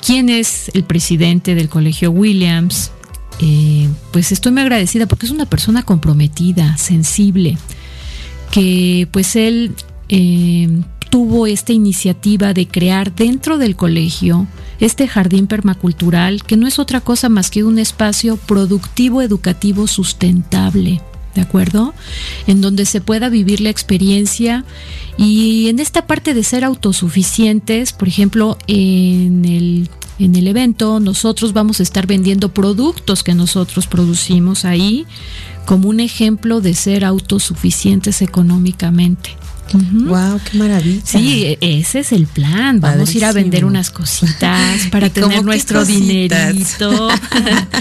quién 0.06 0.30
es 0.30 0.72
el 0.74 0.84
presidente 0.84 1.56
del 1.56 1.70
colegio 1.70 2.12
Williams. 2.12 2.92
Eh, 3.42 3.88
pues 4.12 4.34
estoy 4.34 4.52
muy 4.52 4.62
agradecida 4.62 5.06
porque 5.06 5.26
es 5.26 5.32
una 5.32 5.46
persona 5.46 5.84
comprometida, 5.84 6.76
sensible, 6.78 7.58
que 8.52 9.08
pues 9.12 9.38
él 9.38 9.76
eh, 10.10 10.68
tuvo 11.10 11.48
esta 11.48 11.74
iniciativa 11.74 12.54
de 12.54 12.68
crear 12.68 13.14
dentro 13.14 13.58
del 13.58 13.76
colegio 13.76 14.48
este 14.80 15.08
jardín 15.08 15.48
permacultural, 15.48 16.44
que 16.44 16.58
no 16.58 16.68
es 16.68 16.80
otra 16.80 17.02
cosa 17.02 17.30
más 17.30 17.50
que 17.50 17.64
un 17.64 17.80
espacio 17.80 18.38
productivo 18.38 19.22
educativo 19.22 19.88
sustentable. 19.88 21.02
¿De 21.36 21.42
acuerdo? 21.42 21.94
En 22.48 22.60
donde 22.60 22.86
se 22.86 23.02
pueda 23.02 23.30
vivir 23.30 23.62
la 23.62 23.70
experiencia 23.70 24.66
y 25.18 25.70
en 25.70 25.80
esta 25.80 26.08
parte 26.08 26.34
de 26.34 26.44
ser 26.44 26.64
autosuficientes, 26.64 27.94
por 27.94 28.08
ejemplo, 28.08 28.58
en 28.68 29.46
el, 29.46 29.90
en 30.18 30.36
el 30.36 30.48
evento 30.48 31.00
nosotros 31.00 31.54
vamos 31.54 31.80
a 31.80 31.84
estar 31.84 32.08
vendiendo 32.08 32.50
productos 32.50 33.24
que 33.24 33.36
nosotros 33.36 33.86
producimos 33.86 34.66
ahí 34.66 35.06
como 35.66 35.90
un 35.90 36.00
ejemplo 36.00 36.62
de 36.62 36.74
ser 36.74 37.06
autosuficientes 37.06 38.24
económicamente. 38.24 39.38
Wow, 39.78 40.40
qué 40.50 40.58
maravilla. 40.58 41.02
Sí, 41.04 41.46
e, 41.46 41.80
ese 41.80 42.00
es 42.00 42.12
el 42.12 42.28
plan. 42.28 42.80
Vamos 42.80 43.10
a 43.10 43.18
ir 43.18 43.26
a 43.26 43.32
vender 43.32 43.66
unas 43.66 43.90
cositas 43.90 44.88
para 44.92 45.10
tener 45.10 45.44
nuestro 45.44 45.86
dinerito. 45.86 47.10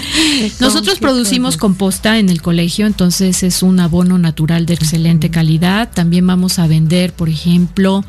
Nosotros 0.59 0.99
producimos 0.99 1.57
composta 1.57 2.19
en 2.19 2.29
el 2.29 2.41
colegio, 2.41 2.85
entonces 2.85 3.43
es 3.43 3.63
un 3.63 3.79
abono 3.79 4.17
natural 4.17 4.65
de 4.65 4.73
excelente 4.73 5.29
calidad. 5.29 5.89
También 5.93 6.25
vamos 6.25 6.59
a 6.59 6.67
vender, 6.67 7.13
por 7.13 7.29
ejemplo, 7.29 8.03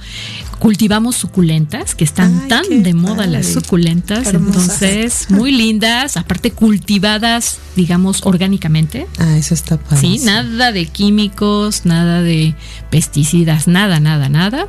cultivamos 0.59 1.17
suculentas, 1.17 1.95
que 1.95 2.05
están 2.05 2.47
tan 2.49 2.83
de 2.83 2.95
moda 2.95 3.27
las 3.27 3.47
suculentas, 3.47 4.33
entonces 4.33 5.27
muy 5.31 5.53
lindas, 5.53 6.17
aparte 6.17 6.51
cultivadas, 6.53 7.59
digamos, 7.77 8.21
orgánicamente. 8.25 9.07
Ah, 9.19 9.37
eso 9.37 9.55
está 9.55 9.79
padre. 9.79 10.01
Sí, 10.01 10.19
nada 10.25 10.71
de 10.71 10.87
químicos, 10.87 11.87
nada 11.87 12.23
de 12.23 12.55
pesticidas, 12.91 13.67
nada, 13.71 14.01
nada, 14.01 14.29
nada. 14.29 14.69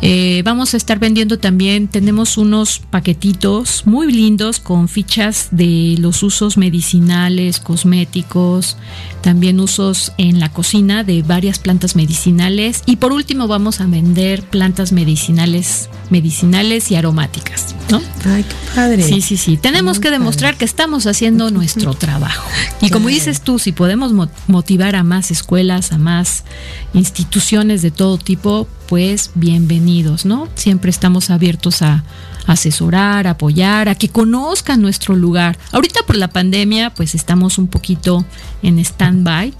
Eh, 0.00 0.42
vamos 0.44 0.74
a 0.74 0.76
estar 0.76 0.98
vendiendo 1.00 1.38
también, 1.38 1.88
tenemos 1.88 2.38
unos 2.38 2.78
paquetitos 2.78 3.82
muy 3.84 4.12
lindos 4.12 4.60
con 4.60 4.88
fichas 4.88 5.48
de 5.50 5.96
los 5.98 6.22
usos 6.22 6.56
medicinales, 6.56 7.58
cosméticos, 7.58 8.76
también 9.22 9.58
usos 9.58 10.12
en 10.16 10.38
la 10.38 10.50
cocina 10.50 11.02
de 11.02 11.22
varias 11.22 11.58
plantas 11.58 11.96
medicinales 11.96 12.82
y 12.86 12.96
por 12.96 13.12
último 13.12 13.48
vamos 13.48 13.80
a 13.80 13.86
vender 13.86 14.42
plantas 14.42 14.92
medicinales, 14.92 15.90
medicinales 16.10 16.92
y 16.92 16.94
aromáticas, 16.94 17.74
¿no? 17.90 18.00
Ay, 18.24 18.44
qué 18.44 18.54
padre. 18.76 19.02
Sí, 19.02 19.20
sí, 19.20 19.36
sí. 19.36 19.56
Tenemos 19.56 19.98
que 19.98 20.10
demostrar 20.12 20.56
que 20.56 20.64
estamos 20.64 21.06
haciendo 21.06 21.50
nuestro 21.50 21.94
trabajo. 21.94 22.48
Y 22.80 22.90
como 22.90 23.08
dices 23.08 23.40
tú, 23.40 23.58
si 23.58 23.72
podemos 23.72 24.12
motivar 24.46 24.94
a 24.94 25.02
más 25.02 25.32
escuelas, 25.32 25.92
a 25.92 25.98
más 25.98 26.44
instituciones 26.94 27.82
de 27.82 27.90
todo 27.90 28.16
tipo, 28.16 28.68
pues 28.88 29.30
bienvenidos, 29.34 30.24
¿no? 30.24 30.48
Siempre 30.54 30.90
estamos 30.90 31.28
abiertos 31.28 31.82
a 31.82 32.04
asesorar, 32.48 33.26
apoyar, 33.26 33.88
a 33.88 33.94
que 33.94 34.08
conozcan 34.08 34.80
nuestro 34.80 35.14
lugar. 35.14 35.58
Ahorita 35.70 36.00
por 36.06 36.16
la 36.16 36.28
pandemia, 36.28 36.90
pues 36.90 37.14
estamos 37.14 37.58
un 37.58 37.68
poquito 37.68 38.24
en 38.62 38.78
stand-by, 38.78 39.52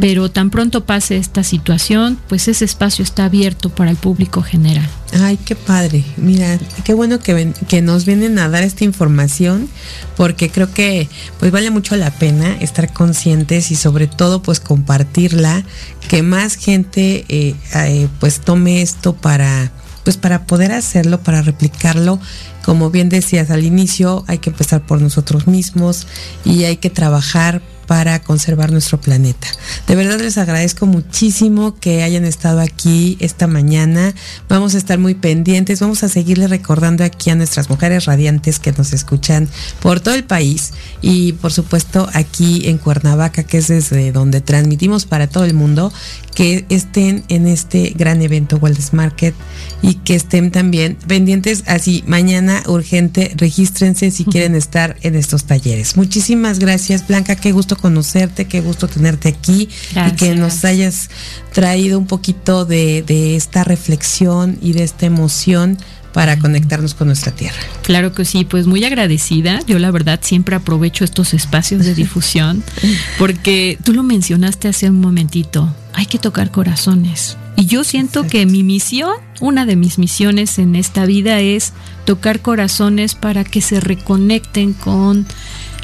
pero 0.00 0.30
tan 0.30 0.50
pronto 0.50 0.84
pase 0.84 1.16
esta 1.16 1.42
situación, 1.42 2.18
pues 2.28 2.46
ese 2.46 2.64
espacio 2.64 3.02
está 3.02 3.24
abierto 3.24 3.70
para 3.70 3.90
el 3.90 3.96
público 3.96 4.42
general. 4.42 4.88
Ay, 5.20 5.38
qué 5.44 5.56
padre. 5.56 6.04
Mira, 6.16 6.58
qué 6.84 6.92
bueno 6.92 7.20
que, 7.20 7.52
que 7.68 7.80
nos 7.80 8.04
vienen 8.04 8.38
a 8.38 8.48
dar 8.48 8.64
esta 8.64 8.84
información, 8.84 9.68
porque 10.16 10.50
creo 10.50 10.72
que 10.72 11.08
pues 11.38 11.50
vale 11.52 11.70
mucho 11.70 11.96
la 11.96 12.10
pena 12.10 12.54
estar 12.60 12.92
conscientes 12.92 13.70
y 13.70 13.76
sobre 13.76 14.08
todo 14.08 14.42
pues 14.42 14.60
compartirla, 14.60 15.64
que 16.08 16.22
más 16.22 16.56
gente 16.56 17.24
eh, 17.28 17.54
eh, 17.74 18.08
pues 18.20 18.40
tome 18.40 18.82
esto 18.82 19.14
para 19.14 19.72
pues 20.06 20.16
para 20.16 20.46
poder 20.46 20.70
hacerlo, 20.70 21.18
para 21.18 21.42
replicarlo, 21.42 22.20
como 22.64 22.90
bien 22.90 23.08
decías 23.08 23.50
al 23.50 23.64
inicio, 23.64 24.22
hay 24.28 24.38
que 24.38 24.50
empezar 24.50 24.80
por 24.86 25.00
nosotros 25.02 25.48
mismos 25.48 26.06
y 26.44 26.62
hay 26.62 26.76
que 26.76 26.90
trabajar 26.90 27.60
para 27.86 28.20
conservar 28.20 28.72
nuestro 28.72 29.00
planeta. 29.00 29.48
De 29.86 29.94
verdad 29.94 30.20
les 30.20 30.38
agradezco 30.38 30.86
muchísimo 30.86 31.76
que 31.78 32.02
hayan 32.02 32.24
estado 32.24 32.60
aquí 32.60 33.16
esta 33.20 33.46
mañana. 33.46 34.14
Vamos 34.48 34.74
a 34.74 34.78
estar 34.78 34.98
muy 34.98 35.14
pendientes, 35.14 35.80
vamos 35.80 36.02
a 36.02 36.08
seguirle 36.08 36.48
recordando 36.48 37.04
aquí 37.04 37.30
a 37.30 37.34
nuestras 37.34 37.70
mujeres 37.70 38.04
radiantes 38.04 38.58
que 38.58 38.72
nos 38.72 38.92
escuchan 38.92 39.48
por 39.80 40.00
todo 40.00 40.14
el 40.14 40.24
país 40.24 40.72
y 41.02 41.32
por 41.34 41.52
supuesto 41.52 42.08
aquí 42.12 42.68
en 42.68 42.78
Cuernavaca, 42.78 43.44
que 43.44 43.58
es 43.58 43.68
desde 43.68 44.12
donde 44.12 44.40
transmitimos 44.40 45.06
para 45.06 45.26
todo 45.26 45.44
el 45.44 45.54
mundo, 45.54 45.92
que 46.34 46.66
estén 46.68 47.24
en 47.28 47.46
este 47.46 47.94
gran 47.96 48.20
evento 48.20 48.58
Wellness 48.58 48.92
Market 48.92 49.34
y 49.80 49.94
que 49.94 50.14
estén 50.14 50.50
también 50.50 50.96
pendientes 51.06 51.64
así 51.66 52.04
mañana 52.06 52.62
urgente 52.66 53.32
regístrense 53.36 54.10
si 54.10 54.24
quieren 54.24 54.54
estar 54.56 54.96
en 55.00 55.14
estos 55.14 55.44
talleres. 55.44 55.96
Muchísimas 55.96 56.58
gracias 56.58 57.06
Blanca, 57.06 57.36
qué 57.36 57.52
gusto 57.52 57.75
conocerte, 57.76 58.46
qué 58.46 58.60
gusto 58.60 58.88
tenerte 58.88 59.28
aquí 59.28 59.68
y 59.94 60.10
que 60.12 60.34
nos 60.34 60.64
hayas 60.64 61.10
traído 61.52 61.98
un 61.98 62.06
poquito 62.06 62.64
de, 62.64 63.02
de 63.02 63.36
esta 63.36 63.64
reflexión 63.64 64.58
y 64.60 64.72
de 64.72 64.84
esta 64.84 65.06
emoción 65.06 65.78
para 66.16 66.38
conectarnos 66.38 66.94
con 66.94 67.08
nuestra 67.08 67.30
tierra. 67.30 67.58
Claro 67.82 68.14
que 68.14 68.24
sí, 68.24 68.46
pues 68.46 68.66
muy 68.66 68.82
agradecida. 68.84 69.60
Yo 69.66 69.78
la 69.78 69.90
verdad 69.90 70.18
siempre 70.22 70.56
aprovecho 70.56 71.04
estos 71.04 71.34
espacios 71.34 71.84
de 71.84 71.94
difusión 71.94 72.64
porque 73.18 73.76
tú 73.84 73.92
lo 73.92 74.02
mencionaste 74.02 74.68
hace 74.68 74.88
un 74.88 74.98
momentito, 75.02 75.74
hay 75.92 76.06
que 76.06 76.18
tocar 76.18 76.50
corazones. 76.50 77.36
Y 77.54 77.66
yo 77.66 77.84
siento 77.84 78.26
que 78.26 78.46
mi 78.46 78.62
misión, 78.62 79.12
una 79.40 79.66
de 79.66 79.76
mis 79.76 79.98
misiones 79.98 80.58
en 80.58 80.74
esta 80.74 81.04
vida 81.04 81.40
es 81.40 81.74
tocar 82.06 82.40
corazones 82.40 83.14
para 83.14 83.44
que 83.44 83.60
se 83.60 83.80
reconecten 83.80 84.72
con 84.72 85.26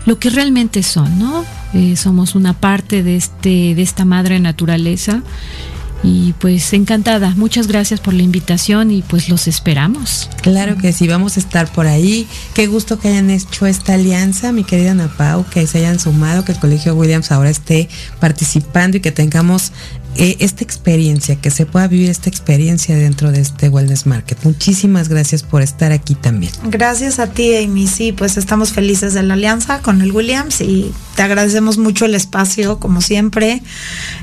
lo 0.06 0.18
que 0.18 0.30
realmente 0.30 0.82
son, 0.82 1.18
¿no? 1.18 1.44
Eh, 1.74 1.96
somos 1.96 2.34
una 2.34 2.52
parte 2.52 3.02
de, 3.02 3.16
este, 3.16 3.74
de 3.74 3.82
esta 3.82 4.04
madre 4.04 4.40
naturaleza 4.40 5.22
y 6.04 6.32
pues 6.34 6.72
encantada, 6.72 7.32
muchas 7.36 7.68
gracias 7.68 8.00
por 8.00 8.12
la 8.12 8.22
invitación 8.22 8.90
y 8.90 9.02
pues 9.02 9.28
los 9.28 9.46
esperamos. 9.46 10.28
Claro 10.42 10.76
que 10.76 10.92
sí, 10.92 11.06
vamos 11.06 11.36
a 11.36 11.40
estar 11.40 11.70
por 11.70 11.86
ahí. 11.86 12.26
Qué 12.54 12.66
gusto 12.66 12.98
que 12.98 13.08
hayan 13.08 13.30
hecho 13.30 13.66
esta 13.66 13.94
alianza, 13.94 14.50
mi 14.50 14.64
querida 14.64 14.90
Ana 14.92 15.08
Pau, 15.16 15.46
que 15.48 15.64
se 15.66 15.78
hayan 15.78 16.00
sumado, 16.00 16.44
que 16.44 16.52
el 16.52 16.58
Colegio 16.58 16.96
Williams 16.96 17.30
ahora 17.30 17.50
esté 17.50 17.88
participando 18.18 18.96
y 18.96 19.00
que 19.00 19.12
tengamos 19.12 19.72
eh, 20.16 20.36
esta 20.40 20.62
experiencia, 20.62 21.36
que 21.36 21.50
se 21.50 21.64
pueda 21.64 21.88
vivir 21.88 22.10
esta 22.10 22.28
experiencia 22.28 22.94
dentro 22.96 23.32
de 23.32 23.40
este 23.40 23.68
Wellness 23.68 24.06
Market. 24.06 24.38
Muchísimas 24.44 25.08
gracias 25.08 25.42
por 25.42 25.62
estar 25.62 25.90
aquí 25.90 26.14
también. 26.14 26.52
Gracias 26.64 27.18
a 27.18 27.28
ti, 27.28 27.56
Amy. 27.56 27.86
Sí, 27.86 28.12
pues 28.12 28.36
estamos 28.36 28.72
felices 28.72 29.14
de 29.14 29.22
la 29.22 29.34
alianza 29.34 29.80
con 29.80 30.02
el 30.02 30.12
Williams 30.12 30.60
y 30.60 30.92
te 31.16 31.22
agradecemos 31.22 31.78
mucho 31.78 32.04
el 32.04 32.14
espacio, 32.14 32.78
como 32.78 33.00
siempre. 33.00 33.62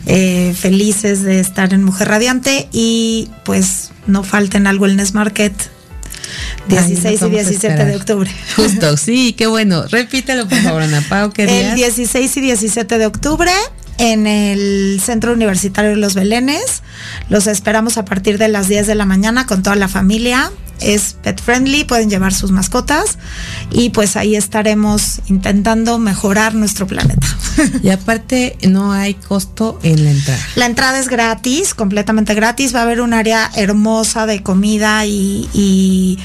Eh, 0.05 0.53
felices 0.57 1.23
de 1.23 1.39
estar 1.39 1.73
en 1.73 1.83
Mujer 1.83 2.09
Radiante 2.09 2.69
y 2.71 3.29
pues 3.43 3.91
no 4.05 4.23
falten 4.23 4.67
al 4.67 4.77
Wellness 4.77 5.15
Market 5.15 5.53
16 6.67 7.21
y 7.23 7.29
17 7.29 7.85
de 7.85 7.95
octubre. 7.95 8.29
Justo, 8.55 8.95
sí, 8.95 9.33
qué 9.33 9.47
bueno. 9.47 9.83
Repítelo, 9.87 10.47
por 10.47 10.59
favor, 10.59 10.83
Ana 10.83 11.03
Pau. 11.09 11.31
El 11.37 11.75
16 11.75 12.37
y 12.37 12.41
17 12.41 12.97
de 12.97 13.05
octubre 13.07 13.51
en 13.99 14.25
el 14.25 14.99
Centro 15.03 15.33
Universitario 15.33 15.91
de 15.91 15.97
Los 15.97 16.15
Belenes. 16.15 16.81
Los 17.29 17.45
esperamos 17.47 17.97
a 17.97 18.05
partir 18.05 18.37
de 18.37 18.47
las 18.47 18.67
10 18.67 18.87
de 18.87 18.95
la 18.95 19.05
mañana 19.05 19.45
con 19.45 19.61
toda 19.61 19.75
la 19.75 19.87
familia. 19.87 20.51
Es 20.79 21.17
pet 21.21 21.41
friendly, 21.41 21.83
pueden 21.83 22.09
llevar 22.09 22.33
sus 22.33 22.51
mascotas 22.51 23.17
y 23.69 23.89
pues 23.89 24.15
ahí 24.15 24.37
estaremos 24.37 25.19
intentando 25.27 25.99
mejorar 25.99 26.55
nuestro 26.55 26.87
planeta. 26.87 27.27
Y 27.83 27.89
aparte 27.89 28.57
no 28.69 28.93
hay 28.93 29.15
costo 29.15 29.79
en 29.83 30.05
la 30.05 30.11
entrada. 30.11 30.39
La 30.55 30.65
entrada 30.65 30.97
es 30.97 31.09
gratis, 31.09 31.73
completamente 31.73 32.33
gratis. 32.33 32.73
Va 32.73 32.79
a 32.79 32.83
haber 32.83 33.01
un 33.01 33.13
área 33.13 33.51
hermosa 33.53 34.25
de 34.25 34.41
comida 34.41 35.05
y, 35.05 35.49
y 35.53 36.19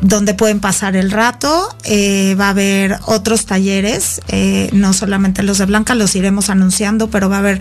donde 0.00 0.34
pueden 0.34 0.60
pasar 0.60 0.96
el 0.96 1.10
rato. 1.10 1.74
Eh, 1.84 2.36
va 2.38 2.46
a 2.46 2.50
haber 2.50 2.98
otros 3.06 3.46
talleres, 3.46 4.20
eh, 4.28 4.68
no 4.72 4.92
solamente 4.92 5.42
los 5.42 5.58
de 5.58 5.66
Blanca, 5.66 5.94
los 5.94 6.14
iremos 6.14 6.50
anunciando, 6.50 7.10
pero 7.10 7.28
va 7.28 7.36
a 7.36 7.40
haber 7.40 7.60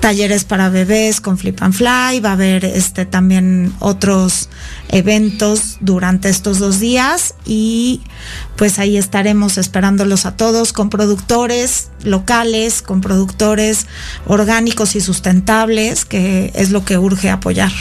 talleres 0.00 0.44
para 0.44 0.68
bebés 0.68 1.20
con 1.20 1.38
Flip 1.38 1.60
and 1.62 1.74
Fly, 1.74 2.20
va 2.20 2.30
a 2.30 2.32
haber 2.32 2.64
este 2.64 3.06
también 3.06 3.72
otros 3.78 4.48
eventos 4.90 5.78
durante 5.80 6.28
estos 6.28 6.58
dos 6.58 6.80
días 6.80 7.34
y 7.44 8.00
pues 8.56 8.78
ahí 8.78 8.96
estaremos 8.96 9.58
esperándolos 9.58 10.26
a 10.26 10.36
todos 10.36 10.72
con 10.72 10.90
productores 10.90 11.90
locales, 12.02 12.82
con 12.82 13.00
productores 13.00 13.86
orgánicos 14.26 14.96
y 14.96 15.00
sustentables, 15.00 16.04
que 16.04 16.52
es 16.54 16.70
lo 16.70 16.84
que 16.84 16.98
urge 16.98 17.30
apoyar. 17.30 17.72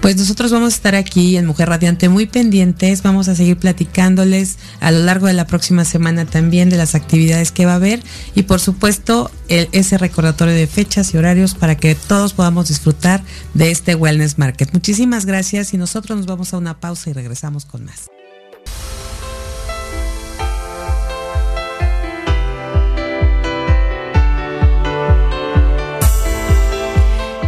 Pues 0.00 0.16
nosotros 0.16 0.52
vamos 0.52 0.72
a 0.72 0.76
estar 0.76 0.94
aquí 0.94 1.36
en 1.36 1.46
Mujer 1.46 1.68
Radiante 1.68 2.08
muy 2.08 2.26
pendientes, 2.26 3.02
vamos 3.02 3.28
a 3.28 3.34
seguir 3.34 3.56
platicándoles 3.56 4.58
a 4.80 4.90
lo 4.90 5.00
largo 5.00 5.26
de 5.26 5.32
la 5.32 5.46
próxima 5.46 5.84
semana 5.84 6.24
también 6.24 6.70
de 6.70 6.76
las 6.76 6.94
actividades 6.94 7.52
que 7.52 7.66
va 7.66 7.72
a 7.72 7.76
haber 7.76 8.02
y 8.34 8.42
por 8.42 8.60
supuesto 8.60 9.30
el, 9.48 9.68
ese 9.72 9.98
recordatorio 9.98 10.54
de 10.54 10.66
fechas 10.66 11.14
y 11.14 11.18
horarios 11.18 11.54
para 11.54 11.76
que 11.76 11.94
todos 11.94 12.32
podamos 12.32 12.68
disfrutar 12.68 13.22
de 13.54 13.70
este 13.70 13.94
Wellness 13.94 14.38
Market. 14.38 14.72
Muchísimas 14.72 15.26
gracias 15.26 15.74
y 15.74 15.78
nosotros 15.78 16.16
nos 16.16 16.26
vamos 16.26 16.52
a 16.54 16.58
una 16.58 16.78
pausa 16.78 17.10
y 17.10 17.12
regresamos 17.12 17.64
con 17.64 17.84
más. 17.84 18.10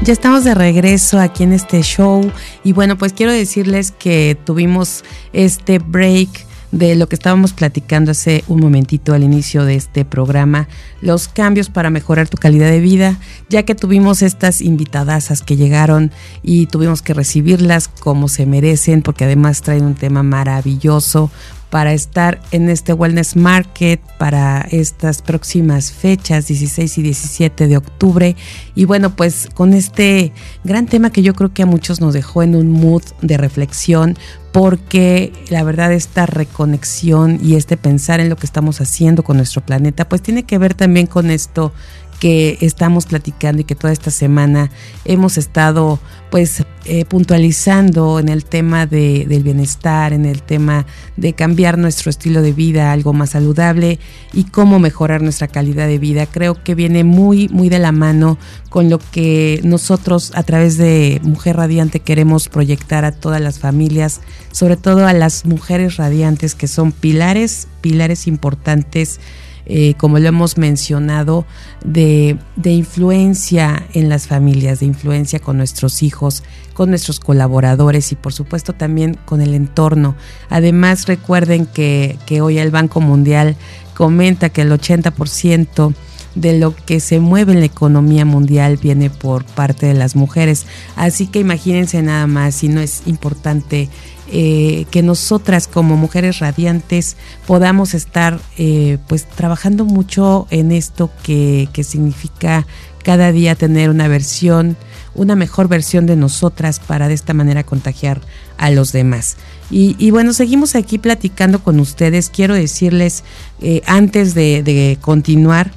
Ya 0.04 0.12
estamos 0.12 0.44
de 0.44 0.54
regreso 0.54 1.18
aquí 1.18 1.44
en 1.44 1.54
este 1.54 1.80
show 1.80 2.30
y 2.62 2.74
bueno, 2.74 2.98
pues 2.98 3.14
quiero 3.14 3.32
decirles 3.32 3.90
que 3.90 4.36
tuvimos 4.44 5.02
este 5.32 5.78
break 5.78 6.28
de 6.72 6.94
lo 6.94 7.08
que 7.08 7.14
estábamos 7.14 7.54
platicando 7.54 8.10
hace 8.10 8.44
un 8.46 8.60
momentito 8.60 9.14
al 9.14 9.22
inicio 9.22 9.64
de 9.64 9.76
este 9.76 10.04
programa, 10.04 10.68
los 11.00 11.26
cambios 11.26 11.70
para 11.70 11.88
mejorar 11.88 12.28
tu 12.28 12.36
calidad 12.36 12.68
de 12.68 12.80
vida, 12.80 13.18
ya 13.48 13.62
que 13.62 13.74
tuvimos 13.74 14.20
estas 14.20 14.60
invitadasas 14.60 15.40
que 15.40 15.56
llegaron 15.56 16.12
y 16.42 16.66
tuvimos 16.66 17.00
que 17.00 17.14
recibirlas 17.14 17.88
como 17.88 18.28
se 18.28 18.44
merecen, 18.44 19.00
porque 19.00 19.24
además 19.24 19.62
traen 19.62 19.86
un 19.86 19.94
tema 19.94 20.22
maravilloso, 20.22 21.30
para 21.74 21.92
estar 21.92 22.40
en 22.52 22.70
este 22.70 22.92
Wellness 22.92 23.34
Market 23.34 24.00
para 24.16 24.60
estas 24.70 25.22
próximas 25.22 25.90
fechas, 25.90 26.46
16 26.46 26.98
y 26.98 27.02
17 27.02 27.66
de 27.66 27.76
octubre. 27.76 28.36
Y 28.76 28.84
bueno, 28.84 29.16
pues 29.16 29.48
con 29.52 29.72
este 29.72 30.32
gran 30.62 30.86
tema 30.86 31.10
que 31.10 31.22
yo 31.22 31.34
creo 31.34 31.52
que 31.52 31.64
a 31.64 31.66
muchos 31.66 32.00
nos 32.00 32.14
dejó 32.14 32.44
en 32.44 32.54
un 32.54 32.70
mood 32.70 33.02
de 33.22 33.38
reflexión, 33.38 34.16
porque 34.52 35.32
la 35.50 35.64
verdad 35.64 35.92
esta 35.92 36.26
reconexión 36.26 37.40
y 37.42 37.56
este 37.56 37.76
pensar 37.76 38.20
en 38.20 38.28
lo 38.28 38.36
que 38.36 38.46
estamos 38.46 38.80
haciendo 38.80 39.24
con 39.24 39.36
nuestro 39.36 39.60
planeta, 39.60 40.08
pues 40.08 40.22
tiene 40.22 40.44
que 40.44 40.58
ver 40.58 40.74
también 40.74 41.08
con 41.08 41.28
esto 41.28 41.72
que 42.20 42.58
estamos 42.60 43.06
platicando 43.06 43.62
y 43.62 43.64
que 43.64 43.74
toda 43.74 43.92
esta 43.92 44.10
semana 44.10 44.70
hemos 45.04 45.36
estado 45.36 45.98
pues 46.30 46.64
eh, 46.86 47.04
puntualizando 47.04 48.18
en 48.18 48.28
el 48.28 48.44
tema 48.44 48.86
de, 48.86 49.24
del 49.26 49.42
bienestar, 49.42 50.12
en 50.12 50.24
el 50.24 50.42
tema 50.42 50.84
de 51.16 51.32
cambiar 51.32 51.78
nuestro 51.78 52.10
estilo 52.10 52.42
de 52.42 52.52
vida 52.52 52.90
a 52.90 52.92
algo 52.92 53.12
más 53.12 53.30
saludable 53.30 54.00
y 54.32 54.44
cómo 54.44 54.78
mejorar 54.80 55.22
nuestra 55.22 55.48
calidad 55.48 55.86
de 55.86 55.98
vida. 55.98 56.26
Creo 56.26 56.62
que 56.62 56.74
viene 56.74 57.04
muy, 57.04 57.48
muy 57.50 57.68
de 57.68 57.78
la 57.78 57.92
mano 57.92 58.36
con 58.68 58.90
lo 58.90 58.98
que 58.98 59.60
nosotros 59.62 60.32
a 60.34 60.42
través 60.42 60.76
de 60.76 61.20
Mujer 61.22 61.56
Radiante 61.56 62.00
queremos 62.00 62.48
proyectar 62.48 63.04
a 63.04 63.12
todas 63.12 63.40
las 63.40 63.60
familias, 63.60 64.20
sobre 64.50 64.76
todo 64.76 65.06
a 65.06 65.12
las 65.12 65.44
mujeres 65.44 65.96
radiantes 65.96 66.54
que 66.54 66.66
son 66.66 66.90
pilares, 66.90 67.68
pilares 67.80 68.26
importantes 68.26 69.20
eh, 69.66 69.94
como 69.94 70.18
lo 70.18 70.28
hemos 70.28 70.58
mencionado, 70.58 71.46
de, 71.84 72.36
de, 72.56 72.72
influencia 72.72 73.86
en 73.94 74.08
las 74.08 74.26
familias, 74.26 74.80
de 74.80 74.86
influencia 74.86 75.38
con 75.38 75.56
nuestros 75.56 76.02
hijos, 76.02 76.42
con 76.74 76.90
nuestros 76.90 77.20
colaboradores 77.20 78.12
y 78.12 78.16
por 78.16 78.32
supuesto 78.32 78.72
también 78.72 79.18
con 79.24 79.40
el 79.40 79.54
entorno. 79.54 80.16
Además 80.50 81.06
recuerden 81.06 81.66
que, 81.66 82.18
que 82.26 82.40
hoy 82.40 82.58
el 82.58 82.70
Banco 82.70 83.00
Mundial 83.00 83.56
comenta 83.94 84.50
que 84.50 84.62
el 84.62 84.72
80% 84.72 85.94
de 86.34 86.58
lo 86.58 86.74
que 86.74 87.00
se 87.00 87.20
mueve 87.20 87.52
en 87.52 87.60
la 87.60 87.66
economía 87.66 88.24
mundial 88.24 88.76
viene 88.76 89.08
por 89.08 89.44
parte 89.44 89.86
de 89.86 89.94
las 89.94 90.16
mujeres. 90.16 90.66
Así 90.96 91.26
que 91.26 91.38
imagínense 91.38 92.02
nada 92.02 92.26
más 92.26 92.56
si 92.56 92.68
no 92.68 92.80
es 92.80 93.02
importante 93.06 93.88
eh, 94.30 94.86
que 94.90 95.02
nosotras 95.02 95.68
como 95.68 95.96
mujeres 95.96 96.38
radiantes 96.38 97.16
podamos 97.46 97.94
estar 97.94 98.40
eh, 98.56 98.98
pues 99.06 99.26
trabajando 99.26 99.84
mucho 99.84 100.46
en 100.50 100.72
esto 100.72 101.10
que, 101.22 101.68
que 101.72 101.84
significa 101.84 102.66
cada 103.04 103.32
día 103.32 103.54
tener 103.54 103.90
una 103.90 104.08
versión, 104.08 104.76
una 105.14 105.36
mejor 105.36 105.68
versión 105.68 106.06
de 106.06 106.16
nosotras 106.16 106.80
para 106.80 107.06
de 107.06 107.14
esta 107.14 107.34
manera 107.34 107.62
contagiar 107.62 108.20
a 108.56 108.70
los 108.70 108.92
demás. 108.92 109.36
Y, 109.70 110.10
bueno, 110.10 110.32
seguimos 110.32 110.76
aquí 110.76 110.98
platicando 110.98 111.62
con 111.62 111.80
ustedes. 111.80 112.30
Quiero 112.30 112.54
decirles, 112.54 113.24
eh, 113.60 113.82
antes 113.86 114.34
de 114.34 114.98
continuar, 115.00 115.72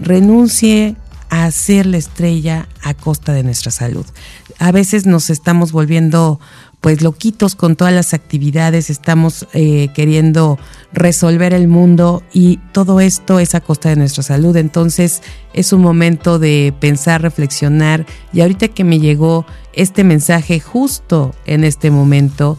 renuncie 0.01 0.95
a 1.29 1.51
ser 1.51 1.87
la 1.87 1.97
estrella 1.97 2.69
a 2.83 2.95
costa 2.95 3.33
de 3.33 3.43
nuestra 3.43 3.73
salud. 3.73 4.07
A 4.61 4.71
veces 4.71 5.07
nos 5.07 5.29
estamos 5.29 5.73
volviendo 5.73 6.39
pues 6.81 7.03
loquitos 7.03 7.55
con 7.55 7.77
todas 7.77 7.93
las 7.93 8.15
actividades, 8.15 8.91
estamos 8.91 9.47
eh, 9.53 9.89
queriendo 9.95 10.59
resolver 10.93 11.53
el 11.55 11.69
mundo 11.69 12.23
y 12.33 12.59
todo 12.73 13.01
esto 13.01 13.39
es 13.39 13.55
a 13.55 13.61
costa 13.61 13.91
de 13.91 13.97
nuestra 13.97 14.23
salud. 14.23 14.57
Entonces 14.57 15.23
es 15.53 15.73
un 15.73 15.83
momento 15.83 16.39
de 16.39 16.75
pensar, 16.81 17.23
reflexionar 17.23 18.07
y 18.33 18.41
ahorita 18.41 18.69
que 18.69 18.85
me 18.85 18.99
llegó 18.99 19.47
este 19.73 20.05
mensaje 20.05 20.61
justo 20.61 21.35
en 21.47 21.65
este 21.65 21.91
momento, 21.91 22.59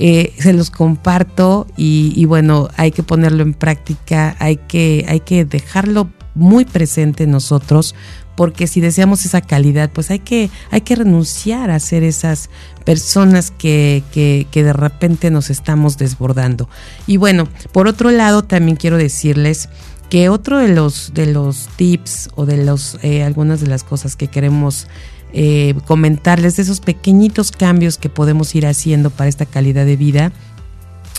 eh, 0.00 0.32
se 0.38 0.52
los 0.52 0.70
comparto 0.70 1.66
y, 1.76 2.12
y, 2.14 2.24
bueno, 2.24 2.68
hay 2.76 2.92
que 2.92 3.02
ponerlo 3.02 3.42
en 3.42 3.52
práctica, 3.52 4.36
hay 4.38 4.56
que, 4.56 5.04
hay 5.08 5.20
que 5.20 5.44
dejarlo 5.44 6.08
muy 6.34 6.64
presente 6.64 7.24
en 7.24 7.32
nosotros 7.32 7.96
porque 8.38 8.68
si 8.68 8.80
deseamos 8.80 9.24
esa 9.24 9.40
calidad, 9.40 9.90
pues 9.92 10.12
hay 10.12 10.20
que, 10.20 10.48
hay 10.70 10.82
que 10.82 10.94
renunciar 10.94 11.72
a 11.72 11.80
ser 11.80 12.04
esas 12.04 12.50
personas 12.84 13.50
que, 13.50 14.04
que, 14.12 14.62
de 14.62 14.72
repente 14.72 15.32
nos 15.32 15.50
estamos 15.50 15.98
desbordando. 15.98 16.68
Y 17.08 17.16
bueno, 17.16 17.48
por 17.72 17.88
otro 17.88 18.12
lado, 18.12 18.44
también 18.44 18.76
quiero 18.76 18.96
decirles 18.96 19.68
que 20.08 20.28
otro 20.28 20.58
de 20.58 20.68
los, 20.68 21.14
de 21.14 21.26
los 21.26 21.66
tips 21.74 22.30
o 22.36 22.46
de 22.46 22.64
los, 22.64 23.00
eh, 23.02 23.24
algunas 23.24 23.60
de 23.60 23.66
las 23.66 23.82
cosas 23.82 24.14
que 24.14 24.28
queremos 24.28 24.86
eh, 25.32 25.74
comentarles, 25.88 26.58
de 26.58 26.62
esos 26.62 26.78
pequeñitos 26.78 27.50
cambios 27.50 27.98
que 27.98 28.08
podemos 28.08 28.54
ir 28.54 28.68
haciendo 28.68 29.10
para 29.10 29.28
esta 29.28 29.46
calidad 29.46 29.84
de 29.84 29.96
vida, 29.96 30.30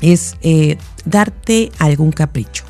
es 0.01 0.37
eh, 0.41 0.77
darte 1.03 1.69
algún 1.79 2.13
capricho 2.13 2.63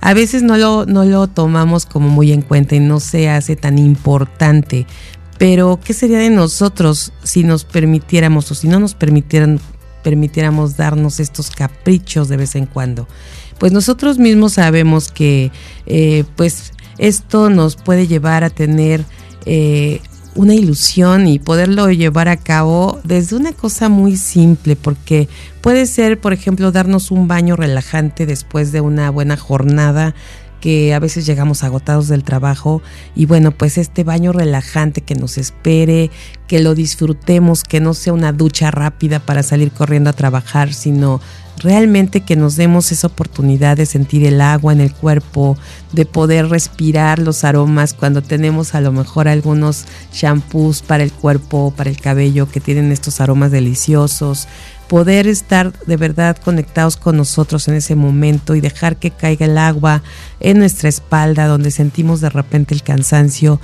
a 0.00 0.14
veces 0.14 0.42
no 0.42 0.56
lo, 0.56 0.86
no 0.86 1.04
lo 1.04 1.26
tomamos 1.26 1.86
como 1.86 2.08
muy 2.08 2.32
en 2.32 2.42
cuenta 2.42 2.76
y 2.76 2.80
no 2.80 3.00
se 3.00 3.28
hace 3.28 3.56
tan 3.56 3.78
importante. 3.78 4.86
Pero, 5.38 5.78
¿qué 5.82 5.94
sería 5.94 6.18
de 6.18 6.30
nosotros 6.30 7.12
si 7.22 7.44
nos 7.44 7.64
permitiéramos 7.64 8.50
o 8.50 8.54
si 8.54 8.68
no 8.68 8.80
nos 8.80 8.94
permitieran, 8.94 9.60
permitiéramos 10.02 10.76
darnos 10.76 11.20
estos 11.20 11.50
caprichos 11.50 12.28
de 12.28 12.36
vez 12.36 12.54
en 12.56 12.66
cuando? 12.66 13.06
Pues 13.58 13.72
nosotros 13.72 14.18
mismos 14.18 14.54
sabemos 14.54 15.10
que 15.10 15.50
eh, 15.86 16.24
pues 16.36 16.72
esto 16.98 17.50
nos 17.50 17.76
puede 17.76 18.06
llevar 18.06 18.44
a 18.44 18.50
tener 18.50 19.04
eh, 19.46 20.00
una 20.34 20.54
ilusión 20.54 21.26
y 21.26 21.38
poderlo 21.38 21.90
llevar 21.90 22.28
a 22.28 22.36
cabo 22.36 23.00
desde 23.04 23.36
una 23.36 23.52
cosa 23.52 23.88
muy 23.88 24.16
simple, 24.16 24.76
porque 24.76 25.28
puede 25.60 25.86
ser, 25.86 26.20
por 26.20 26.32
ejemplo, 26.32 26.72
darnos 26.72 27.10
un 27.10 27.28
baño 27.28 27.56
relajante 27.56 28.26
después 28.26 28.72
de 28.72 28.80
una 28.80 29.10
buena 29.10 29.36
jornada 29.36 30.14
que 30.60 30.94
a 30.94 30.98
veces 30.98 31.26
llegamos 31.26 31.62
agotados 31.62 32.08
del 32.08 32.24
trabajo 32.24 32.82
y 33.14 33.26
bueno, 33.26 33.52
pues 33.52 33.78
este 33.78 34.04
baño 34.04 34.32
relajante 34.32 35.00
que 35.00 35.14
nos 35.14 35.38
espere, 35.38 36.10
que 36.46 36.60
lo 36.60 36.74
disfrutemos, 36.74 37.62
que 37.62 37.80
no 37.80 37.94
sea 37.94 38.12
una 38.12 38.32
ducha 38.32 38.70
rápida 38.70 39.20
para 39.20 39.42
salir 39.42 39.70
corriendo 39.70 40.10
a 40.10 40.14
trabajar, 40.14 40.72
sino 40.72 41.20
realmente 41.58 42.20
que 42.20 42.36
nos 42.36 42.56
demos 42.56 42.92
esa 42.92 43.08
oportunidad 43.08 43.76
de 43.76 43.86
sentir 43.86 44.24
el 44.24 44.40
agua 44.40 44.72
en 44.72 44.80
el 44.80 44.92
cuerpo, 44.94 45.56
de 45.92 46.06
poder 46.06 46.48
respirar 46.48 47.18
los 47.18 47.44
aromas 47.44 47.94
cuando 47.94 48.22
tenemos 48.22 48.74
a 48.74 48.80
lo 48.80 48.92
mejor 48.92 49.28
algunos 49.28 49.84
shampoos 50.12 50.82
para 50.82 51.02
el 51.02 51.12
cuerpo, 51.12 51.72
para 51.76 51.90
el 51.90 52.00
cabello 52.00 52.48
que 52.48 52.60
tienen 52.60 52.92
estos 52.92 53.20
aromas 53.20 53.50
deliciosos, 53.50 54.48
poder 54.88 55.26
estar 55.26 55.72
de 55.86 55.96
verdad 55.96 56.36
conectados 56.36 56.96
con 56.96 57.16
nosotros 57.16 57.68
en 57.68 57.74
ese 57.74 57.94
momento 57.94 58.54
y 58.54 58.60
dejar 58.60 58.96
que 58.96 59.10
caiga 59.10 59.46
el 59.46 59.58
agua 59.58 60.02
en 60.40 60.58
nuestra 60.58 60.88
espalda 60.88 61.46
donde 61.46 61.70
sentimos 61.70 62.20
de 62.20 62.30
repente 62.30 62.74
el 62.74 62.82
cansancio, 62.82 63.60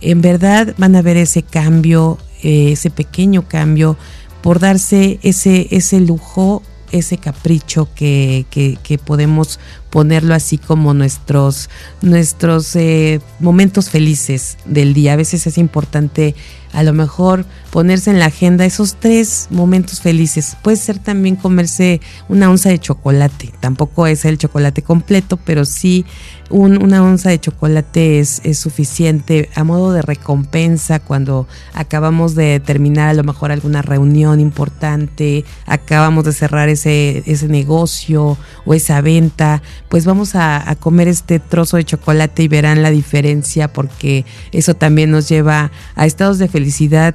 en 0.00 0.20
verdad 0.20 0.74
van 0.78 0.94
a 0.94 1.02
ver 1.02 1.16
ese 1.16 1.42
cambio, 1.42 2.18
eh, 2.42 2.72
ese 2.72 2.90
pequeño 2.90 3.48
cambio 3.48 3.96
por 4.42 4.60
darse 4.60 5.18
ese, 5.22 5.66
ese 5.70 6.00
lujo 6.00 6.62
ese 6.92 7.18
capricho 7.18 7.88
que, 7.94 8.46
que, 8.50 8.98
podemos 8.98 9.60
ponerlo 9.90 10.34
así 10.34 10.58
como 10.58 10.94
nuestros, 10.94 11.68
nuestros 12.00 12.74
eh, 12.76 13.20
momentos 13.40 13.90
felices 13.90 14.58
del 14.64 14.94
día. 14.94 15.12
A 15.12 15.16
veces 15.16 15.46
es 15.46 15.58
importante 15.58 16.34
a 16.78 16.84
lo 16.84 16.92
mejor 16.92 17.44
ponerse 17.72 18.12
en 18.12 18.20
la 18.20 18.26
agenda 18.26 18.64
esos 18.64 18.94
tres 19.00 19.48
momentos 19.50 20.00
felices. 20.00 20.56
Puede 20.62 20.76
ser 20.76 21.00
también 21.00 21.34
comerse 21.34 22.00
una 22.28 22.48
onza 22.48 22.68
de 22.68 22.78
chocolate. 22.78 23.52
Tampoco 23.58 24.06
es 24.06 24.24
el 24.24 24.38
chocolate 24.38 24.82
completo, 24.82 25.38
pero 25.44 25.64
sí 25.64 26.06
una 26.50 27.02
onza 27.02 27.28
de 27.30 27.40
chocolate 27.40 28.20
es, 28.20 28.40
suficiente 28.58 29.50
a 29.54 29.64
modo 29.64 29.92
de 29.92 30.02
recompensa 30.02 30.98
cuando 30.98 31.46
acabamos 31.74 32.34
de 32.34 32.60
terminar 32.60 33.10
a 33.10 33.14
lo 33.14 33.22
mejor 33.22 33.52
alguna 33.52 33.82
reunión 33.82 34.40
importante, 34.40 35.44
acabamos 35.66 36.24
de 36.24 36.32
cerrar 36.32 36.68
ese, 36.68 37.22
ese 37.26 37.48
negocio 37.48 38.38
o 38.64 38.74
esa 38.74 39.00
venta, 39.00 39.62
pues 39.88 40.06
vamos 40.06 40.34
a, 40.34 40.64
comer 40.80 41.08
este 41.08 41.38
trozo 41.38 41.76
de 41.76 41.84
chocolate 41.84 42.44
y 42.44 42.48
verán 42.48 42.82
la 42.82 42.90
diferencia 42.90 43.72
porque 43.72 44.24
eso 44.52 44.74
también 44.74 45.10
nos 45.10 45.28
lleva 45.28 45.70
a 45.96 46.06
estados 46.06 46.38
de 46.38 46.48
felicidad 46.48 46.67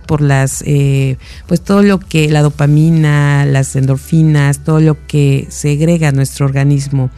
por 0.05 0.21
las, 0.21 0.63
eh, 0.65 1.17
pues 1.47 1.61
todo 1.61 1.83
lo 1.83 1.99
que, 1.99 2.29
la 2.29 2.41
dopamina, 2.41 3.45
las 3.45 3.75
endorfinas, 3.75 4.63
todo 4.63 4.79
lo 4.79 5.05
que 5.07 5.47
segrega 5.49 6.11
nuestro 6.11 6.45
organismo. 6.45 7.09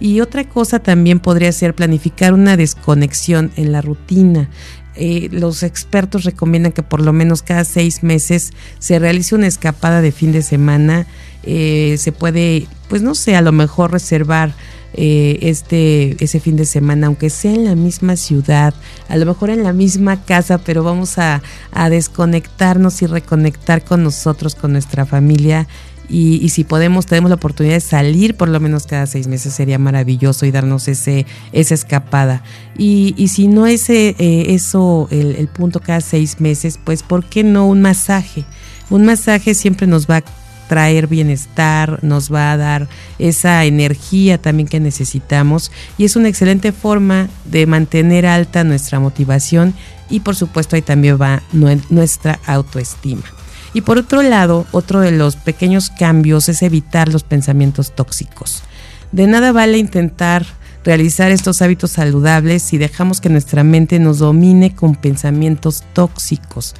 Y 0.00 0.20
otra 0.20 0.44
cosa 0.44 0.78
también 0.78 1.20
podría 1.20 1.52
ser 1.52 1.74
planificar 1.74 2.34
una 2.34 2.56
desconexión 2.56 3.52
en 3.56 3.72
la 3.72 3.80
rutina. 3.80 4.50
Eh, 4.96 5.28
los 5.32 5.62
expertos 5.62 6.24
recomiendan 6.24 6.72
que 6.72 6.84
por 6.84 7.00
lo 7.00 7.12
menos 7.12 7.42
cada 7.42 7.64
seis 7.64 8.02
meses 8.04 8.52
se 8.78 8.98
realice 8.98 9.34
una 9.34 9.46
escapada 9.46 10.00
de 10.00 10.12
fin 10.12 10.32
de 10.32 10.42
semana. 10.42 11.06
Eh, 11.42 11.96
se 11.98 12.12
puede, 12.12 12.66
pues 12.88 13.02
no 13.02 13.14
sé, 13.14 13.36
a 13.36 13.42
lo 13.42 13.52
mejor 13.52 13.92
reservar 13.92 14.54
eh, 14.96 15.38
este 15.42 16.22
ese 16.22 16.40
fin 16.40 16.56
de 16.56 16.64
semana, 16.64 17.08
aunque 17.08 17.30
sea 17.30 17.52
en 17.52 17.64
la 17.64 17.74
misma 17.74 18.16
ciudad, 18.16 18.74
a 19.08 19.16
lo 19.16 19.26
mejor 19.26 19.50
en 19.50 19.62
la 19.62 19.72
misma 19.72 20.24
casa, 20.24 20.58
pero 20.58 20.84
vamos 20.84 21.18
a, 21.18 21.42
desconectarnos 21.90 23.02
y 23.02 23.06
reconectar 23.06 23.84
con 23.84 24.04
nosotros, 24.04 24.54
con 24.54 24.72
nuestra 24.72 25.04
familia 25.04 25.66
y, 26.08 26.48
si 26.50 26.64
podemos, 26.64 27.06
tenemos 27.06 27.30
la 27.30 27.36
oportunidad 27.36 27.74
de 27.74 27.80
salir 27.80 28.36
por 28.36 28.48
lo 28.48 28.60
menos 28.60 28.86
cada 28.86 29.06
seis 29.06 29.26
meses, 29.26 29.54
sería 29.54 29.78
maravilloso 29.78 30.46
y 30.46 30.50
darnos 30.50 30.86
ese, 30.86 31.26
esa 31.52 31.74
escapada. 31.74 32.42
Y, 32.76 33.14
y 33.16 33.28
si 33.28 33.48
no 33.48 33.66
es 33.66 33.88
eh, 33.90 34.14
eso 34.18 35.08
el, 35.10 35.34
el, 35.36 35.48
punto 35.48 35.80
cada 35.80 36.00
seis 36.00 36.40
meses, 36.40 36.78
pues 36.82 37.02
¿por 37.02 37.24
qué 37.24 37.42
no 37.42 37.66
un 37.66 37.80
masaje? 37.80 38.44
Un 38.90 39.04
masaje 39.06 39.54
siempre 39.54 39.86
nos 39.86 40.08
va 40.08 40.18
a 40.18 40.43
traer 40.68 41.06
bienestar, 41.06 41.98
nos 42.02 42.32
va 42.32 42.52
a 42.52 42.56
dar 42.56 42.88
esa 43.18 43.64
energía 43.64 44.38
también 44.38 44.68
que 44.68 44.80
necesitamos 44.80 45.70
y 45.98 46.04
es 46.04 46.16
una 46.16 46.28
excelente 46.28 46.72
forma 46.72 47.28
de 47.44 47.66
mantener 47.66 48.26
alta 48.26 48.64
nuestra 48.64 49.00
motivación 49.00 49.74
y 50.10 50.20
por 50.20 50.36
supuesto 50.36 50.76
ahí 50.76 50.82
también 50.82 51.18
va 51.20 51.42
nuestra 51.90 52.38
autoestima. 52.46 53.24
Y 53.72 53.80
por 53.80 53.98
otro 53.98 54.22
lado, 54.22 54.66
otro 54.70 55.00
de 55.00 55.10
los 55.10 55.34
pequeños 55.34 55.90
cambios 55.90 56.48
es 56.48 56.62
evitar 56.62 57.08
los 57.08 57.24
pensamientos 57.24 57.94
tóxicos. 57.94 58.62
De 59.10 59.26
nada 59.26 59.50
vale 59.50 59.78
intentar 59.78 60.46
realizar 60.84 61.32
estos 61.32 61.62
hábitos 61.62 61.92
saludables 61.92 62.62
si 62.62 62.78
dejamos 62.78 63.20
que 63.20 63.30
nuestra 63.30 63.64
mente 63.64 63.98
nos 63.98 64.18
domine 64.18 64.74
con 64.74 64.94
pensamientos 64.94 65.82
tóxicos. 65.92 66.74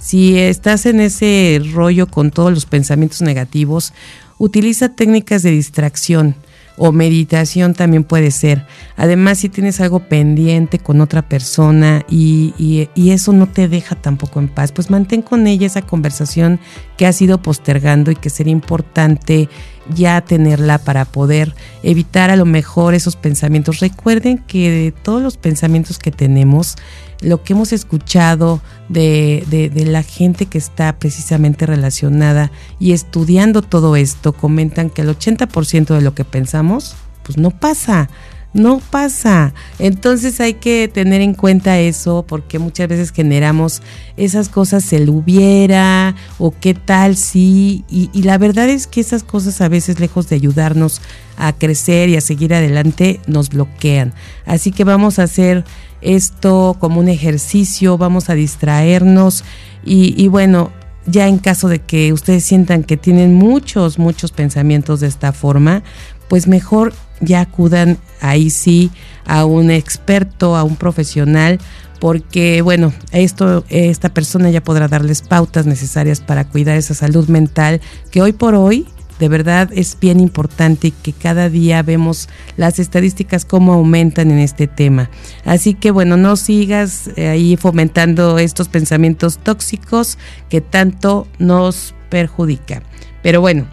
Si 0.00 0.38
estás 0.38 0.86
en 0.86 0.98
ese 1.00 1.60
rollo 1.72 2.06
con 2.06 2.30
todos 2.30 2.52
los 2.52 2.64
pensamientos 2.64 3.20
negativos, 3.20 3.92
utiliza 4.38 4.88
técnicas 4.88 5.42
de 5.42 5.50
distracción 5.50 6.36
o 6.82 6.92
meditación 6.92 7.74
también 7.74 8.04
puede 8.04 8.30
ser. 8.30 8.64
Además, 8.96 9.38
si 9.38 9.50
tienes 9.50 9.82
algo 9.82 10.00
pendiente 10.00 10.78
con 10.78 11.02
otra 11.02 11.28
persona 11.28 12.06
y, 12.08 12.88
eso 12.96 13.34
no 13.34 13.46
te 13.46 13.68
deja 13.68 13.96
tampoco 13.96 14.40
en 14.40 14.48
paz, 14.48 14.72
pues 14.72 14.88
mantén 14.88 15.20
con 15.20 15.46
ella 15.46 15.66
esa 15.66 15.82
conversación 15.82 16.58
que 16.96 17.06
has 17.06 17.20
ido 17.20 17.42
postergando 17.42 18.10
y 18.10 18.16
que 18.16 18.30
sería 18.30 18.52
importante 18.52 19.50
ya 19.94 20.22
tenerla 20.22 20.78
para 20.78 21.04
poder 21.04 21.54
evitar 21.82 22.30
a 22.30 22.36
lo 22.36 22.46
mejor 22.46 22.94
esos 22.94 23.16
pensamientos. 23.16 23.80
Recuerden 23.80 24.38
que 24.38 24.70
de 24.70 24.92
todos 24.92 25.22
los 25.22 25.36
pensamientos 25.36 25.98
que 25.98 26.12
tenemos, 26.12 26.76
lo 27.20 27.42
que 27.42 27.52
hemos 27.52 27.72
escuchado 27.72 28.60
de, 28.88 29.44
de, 29.48 29.84
la 29.86 30.02
gente 30.02 30.46
que 30.46 30.58
está 30.58 30.98
precisamente 30.98 31.66
relacionada 31.66 32.50
y 32.78 32.92
estudiando 32.92 33.62
todo 33.62 33.96
esto, 33.96 34.32
comentan 34.32 34.90
que 34.90 35.02
el 35.02 35.08
80% 35.08 35.94
de 35.94 36.00
lo 36.00 36.14
que 36.14 36.24
pensamos, 36.24 36.96
pues 37.22 37.38
no 37.38 37.50
pasa. 37.50 38.08
No 38.52 38.80
pasa. 38.90 39.54
Entonces 39.78 40.40
hay 40.40 40.54
que 40.54 40.88
tener 40.88 41.20
en 41.20 41.34
cuenta 41.34 41.78
eso 41.78 42.24
porque 42.26 42.58
muchas 42.58 42.88
veces 42.88 43.12
generamos 43.12 43.80
esas 44.16 44.48
cosas, 44.48 44.84
se 44.84 44.98
lo 44.98 45.12
hubiera 45.12 46.16
o 46.36 46.52
qué 46.58 46.74
tal 46.74 47.16
si. 47.16 47.84
Y, 47.88 48.10
y, 48.12 48.22
la 48.22 48.38
verdad 48.38 48.68
es 48.68 48.88
que 48.88 49.00
esas 49.00 49.22
cosas 49.22 49.60
a 49.60 49.68
veces 49.68 50.00
lejos 50.00 50.28
de 50.28 50.34
ayudarnos 50.34 51.00
a 51.36 51.52
crecer 51.52 52.08
y 52.08 52.16
a 52.16 52.20
seguir 52.20 52.52
adelante, 52.52 53.20
nos 53.28 53.50
bloquean. 53.50 54.14
Así 54.46 54.72
que 54.72 54.82
vamos 54.82 55.20
a 55.20 55.24
hacer 55.24 55.64
esto 56.02 56.76
como 56.78 57.00
un 57.00 57.08
ejercicio, 57.08 57.98
vamos 57.98 58.30
a 58.30 58.34
distraernos 58.34 59.44
y, 59.84 60.28
bueno, 60.28 60.70
ya 61.06 61.26
en 61.28 61.38
caso 61.38 61.68
de 61.68 61.80
que 61.80 62.12
ustedes 62.12 62.44
sientan 62.44 62.84
que 62.84 62.96
tienen 62.96 63.34
muchos, 63.34 63.98
muchos 63.98 64.32
pensamientos 64.32 65.00
de 65.00 65.06
esta 65.06 65.32
forma, 65.32 65.82
pues 66.28 66.46
mejor 66.46 66.92
ya 67.20 67.40
acudan 67.40 67.98
ahí 68.20 68.50
sí 68.50 68.90
a 69.26 69.44
un 69.44 69.70
experto, 69.70 70.56
a 70.56 70.64
un 70.64 70.76
profesional, 70.76 71.58
porque 71.98 72.62
bueno, 72.62 72.92
esto, 73.12 73.64
esta 73.68 74.08
persona 74.10 74.50
ya 74.50 74.62
podrá 74.62 74.88
darles 74.88 75.22
pautas 75.22 75.66
necesarias 75.66 76.20
para 76.20 76.44
cuidar 76.46 76.76
esa 76.76 76.94
salud 76.94 77.28
mental 77.28 77.80
que 78.10 78.22
hoy 78.22 78.32
por 78.32 78.54
hoy 78.54 78.86
de 79.20 79.28
verdad 79.28 79.70
es 79.72 79.98
bien 80.00 80.18
importante 80.18 80.90
que 80.90 81.12
cada 81.12 81.50
día 81.50 81.82
vemos 81.82 82.28
las 82.56 82.78
estadísticas 82.78 83.44
cómo 83.44 83.74
aumentan 83.74 84.30
en 84.30 84.38
este 84.38 84.66
tema. 84.66 85.10
Así 85.44 85.74
que 85.74 85.90
bueno, 85.90 86.16
no 86.16 86.36
sigas 86.36 87.10
eh, 87.16 87.28
ahí 87.28 87.56
fomentando 87.58 88.38
estos 88.38 88.68
pensamientos 88.68 89.38
tóxicos 89.38 90.16
que 90.48 90.62
tanto 90.62 91.28
nos 91.38 91.94
perjudican. 92.08 92.82
Pero 93.22 93.42
bueno, 93.42 93.66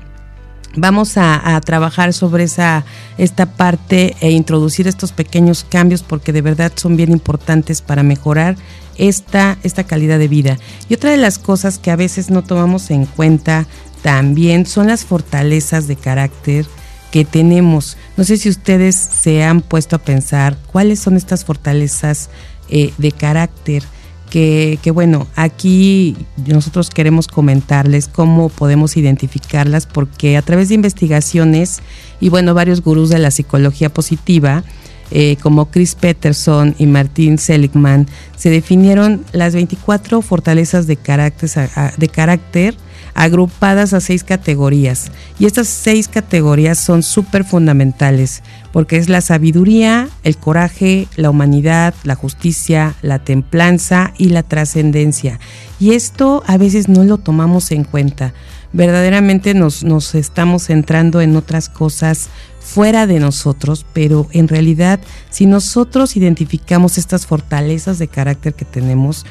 vamos 0.76 1.18
a, 1.18 1.60
trabajar 1.62 2.14
sobre 2.14 2.44
esa 2.44 2.84
esta 3.18 3.46
parte 3.46 4.16
e 4.20 4.32
introducir 4.32 4.88
estos 4.88 5.14
pequeños 5.14 5.64
cambios 5.64 6.04
porque 6.04 6.34
de 6.34 6.42
verdad 6.42 6.74
son 6.76 6.98
bien 6.98 7.12
importantes 7.12 7.82
para 7.82 8.04
mejorar 8.04 8.58
esta, 8.98 9.58
esta 9.64 9.86
calidad 9.86 10.20
de 10.20 10.28
vida. 10.28 10.58
Y 10.90 10.96
otra 10.96 11.12
de 11.12 11.18
las 11.18 11.40
cosas 11.40 11.80
que 11.80 11.92
a 11.92 11.96
veces 11.96 12.30
no 12.30 12.44
tomamos 12.44 12.92
en 12.92 13.06
cuenta 13.06 13.68
también 14.02 14.66
son 14.66 14.88
las 14.88 15.06
fortalezas 15.06 15.88
de 15.88 15.96
carácter 15.96 16.66
que 17.12 17.26
tenemos. 17.26 17.98
No 18.16 18.24
sé 18.24 18.38
si 18.38 18.50
ustedes 18.50 18.96
se 18.96 19.44
han 19.44 19.62
puesto 19.62 19.96
a 19.96 20.00
pensar 20.00 20.58
cuáles 20.72 21.00
son 21.00 21.16
estas 21.16 21.46
fortalezas 21.46 22.30
eh, 22.70 22.94
de 22.98 23.12
carácter. 23.12 23.84
Que, 24.30 24.78
que, 24.82 24.92
bueno, 24.92 25.26
aquí 25.38 26.18
nosotros 26.46 26.90
queremos 26.90 27.30
comentarles 27.30 28.10
cómo 28.10 28.50
podemos 28.50 28.98
identificarlas 28.98 29.86
porque 29.88 30.36
a 30.36 30.42
través 30.42 30.68
de 30.68 30.76
investigaciones 30.76 31.80
y 32.20 32.28
bueno, 32.28 32.54
varios 32.54 32.82
gurús 32.82 33.10
de 33.10 33.20
la 33.20 33.32
psicología 33.32 33.88
positiva, 33.88 34.66
eh, 35.12 35.38
como 35.42 35.72
Chris 35.72 35.96
Peterson 35.96 36.76
y 36.78 36.88
Martin 36.88 37.38
Seligman, 37.38 38.08
se 38.36 38.50
definieron 38.50 39.24
las 39.32 39.54
24 39.54 40.22
fortalezas 40.22 40.88
de 40.88 40.98
carácter, 40.98 41.70
de 41.96 42.08
carácter 42.10 42.76
agrupadas 43.18 43.94
a 43.94 44.00
seis 44.00 44.24
categorías. 44.24 45.12
Y 45.40 45.48
estas 45.48 45.68
seis 45.68 46.08
categorías 46.08 46.78
son 46.78 47.02
súper 47.02 47.44
fundamentales, 47.44 48.44
porque 48.72 48.98
es 48.98 49.10
la 49.10 49.22
sabiduría, 49.22 50.08
el 50.24 50.38
coraje, 50.38 51.08
la 51.16 51.32
humanidad, 51.32 51.96
la 52.04 52.14
justicia, 52.14 52.94
la 53.02 53.18
templanza 53.18 54.14
y 54.20 54.30
la 54.30 54.44
trascendencia. 54.44 55.40
Y 55.80 55.94
esto 55.94 56.44
a 56.46 56.58
veces 56.58 56.90
no 56.90 57.04
lo 57.04 57.18
tomamos 57.18 57.72
en 57.72 57.84
cuenta. 57.84 58.36
Verdaderamente 58.72 59.56
nos, 59.56 59.84
nos 59.84 60.14
estamos 60.14 60.68
centrando 60.68 61.20
en 61.20 61.36
otras 61.36 61.70
cosas 61.70 62.30
fuera 62.60 63.08
de 63.08 63.20
nosotros, 63.20 63.84
pero 63.94 64.28
en 64.32 64.48
realidad 64.48 65.00
si 65.32 65.48
nosotros 65.48 66.16
identificamos 66.18 67.00
estas 67.00 67.26
fortalezas 67.26 67.98
de 67.98 68.10
carácter 68.10 68.54
que 68.54 68.66
tenemos, 68.66 69.26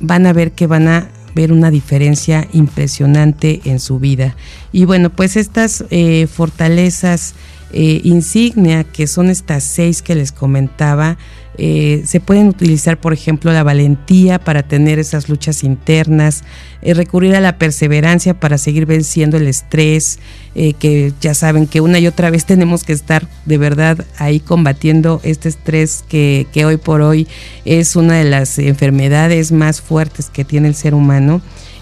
van 0.00 0.26
a 0.26 0.32
ver 0.32 0.50
que 0.52 0.66
van 0.66 0.88
a 0.88 1.08
ver 1.34 1.52
una 1.52 1.70
diferencia 1.70 2.46
impresionante 2.52 3.60
en 3.64 3.80
su 3.80 3.98
vida. 3.98 4.36
Y 4.72 4.84
bueno, 4.84 5.10
pues 5.10 5.36
estas 5.36 5.84
eh, 5.90 6.26
fortalezas 6.26 7.34
eh, 7.72 8.00
insignia, 8.04 8.84
que 8.84 9.06
son 9.06 9.30
estas 9.30 9.62
seis 9.62 10.02
que 10.02 10.14
les 10.14 10.32
comentaba, 10.32 11.18
eh, 11.56 12.02
se 12.06 12.20
pueden 12.20 12.48
utilizar, 12.48 12.98
por 12.98 13.12
ejemplo, 13.12 13.52
la 13.52 13.62
valentía 13.62 14.38
para 14.38 14.62
tener 14.62 14.98
esas 14.98 15.28
luchas 15.28 15.62
internas, 15.62 16.42
eh, 16.82 16.94
recurrir 16.94 17.34
a 17.36 17.40
la 17.40 17.58
perseverancia 17.58 18.38
para 18.38 18.58
seguir 18.58 18.86
venciendo 18.86 19.36
el 19.36 19.46
estrés, 19.46 20.18
que 20.52 21.12
ya 21.20 21.32
saben 21.32 21.68
que 21.68 21.80
una 21.80 22.00
y 22.00 22.08
otra 22.08 22.28
vez 22.30 22.44
tenemos 22.46 22.82
que 22.82 22.92
estar 22.92 23.28
de 23.46 23.56
verdad 23.56 24.04
ahí 24.18 24.40
combatiendo 24.40 25.20
este 25.22 25.48
estrés 25.48 26.04
que, 26.08 26.48
que 26.52 26.64
hoy 26.64 26.76
por 26.76 27.02
hoy 27.02 27.28
es 27.64 27.94
una 27.94 28.14
de 28.14 28.24
las 28.24 28.58
enfermedades 28.58 29.52
más 29.52 29.80
fuertes 29.80 30.28
que 30.28 30.44
tiene 30.44 30.66
el 30.66 30.74
ser 30.74 30.94
humano 30.94 31.40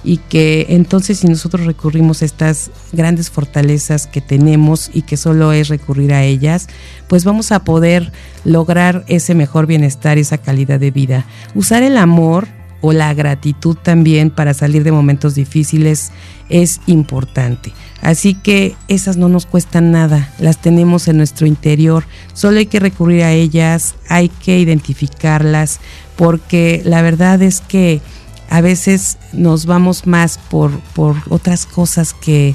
y 0.08 0.16
que 0.16 0.64
entonces 0.70 1.18
si 1.18 1.26
nosotros 1.26 1.66
recurrimos 1.66 2.22
a 2.22 2.24
estas 2.24 2.70
grandes 2.94 3.28
fortalezas 3.28 4.06
que 4.06 4.22
tenemos 4.22 4.90
y 4.94 5.02
que 5.02 5.18
solo 5.18 5.52
es 5.52 5.68
recurrir 5.68 6.14
a 6.14 6.24
ellas, 6.24 6.66
pues 7.08 7.26
vamos 7.26 7.52
a 7.52 7.62
poder 7.62 8.10
lograr 8.42 9.04
ese 9.08 9.34
mejor 9.34 9.66
bienestar, 9.66 10.16
esa 10.16 10.38
calidad 10.38 10.80
de 10.80 10.92
vida. 10.92 11.26
Usar 11.54 11.82
el 11.82 11.98
amor 11.98 12.48
o 12.80 12.94
la 12.94 13.12
gratitud 13.12 13.76
también 13.76 14.30
para 14.30 14.54
salir 14.54 14.82
de 14.82 14.92
momentos 14.92 15.34
difíciles 15.34 16.10
es 16.48 16.80
importante. 16.86 17.74
Así 18.00 18.32
que 18.32 18.76
esas 18.88 19.18
no 19.18 19.28
nos 19.28 19.44
cuestan 19.44 19.92
nada, 19.92 20.32
las 20.38 20.62
tenemos 20.62 21.06
en 21.08 21.18
nuestro 21.18 21.46
interior, 21.46 22.04
solo 22.32 22.60
hay 22.60 22.66
que 22.66 22.80
recurrir 22.80 23.24
a 23.24 23.32
ellas, 23.32 23.94
hay 24.08 24.30
que 24.30 24.58
identificarlas, 24.58 25.80
porque 26.16 26.80
la 26.86 27.02
verdad 27.02 27.42
es 27.42 27.60
que 27.60 28.00
a 28.48 28.60
veces 28.60 29.18
nos 29.32 29.66
vamos 29.66 30.06
más 30.06 30.38
por, 30.50 30.70
por 30.94 31.16
otras 31.28 31.66
cosas 31.66 32.14
que, 32.14 32.54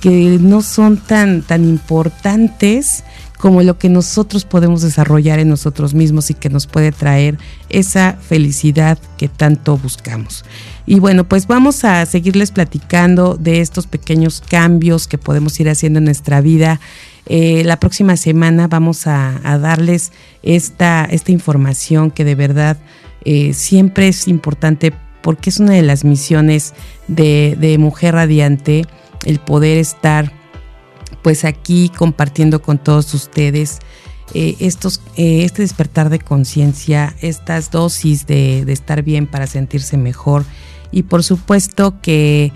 que 0.00 0.38
no 0.40 0.62
son 0.62 0.98
tan, 0.98 1.42
tan 1.42 1.64
importantes 1.64 3.04
como 3.38 3.62
lo 3.62 3.78
que 3.78 3.88
nosotros 3.88 4.44
podemos 4.44 4.82
desarrollar 4.82 5.38
en 5.38 5.48
nosotros 5.48 5.94
mismos 5.94 6.30
y 6.30 6.34
que 6.34 6.48
nos 6.48 6.66
puede 6.66 6.92
traer 6.92 7.38
esa 7.68 8.14
felicidad 8.14 8.98
que 9.18 9.28
tanto 9.28 9.76
buscamos. 9.76 10.44
Y 10.86 11.00
bueno, 11.00 11.24
pues 11.24 11.46
vamos 11.46 11.84
a 11.84 12.04
seguirles 12.06 12.50
platicando 12.50 13.36
de 13.36 13.60
estos 13.60 13.86
pequeños 13.86 14.42
cambios 14.48 15.06
que 15.06 15.18
podemos 15.18 15.58
ir 15.60 15.68
haciendo 15.68 15.98
en 15.98 16.06
nuestra 16.06 16.40
vida. 16.40 16.80
Eh, 17.26 17.62
la 17.64 17.78
próxima 17.78 18.16
semana 18.16 18.68
vamos 18.68 19.06
a, 19.06 19.40
darles 19.60 20.12
esta, 20.42 21.04
esta 21.04 21.32
información 21.32 22.10
que 22.10 22.24
de 22.24 22.36
verdad 22.36 22.78
eh, 23.24 23.52
siempre 23.52 24.08
es 24.08 24.28
importante 24.28 24.92
porque 25.26 25.50
es 25.50 25.58
una 25.58 25.72
de 25.72 25.82
las 25.82 26.04
misiones 26.04 26.72
de, 27.08 27.76
Mujer 27.80 28.14
Radiante, 28.14 28.84
el 29.24 29.40
poder 29.40 29.76
estar 29.76 30.30
pues 31.22 31.44
aquí 31.44 31.88
compartiendo 31.88 32.62
con 32.62 32.78
todos 32.78 33.12
ustedes 33.12 33.80
eh, 34.34 34.54
estos, 34.60 35.02
eh, 35.16 35.42
este 35.42 35.62
despertar 35.62 36.10
de 36.10 36.20
conciencia, 36.20 37.16
estas 37.22 37.72
dosis 37.72 38.28
de, 38.28 38.60
estar 38.70 39.02
bien 39.02 39.26
para 39.26 39.48
sentirse 39.48 39.96
mejor 39.96 40.44
y 40.92 41.02
por 41.02 41.24
supuesto 41.24 42.00
que, 42.00 42.52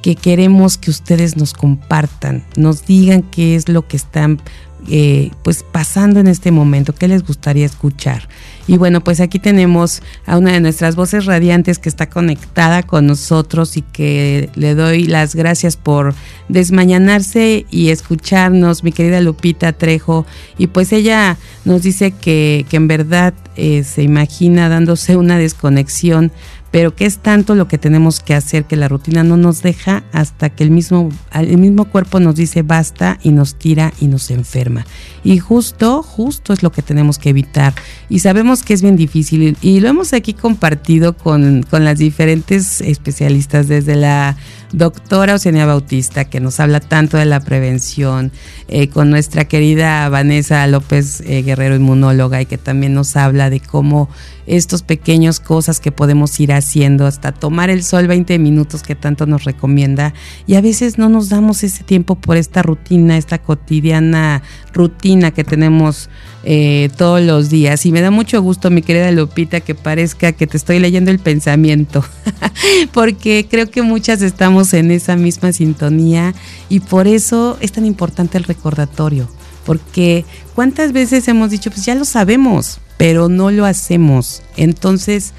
que 0.00 0.16
queremos 0.16 0.78
que 0.78 0.90
ustedes 0.90 1.36
nos 1.36 1.52
compartan, 1.52 2.42
nos 2.56 2.86
digan 2.86 3.20
qué 3.20 3.54
es 3.54 3.68
lo 3.68 3.86
que 3.86 3.98
están 3.98 4.40
eh, 4.88 5.30
pues 5.42 5.62
pasando 5.62 6.20
en 6.20 6.26
este 6.26 6.50
momento, 6.50 6.94
qué 6.94 7.08
les 7.08 7.24
gustaría 7.24 7.66
escuchar. 7.66 8.28
Y 8.66 8.78
bueno, 8.78 9.02
pues 9.02 9.20
aquí 9.20 9.38
tenemos 9.38 10.02
a 10.26 10.38
una 10.38 10.52
de 10.52 10.60
nuestras 10.60 10.96
voces 10.96 11.26
radiantes 11.26 11.78
que 11.78 11.88
está 11.88 12.08
conectada 12.08 12.82
con 12.82 13.06
nosotros 13.06 13.76
y 13.76 13.82
que 13.82 14.48
le 14.54 14.74
doy 14.74 15.04
las 15.04 15.34
gracias 15.34 15.76
por 15.76 16.14
desmañanarse 16.48 17.66
y 17.70 17.90
escucharnos, 17.90 18.82
mi 18.82 18.92
querida 18.92 19.20
Lupita 19.20 19.72
Trejo. 19.72 20.26
Y 20.56 20.68
pues 20.68 20.92
ella 20.92 21.36
nos 21.64 21.82
dice 21.82 22.12
que, 22.12 22.64
que 22.68 22.76
en 22.76 22.88
verdad 22.88 23.34
eh, 23.56 23.84
se 23.84 24.02
imagina 24.02 24.68
dándose 24.68 25.16
una 25.16 25.38
desconexión 25.38 26.32
pero 26.74 26.96
que 26.96 27.06
es 27.06 27.18
tanto 27.18 27.54
lo 27.54 27.68
que 27.68 27.78
tenemos 27.78 28.18
que 28.18 28.34
hacer 28.34 28.64
que 28.64 28.74
la 28.74 28.88
rutina 28.88 29.22
no 29.22 29.36
nos 29.36 29.62
deja 29.62 30.02
hasta 30.10 30.50
que 30.50 30.64
el 30.64 30.72
mismo, 30.72 31.08
el 31.32 31.56
mismo 31.56 31.84
cuerpo 31.84 32.18
nos 32.18 32.34
dice 32.34 32.62
basta 32.62 33.16
y 33.22 33.30
nos 33.30 33.54
tira 33.54 33.92
y 34.00 34.08
nos 34.08 34.28
enferma. 34.32 34.84
Y 35.22 35.38
justo, 35.38 36.02
justo 36.02 36.52
es 36.52 36.64
lo 36.64 36.72
que 36.72 36.82
tenemos 36.82 37.20
que 37.20 37.28
evitar. 37.28 37.74
Y 38.08 38.18
sabemos 38.18 38.64
que 38.64 38.74
es 38.74 38.82
bien 38.82 38.96
difícil 38.96 39.56
y 39.62 39.78
lo 39.78 39.86
hemos 39.86 40.12
aquí 40.14 40.34
compartido 40.34 41.16
con, 41.16 41.62
con 41.62 41.84
las 41.84 41.98
diferentes 41.98 42.80
especialistas 42.80 43.68
desde 43.68 43.94
la 43.94 44.36
doctora 44.72 45.32
Eugenia 45.32 45.66
Bautista, 45.66 46.24
que 46.24 46.40
nos 46.40 46.60
habla 46.60 46.80
tanto 46.80 47.16
de 47.16 47.24
la 47.24 47.40
prevención, 47.40 48.32
eh, 48.68 48.88
con 48.88 49.10
nuestra 49.10 49.44
querida 49.44 50.08
Vanessa 50.08 50.66
López 50.66 51.20
eh, 51.20 51.42
Guerrero, 51.42 51.76
inmunóloga, 51.76 52.40
y 52.40 52.46
que 52.46 52.58
también 52.58 52.94
nos 52.94 53.16
habla 53.16 53.50
de 53.50 53.60
cómo 53.60 54.08
estos 54.46 54.82
pequeños 54.82 55.40
cosas 55.40 55.80
que 55.80 55.92
podemos 55.92 56.38
ir 56.40 56.52
haciendo, 56.52 57.06
hasta 57.06 57.32
tomar 57.32 57.70
el 57.70 57.82
sol 57.82 58.06
20 58.06 58.38
minutos 58.38 58.82
que 58.82 58.94
tanto 58.94 59.26
nos 59.26 59.44
recomienda, 59.44 60.14
y 60.46 60.54
a 60.54 60.60
veces 60.60 60.98
no 60.98 61.08
nos 61.08 61.28
damos 61.28 61.62
ese 61.64 61.84
tiempo 61.84 62.16
por 62.16 62.36
esta 62.36 62.62
rutina, 62.62 63.16
esta 63.16 63.38
cotidiana 63.38 64.42
rutina 64.72 65.30
que 65.30 65.44
tenemos 65.44 66.10
eh, 66.46 66.90
todos 66.96 67.22
los 67.22 67.48
días. 67.48 67.86
Y 67.86 67.92
me 67.92 68.02
da 68.02 68.10
mucho 68.10 68.42
gusto, 68.42 68.70
mi 68.70 68.82
querida 68.82 69.10
Lupita, 69.10 69.60
que 69.60 69.74
parezca 69.74 70.32
que 70.32 70.46
te 70.46 70.58
estoy 70.58 70.78
leyendo 70.78 71.10
el 71.10 71.18
pensamiento, 71.18 72.04
porque 72.92 73.46
creo 73.48 73.70
que 73.70 73.80
muchas 73.80 74.20
estamos 74.20 74.74
en 74.74 74.90
esa 74.90 75.16
misma 75.16 75.52
sintonía 75.52 76.34
y 76.68 76.80
por 76.80 77.06
eso 77.06 77.56
es 77.60 77.72
tan 77.72 77.86
importante 77.86 78.36
el 78.36 78.44
recordatorio, 78.44 79.26
porque 79.64 80.26
cuántas 80.54 80.92
veces 80.92 81.26
hemos 81.28 81.50
dicho, 81.50 81.70
pues 81.70 81.86
ya 81.86 81.94
lo 81.94 82.04
sabemos, 82.04 82.78
pero 82.98 83.30
no 83.30 83.50
lo 83.50 83.64
hacemos. 83.64 84.42
Entonces, 84.58 85.32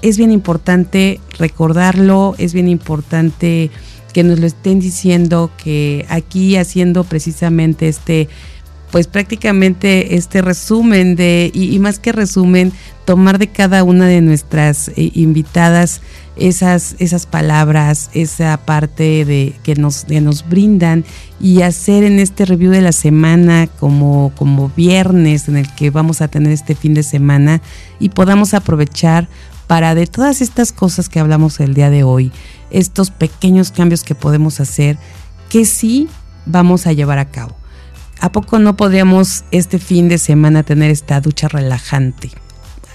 es 0.00 0.16
bien 0.16 0.32
importante 0.32 1.20
recordarlo, 1.38 2.34
es 2.38 2.54
bien 2.54 2.68
importante 2.68 3.70
que 4.14 4.24
nos 4.24 4.38
lo 4.38 4.46
estén 4.46 4.80
diciendo, 4.80 5.50
que 5.62 6.06
aquí 6.08 6.56
haciendo 6.56 7.04
precisamente 7.04 7.88
este 7.88 8.28
pues 8.90 9.06
prácticamente 9.06 10.16
este 10.16 10.42
resumen 10.42 11.14
de, 11.16 11.50
y, 11.52 11.78
más 11.78 11.98
que 11.98 12.12
resumen, 12.12 12.72
tomar 13.04 13.38
de 13.38 13.48
cada 13.48 13.84
una 13.84 14.06
de 14.06 14.20
nuestras 14.20 14.88
eh, 14.88 15.10
invitadas 15.14 16.00
esas, 16.36 16.96
esas 16.98 17.26
palabras, 17.26 18.10
esa 18.14 18.56
parte 18.58 19.24
de 19.24 19.54
que 19.62 19.74
nos, 19.74 20.04
que 20.04 20.20
nos 20.20 20.48
brindan 20.48 21.04
y 21.40 21.62
hacer 21.62 22.04
en 22.04 22.18
este 22.18 22.44
review 22.44 22.70
de 22.70 22.80
la 22.80 22.92
semana 22.92 23.66
como, 23.66 24.32
como 24.36 24.70
viernes 24.70 25.48
en 25.48 25.56
el 25.56 25.72
que 25.74 25.90
vamos 25.90 26.20
a 26.20 26.28
tener 26.28 26.52
este 26.52 26.74
fin 26.74 26.94
de 26.94 27.02
semana 27.02 27.60
y 27.98 28.10
podamos 28.10 28.54
aprovechar 28.54 29.28
para 29.66 29.94
de 29.94 30.06
todas 30.06 30.40
estas 30.40 30.72
cosas 30.72 31.08
que 31.08 31.20
hablamos 31.20 31.60
el 31.60 31.74
día 31.74 31.90
de 31.90 32.02
hoy, 32.02 32.32
estos 32.70 33.10
pequeños 33.10 33.70
cambios 33.70 34.02
que 34.02 34.14
podemos 34.14 34.60
hacer, 34.60 34.96
que 35.50 35.64
sí 35.64 36.08
vamos 36.46 36.86
a 36.86 36.92
llevar 36.92 37.18
a 37.18 37.30
cabo. 37.30 37.54
¿A 38.20 38.32
poco 38.32 38.58
no 38.58 38.76
podríamos 38.76 39.44
este 39.52 39.78
fin 39.78 40.08
de 40.08 40.18
semana 40.18 40.64
tener 40.64 40.90
esta 40.90 41.20
ducha 41.20 41.46
relajante? 41.46 42.30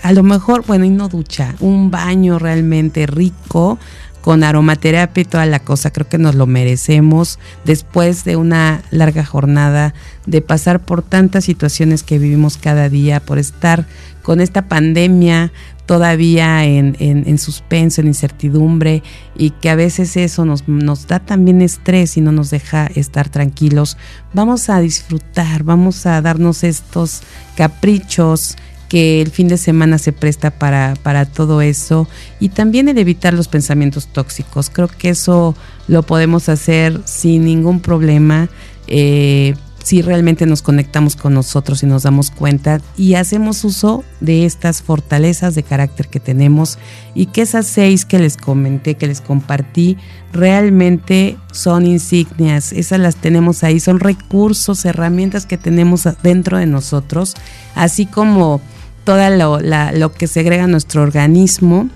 A 0.02 0.12
lo 0.12 0.22
mejor, 0.22 0.66
bueno, 0.66 0.84
y 0.84 0.90
no 0.90 1.08
ducha, 1.08 1.56
un 1.62 1.92
baño 1.92 2.40
realmente 2.40 3.06
rico 3.06 3.80
con 4.20 4.44
aromaterapia 4.44 5.22
y 5.22 5.26
toda 5.26 5.46
la 5.46 5.60
cosa. 5.60 5.92
Creo 5.92 6.10
que 6.10 6.18
nos 6.18 6.36
lo 6.36 6.46
merecemos 6.46 7.40
después 7.64 8.26
de 8.26 8.36
una 8.36 8.82
larga 8.92 9.24
jornada, 9.26 9.94
de 10.26 10.42
pasar 10.42 10.82
por 10.82 11.04
tantas 11.04 11.46
situaciones 11.46 12.04
que 12.04 12.20
vivimos 12.20 12.58
cada 12.58 12.90
día, 12.90 13.22
por 13.22 13.38
estar 13.38 13.86
con 14.24 14.42
esta 14.42 14.64
pandemia, 14.64 15.52
todavía 15.86 16.64
en, 16.64 16.96
en, 17.00 17.38
suspenso, 17.38 18.02
en 18.02 18.08
incertidumbre 18.08 19.04
y 19.36 19.50
que 19.50 19.70
a 19.70 19.76
veces 19.76 20.16
eso 20.16 20.46
nos, 20.46 20.68
nos 20.68 21.08
da 21.08 21.20
también 21.20 21.62
estrés 21.62 22.16
y 22.16 22.22
no 22.22 22.32
nos 22.32 22.50
deja 22.50 22.88
estar 22.96 23.30
tranquilos, 23.30 23.98
vamos 24.34 24.70
a 24.70 24.80
disfrutar, 24.80 25.64
vamos 25.64 26.06
a 26.06 26.22
darnos 26.22 26.64
estos 26.64 27.22
caprichos 27.56 28.56
que 28.88 29.22
el 29.22 29.32
fin 29.32 29.48
de 29.48 29.58
semana 29.58 29.98
se 29.98 30.14
presta 30.14 30.52
para, 30.52 30.94
para 31.02 31.26
todo 31.26 31.62
eso 31.62 32.08
y 32.40 32.50
también 32.50 32.88
el 32.88 33.00
evitar 33.00 33.34
los 33.34 33.48
pensamientos 33.48 34.08
tóxicos. 34.08 34.70
Creo 34.70 34.88
que 34.88 35.10
eso 35.10 35.56
lo 35.88 36.04
podemos 36.04 36.48
hacer 36.48 37.02
sin 37.06 37.44
ningún 37.46 37.80
problema. 37.80 38.50
Eh, 38.88 39.56
si 39.84 40.02
realmente 40.02 40.46
nos 40.46 40.62
conectamos 40.62 41.16
con 41.16 41.34
nosotros 41.34 41.84
y 41.84 41.86
nos 41.86 42.04
damos 42.04 42.32
cuenta 42.32 42.82
y 42.98 43.16
hacemos 43.16 43.64
uso 43.66 44.04
de 44.22 44.46
estas 44.46 44.82
fortalezas 44.82 45.56
de 45.56 45.64
carácter 45.64 46.08
que 46.08 46.22
tenemos 46.22 46.80
y 47.14 47.28
que 47.28 47.42
esas 47.42 47.68
seis 47.68 48.06
que 48.06 48.18
les 48.18 48.38
comenté, 48.38 48.96
que 48.96 49.08
les 49.08 49.20
compartí, 49.20 49.98
realmente 50.32 51.38
son 51.52 51.86
insignias, 51.86 52.72
esas 52.72 53.00
las 53.00 53.18
tenemos 53.18 53.64
ahí, 53.64 53.80
son 53.82 54.00
recursos, 54.00 54.86
herramientas 54.86 55.46
que 55.46 55.58
tenemos 55.58 56.08
dentro 56.24 56.58
de 56.58 56.66
nosotros, 56.66 57.36
así 57.76 58.06
como 58.06 58.62
todo 59.04 59.30
lo, 59.30 59.60
lo 59.60 60.14
que 60.14 60.28
segrega 60.28 60.66
nuestro 60.66 61.04
organismo, 61.04 61.90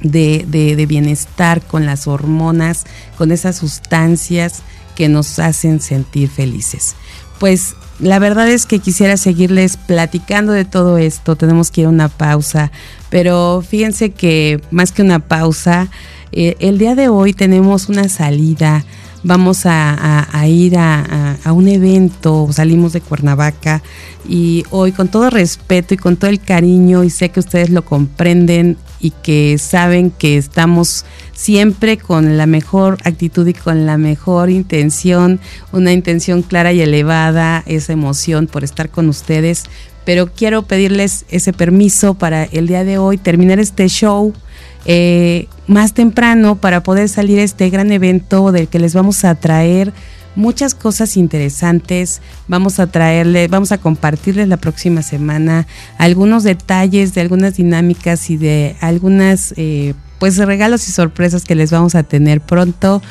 de, 0.00 0.44
de, 0.46 0.86
bienestar, 0.86 1.60
con 1.60 1.84
las 1.84 2.06
hormonas, 2.06 2.84
con 3.16 3.32
esas 3.32 3.56
sustancias 3.56 4.62
que 4.94 5.08
nos 5.08 5.40
hacen 5.40 5.80
sentir 5.80 6.28
felices 6.28 6.94
pues 7.38 7.74
la 8.00 8.18
verdad 8.18 8.48
es 8.48 8.66
que 8.66 8.78
quisiera 8.78 9.16
seguirles 9.16 9.76
platicando 9.76 10.52
de 10.52 10.64
todo 10.64 10.98
esto. 10.98 11.36
Tenemos 11.36 11.70
que 11.70 11.82
ir 11.82 11.86
a 11.86 11.90
una 11.90 12.08
pausa, 12.08 12.70
pero 13.10 13.62
fíjense 13.66 14.10
que 14.10 14.60
más 14.70 14.92
que 14.92 15.02
una 15.02 15.18
pausa, 15.18 15.88
eh, 16.32 16.56
el 16.60 16.78
día 16.78 16.94
de 16.94 17.08
hoy 17.08 17.32
tenemos 17.32 17.88
una 17.88 18.08
salida. 18.08 18.84
Vamos 19.24 19.62
a, 19.64 20.28
ir 20.46 20.78
a, 20.78 21.36
a, 21.42 21.52
un 21.52 21.66
evento, 21.66 22.48
salimos 22.52 22.92
de 22.92 23.00
Cuernavaca 23.00 23.82
y 24.28 24.62
hoy 24.70 24.92
con 24.92 25.08
todo 25.08 25.28
respeto 25.28 25.92
y 25.92 25.96
con 25.96 26.16
todo 26.16 26.30
el 26.30 26.40
cariño 26.40 27.02
y 27.02 27.10
sé 27.10 27.30
que 27.30 27.40
ustedes 27.40 27.70
lo 27.70 27.84
comprenden 27.84 28.76
y 29.00 29.10
que 29.10 29.58
saben 29.58 30.12
que 30.12 30.38
estamos 30.38 31.04
siempre 31.38 31.98
con 31.98 32.36
la 32.36 32.46
mejor 32.46 32.98
actitud 33.04 33.46
y 33.46 33.54
con 33.54 33.86
la 33.86 33.96
mejor 33.96 34.50
intención, 34.50 35.38
una 35.70 35.92
intención 35.92 36.42
clara 36.42 36.72
y 36.72 36.80
elevada, 36.80 37.62
esa 37.66 37.92
emoción 37.92 38.48
por 38.48 38.64
estar 38.64 38.90
con 38.90 39.08
ustedes. 39.08 39.62
Pero 40.04 40.26
quiero 40.26 40.64
pedirles 40.64 41.26
ese 41.30 41.52
permiso 41.52 42.14
para 42.14 42.42
el 42.42 42.66
día 42.66 42.82
de 42.82 42.98
hoy 42.98 43.18
terminar 43.18 43.60
este 43.60 43.88
show 43.88 44.34
eh, 44.84 45.46
más 45.68 45.94
temprano 45.94 46.56
para 46.56 46.82
poder 46.82 47.08
salir 47.08 47.38
a 47.38 47.44
este 47.44 47.70
gran 47.70 47.92
evento 47.92 48.50
del 48.50 48.66
que 48.66 48.80
les 48.80 48.94
vamos 48.94 49.24
a 49.24 49.36
traer 49.36 49.92
muchas 50.34 50.74
cosas 50.74 51.16
interesantes. 51.16 52.20
Vamos 52.48 52.80
a 52.80 52.88
traerle, 52.88 53.46
vamos 53.46 53.70
a 53.70 53.78
compartirles 53.78 54.48
la 54.48 54.56
próxima 54.56 55.02
semana 55.02 55.68
algunos 55.98 56.42
detalles 56.42 57.14
de 57.14 57.20
algunas 57.20 57.56
dinámicas 57.56 58.28
y 58.28 58.38
de 58.38 58.74
algunas 58.80 59.54
eh, 59.56 59.94
pues 60.18 60.36
regalos 60.38 60.88
y 60.88 60.92
sorpresas 60.92 61.44
que 61.44 61.54
les 61.54 61.70
vamos 61.70 61.94
a 61.94 62.02
tener 62.02 62.40
pronto. 62.40 63.02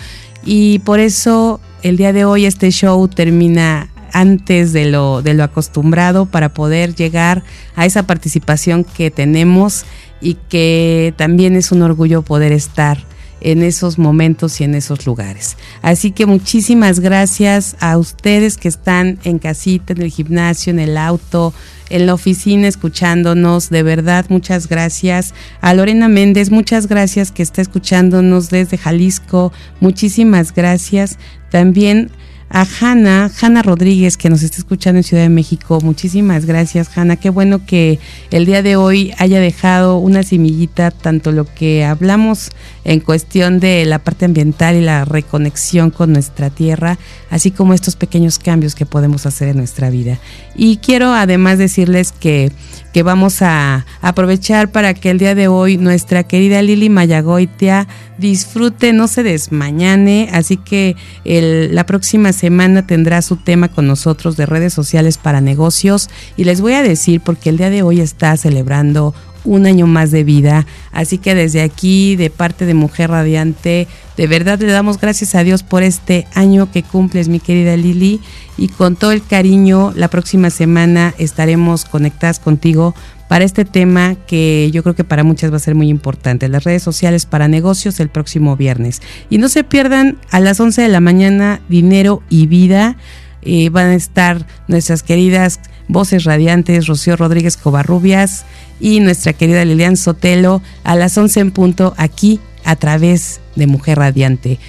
Y 0.43 0.79
por 0.79 0.99
eso 0.99 1.59
el 1.83 1.97
día 1.97 2.13
de 2.13 2.25
hoy 2.25 2.45
este 2.45 2.71
show 2.71 3.07
termina 3.07 3.89
antes 4.13 4.73
de 4.73 4.85
lo, 4.85 5.21
de 5.21 5.33
lo 5.33 5.43
acostumbrado 5.43 6.25
para 6.25 6.49
poder 6.49 6.95
llegar 6.95 7.43
a 7.75 7.85
esa 7.85 8.03
participación 8.03 8.83
que 8.83 9.11
tenemos 9.11 9.85
y 10.21 10.35
que 10.49 11.13
también 11.17 11.55
es 11.55 11.71
un 11.71 11.81
orgullo 11.81 12.21
poder 12.21 12.51
estar 12.51 12.97
en 13.41 13.63
esos 13.63 13.97
momentos 13.97 14.59
y 14.61 14.63
en 14.63 14.75
esos 14.75 15.05
lugares. 15.05 15.57
Así 15.81 16.11
que 16.11 16.25
muchísimas 16.25 16.99
gracias 16.99 17.75
a 17.79 17.97
ustedes 17.97 18.57
que 18.57 18.67
están 18.67 19.19
en 19.23 19.39
casita, 19.39 19.93
en 19.93 20.01
el 20.01 20.11
gimnasio, 20.11 20.71
en 20.71 20.79
el 20.79 20.97
auto, 20.97 21.53
en 21.89 22.05
la 22.05 22.13
oficina 22.13 22.67
escuchándonos. 22.67 23.69
De 23.69 23.83
verdad, 23.83 24.25
muchas 24.29 24.67
gracias. 24.67 25.33
A 25.61 25.73
Lorena 25.73 26.07
Méndez, 26.07 26.51
muchas 26.51 26.87
gracias 26.87 27.31
que 27.31 27.43
está 27.43 27.61
escuchándonos 27.61 28.49
desde 28.49 28.77
Jalisco. 28.77 29.51
Muchísimas 29.79 30.53
gracias. 30.53 31.17
También 31.51 32.11
a 32.49 32.65
Hanna, 32.79 33.29
Hanna 33.41 33.61
Rodríguez, 33.61 34.15
que 34.15 34.29
nos 34.29 34.41
está 34.41 34.57
escuchando 34.57 34.99
en 34.99 35.03
Ciudad 35.03 35.23
de 35.23 35.29
México. 35.29 35.79
Muchísimas 35.81 36.45
gracias, 36.45 36.89
Hanna. 36.97 37.17
Qué 37.17 37.29
bueno 37.29 37.65
que 37.65 37.99
el 38.31 38.45
día 38.45 38.61
de 38.61 38.77
hoy 38.77 39.13
haya 39.17 39.39
dejado 39.39 39.97
una 39.97 40.23
semillita, 40.23 40.91
tanto 40.91 41.31
lo 41.31 41.45
que 41.45 41.83
hablamos 41.83 42.51
en 42.87 43.01
cuestión 43.01 43.59
de 43.59 43.83
la 43.85 43.99
parte 43.99 44.23
ambiental 44.23 44.77
y 44.77 44.81
la 44.81 45.03
reconexión 45.03 45.91
con 45.91 46.13
nuestra 46.13 46.49
tierra, 46.49 46.97
así 47.29 47.51
como 47.51 47.73
estos 47.73 47.97
pequeños 47.97 48.39
cambios 48.39 48.75
que 48.75 48.85
podemos 48.85 49.25
hacer 49.25 49.49
en 49.49 49.57
nuestra 49.57 49.89
vida. 49.89 50.19
Y 50.55 50.77
quiero 50.77 51.13
además 51.13 51.57
decirles 51.57 52.13
que, 52.13 52.49
que 52.93 53.03
vamos 53.03 53.41
a 53.41 53.85
aprovechar 54.01 54.71
para 54.71 54.93
que 54.93 55.09
el 55.09 55.17
día 55.19 55.35
de 55.35 55.49
hoy 55.49 55.77
nuestra 55.77 56.23
querida 56.23 56.61
Lili 56.61 56.89
Mayagoitia 56.89 57.89
disfrute, 58.17 58.93
no 58.93 59.09
se 59.09 59.21
desmañane, 59.21 60.29
así 60.31 60.55
que 60.55 60.95
la 61.25 61.85
próxima 61.85 62.31
semana 62.31 62.87
tendrá 62.87 63.21
su 63.21 63.35
tema 63.35 63.67
con 63.67 63.85
nosotros 63.85 64.37
de 64.37 64.45
redes 64.45 64.73
sociales 64.73 65.17
para 65.17 65.41
negocios 65.41 66.09
y 66.37 66.45
les 66.45 66.61
voy 66.61 66.73
a 66.73 66.83
decir 66.83 67.19
porque 67.19 67.49
el 67.49 67.57
día 67.57 67.69
de 67.69 67.83
hoy 67.83 67.99
está 67.99 68.37
celebrando 68.37 69.13
un 69.47 69.65
año 69.65 69.87
más 69.87 70.11
de 70.11 70.23
vida. 70.23 70.67
Así 70.91 71.17
que 71.17 71.33
desde 71.33 71.61
aquí, 71.61 72.15
de 72.15 72.29
parte 72.29 72.65
de 72.65 72.73
Mujer 72.73 73.09
Radiante, 73.09 73.87
de 74.17 74.27
verdad 74.27 74.59
le 74.59 74.71
damos 74.71 74.99
gracias 74.99 75.35
a 75.35 75.43
Dios 75.43 75.63
por 75.63 75.83
este 75.83 76.27
año 76.35 76.71
que 76.71 76.83
cumples, 76.83 77.29
mi 77.29 77.39
querida 77.39 77.75
Lili. 77.77 78.19
Y 78.57 78.67
con 78.67 78.95
todo 78.95 79.11
el 79.11 79.25
cariño, 79.25 79.93
la 79.95 80.09
próxima 80.09 80.49
semana 80.49 81.13
estaremos 81.17 81.85
conectadas 81.85 82.39
contigo 82.39 82.93
para 83.27 83.45
este 83.45 83.65
tema 83.65 84.15
que 84.15 84.69
yo 84.71 84.83
creo 84.83 84.95
que 84.95 85.03
para 85.03 85.23
muchas 85.23 85.51
va 85.51 85.57
a 85.57 85.59
ser 85.59 85.75
muy 85.75 85.89
importante. 85.89 86.47
Las 86.47 86.63
redes 86.63 86.83
sociales 86.83 87.25
para 87.25 87.47
negocios 87.47 87.99
el 87.99 88.09
próximo 88.09 88.55
viernes. 88.55 89.01
Y 89.29 89.37
no 89.37 89.49
se 89.49 89.63
pierdan 89.63 90.17
a 90.31 90.39
las 90.39 90.59
11 90.59 90.81
de 90.81 90.87
la 90.87 90.99
mañana, 90.99 91.61
dinero 91.69 92.21
y 92.29 92.47
vida. 92.47 92.97
Eh, 93.43 93.69
van 93.69 93.87
a 93.87 93.95
estar 93.95 94.45
nuestras 94.67 95.03
queridas 95.03 95.59
voces 95.87 96.25
radiantes, 96.25 96.87
Rocío 96.87 97.15
Rodríguez 97.15 97.55
Covarrubias 97.55 98.45
y 98.79 98.99
nuestra 98.99 99.33
querida 99.33 99.65
Lilian 99.65 99.97
Sotelo 99.97 100.61
a 100.83 100.95
las 100.95 101.17
11 101.17 101.39
en 101.39 101.51
punto 101.51 101.93
aquí 101.97 102.39
a 102.63 102.75
través 102.75 103.39
de 103.55 103.67
Mujer 103.67 103.97
Radiante. 103.97 104.59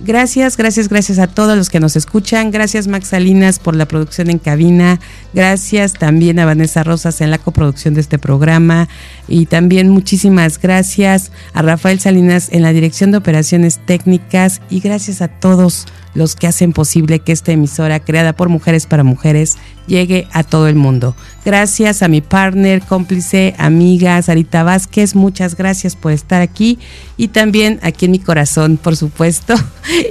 Gracias, 0.00 0.56
gracias, 0.56 0.88
gracias 0.88 1.18
a 1.18 1.26
todos 1.26 1.56
los 1.56 1.70
que 1.70 1.80
nos 1.80 1.96
escuchan. 1.96 2.52
Gracias 2.52 2.86
Max 2.86 3.08
Salinas 3.08 3.58
por 3.58 3.74
la 3.74 3.88
producción 3.88 4.30
en 4.30 4.38
cabina. 4.38 5.00
Gracias 5.34 5.94
también 5.94 6.38
a 6.38 6.46
Vanessa 6.46 6.84
Rosas 6.84 7.20
en 7.20 7.32
la 7.32 7.38
coproducción 7.38 7.94
de 7.94 8.00
este 8.00 8.16
programa. 8.16 8.88
Y 9.26 9.46
también 9.46 9.88
muchísimas 9.88 10.60
gracias 10.60 11.32
a 11.52 11.62
Rafael 11.62 11.98
Salinas 11.98 12.48
en 12.52 12.62
la 12.62 12.72
dirección 12.72 13.10
de 13.10 13.18
operaciones 13.18 13.80
técnicas. 13.84 14.60
Y 14.70 14.78
gracias 14.78 15.20
a 15.20 15.26
todos 15.26 15.86
los 16.18 16.34
que 16.34 16.48
hacen 16.48 16.72
posible 16.72 17.20
que 17.20 17.32
esta 17.32 17.52
emisora 17.52 18.00
creada 18.00 18.32
por 18.32 18.48
mujeres 18.48 18.86
para 18.86 19.04
mujeres 19.04 19.56
llegue 19.86 20.26
a 20.32 20.42
todo 20.42 20.66
el 20.66 20.74
mundo. 20.74 21.14
Gracias 21.44 22.02
a 22.02 22.08
mi 22.08 22.20
partner, 22.20 22.82
cómplice, 22.82 23.54
amiga 23.56 24.20
Sarita 24.20 24.64
Vázquez, 24.64 25.14
muchas 25.14 25.56
gracias 25.56 25.94
por 25.94 26.10
estar 26.10 26.42
aquí 26.42 26.78
y 27.16 27.28
también 27.28 27.78
aquí 27.82 28.06
en 28.06 28.10
mi 28.10 28.18
corazón, 28.18 28.76
por 28.76 28.96
supuesto. 28.96 29.54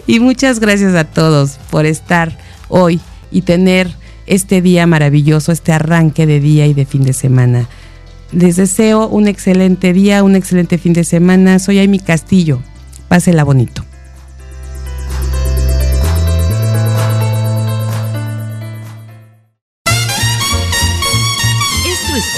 Y 0.08 0.20
muchas 0.20 0.60
gracias 0.60 0.96
a 0.96 1.04
todos 1.04 1.60
por 1.70 1.86
estar 1.86 2.36
hoy 2.70 3.00
y 3.30 3.42
tener 3.42 3.92
este 4.26 4.62
día 4.62 4.88
maravilloso, 4.88 5.52
este 5.52 5.72
arranque 5.72 6.26
de 6.26 6.40
día 6.40 6.66
y 6.66 6.74
de 6.74 6.86
fin 6.86 7.04
de 7.04 7.14
semana. 7.14 7.68
Les 8.32 8.56
deseo 8.56 9.08
un 9.08 9.28
excelente 9.28 9.94
día, 9.94 10.24
un 10.24 10.36
excelente 10.36 10.78
fin 10.78 10.94
de 10.94 11.04
semana. 11.04 11.60
Soy 11.60 11.80
Amy 11.80 12.00
Castillo. 12.00 12.62
Pásela 13.08 13.44
bonito. 13.44 13.87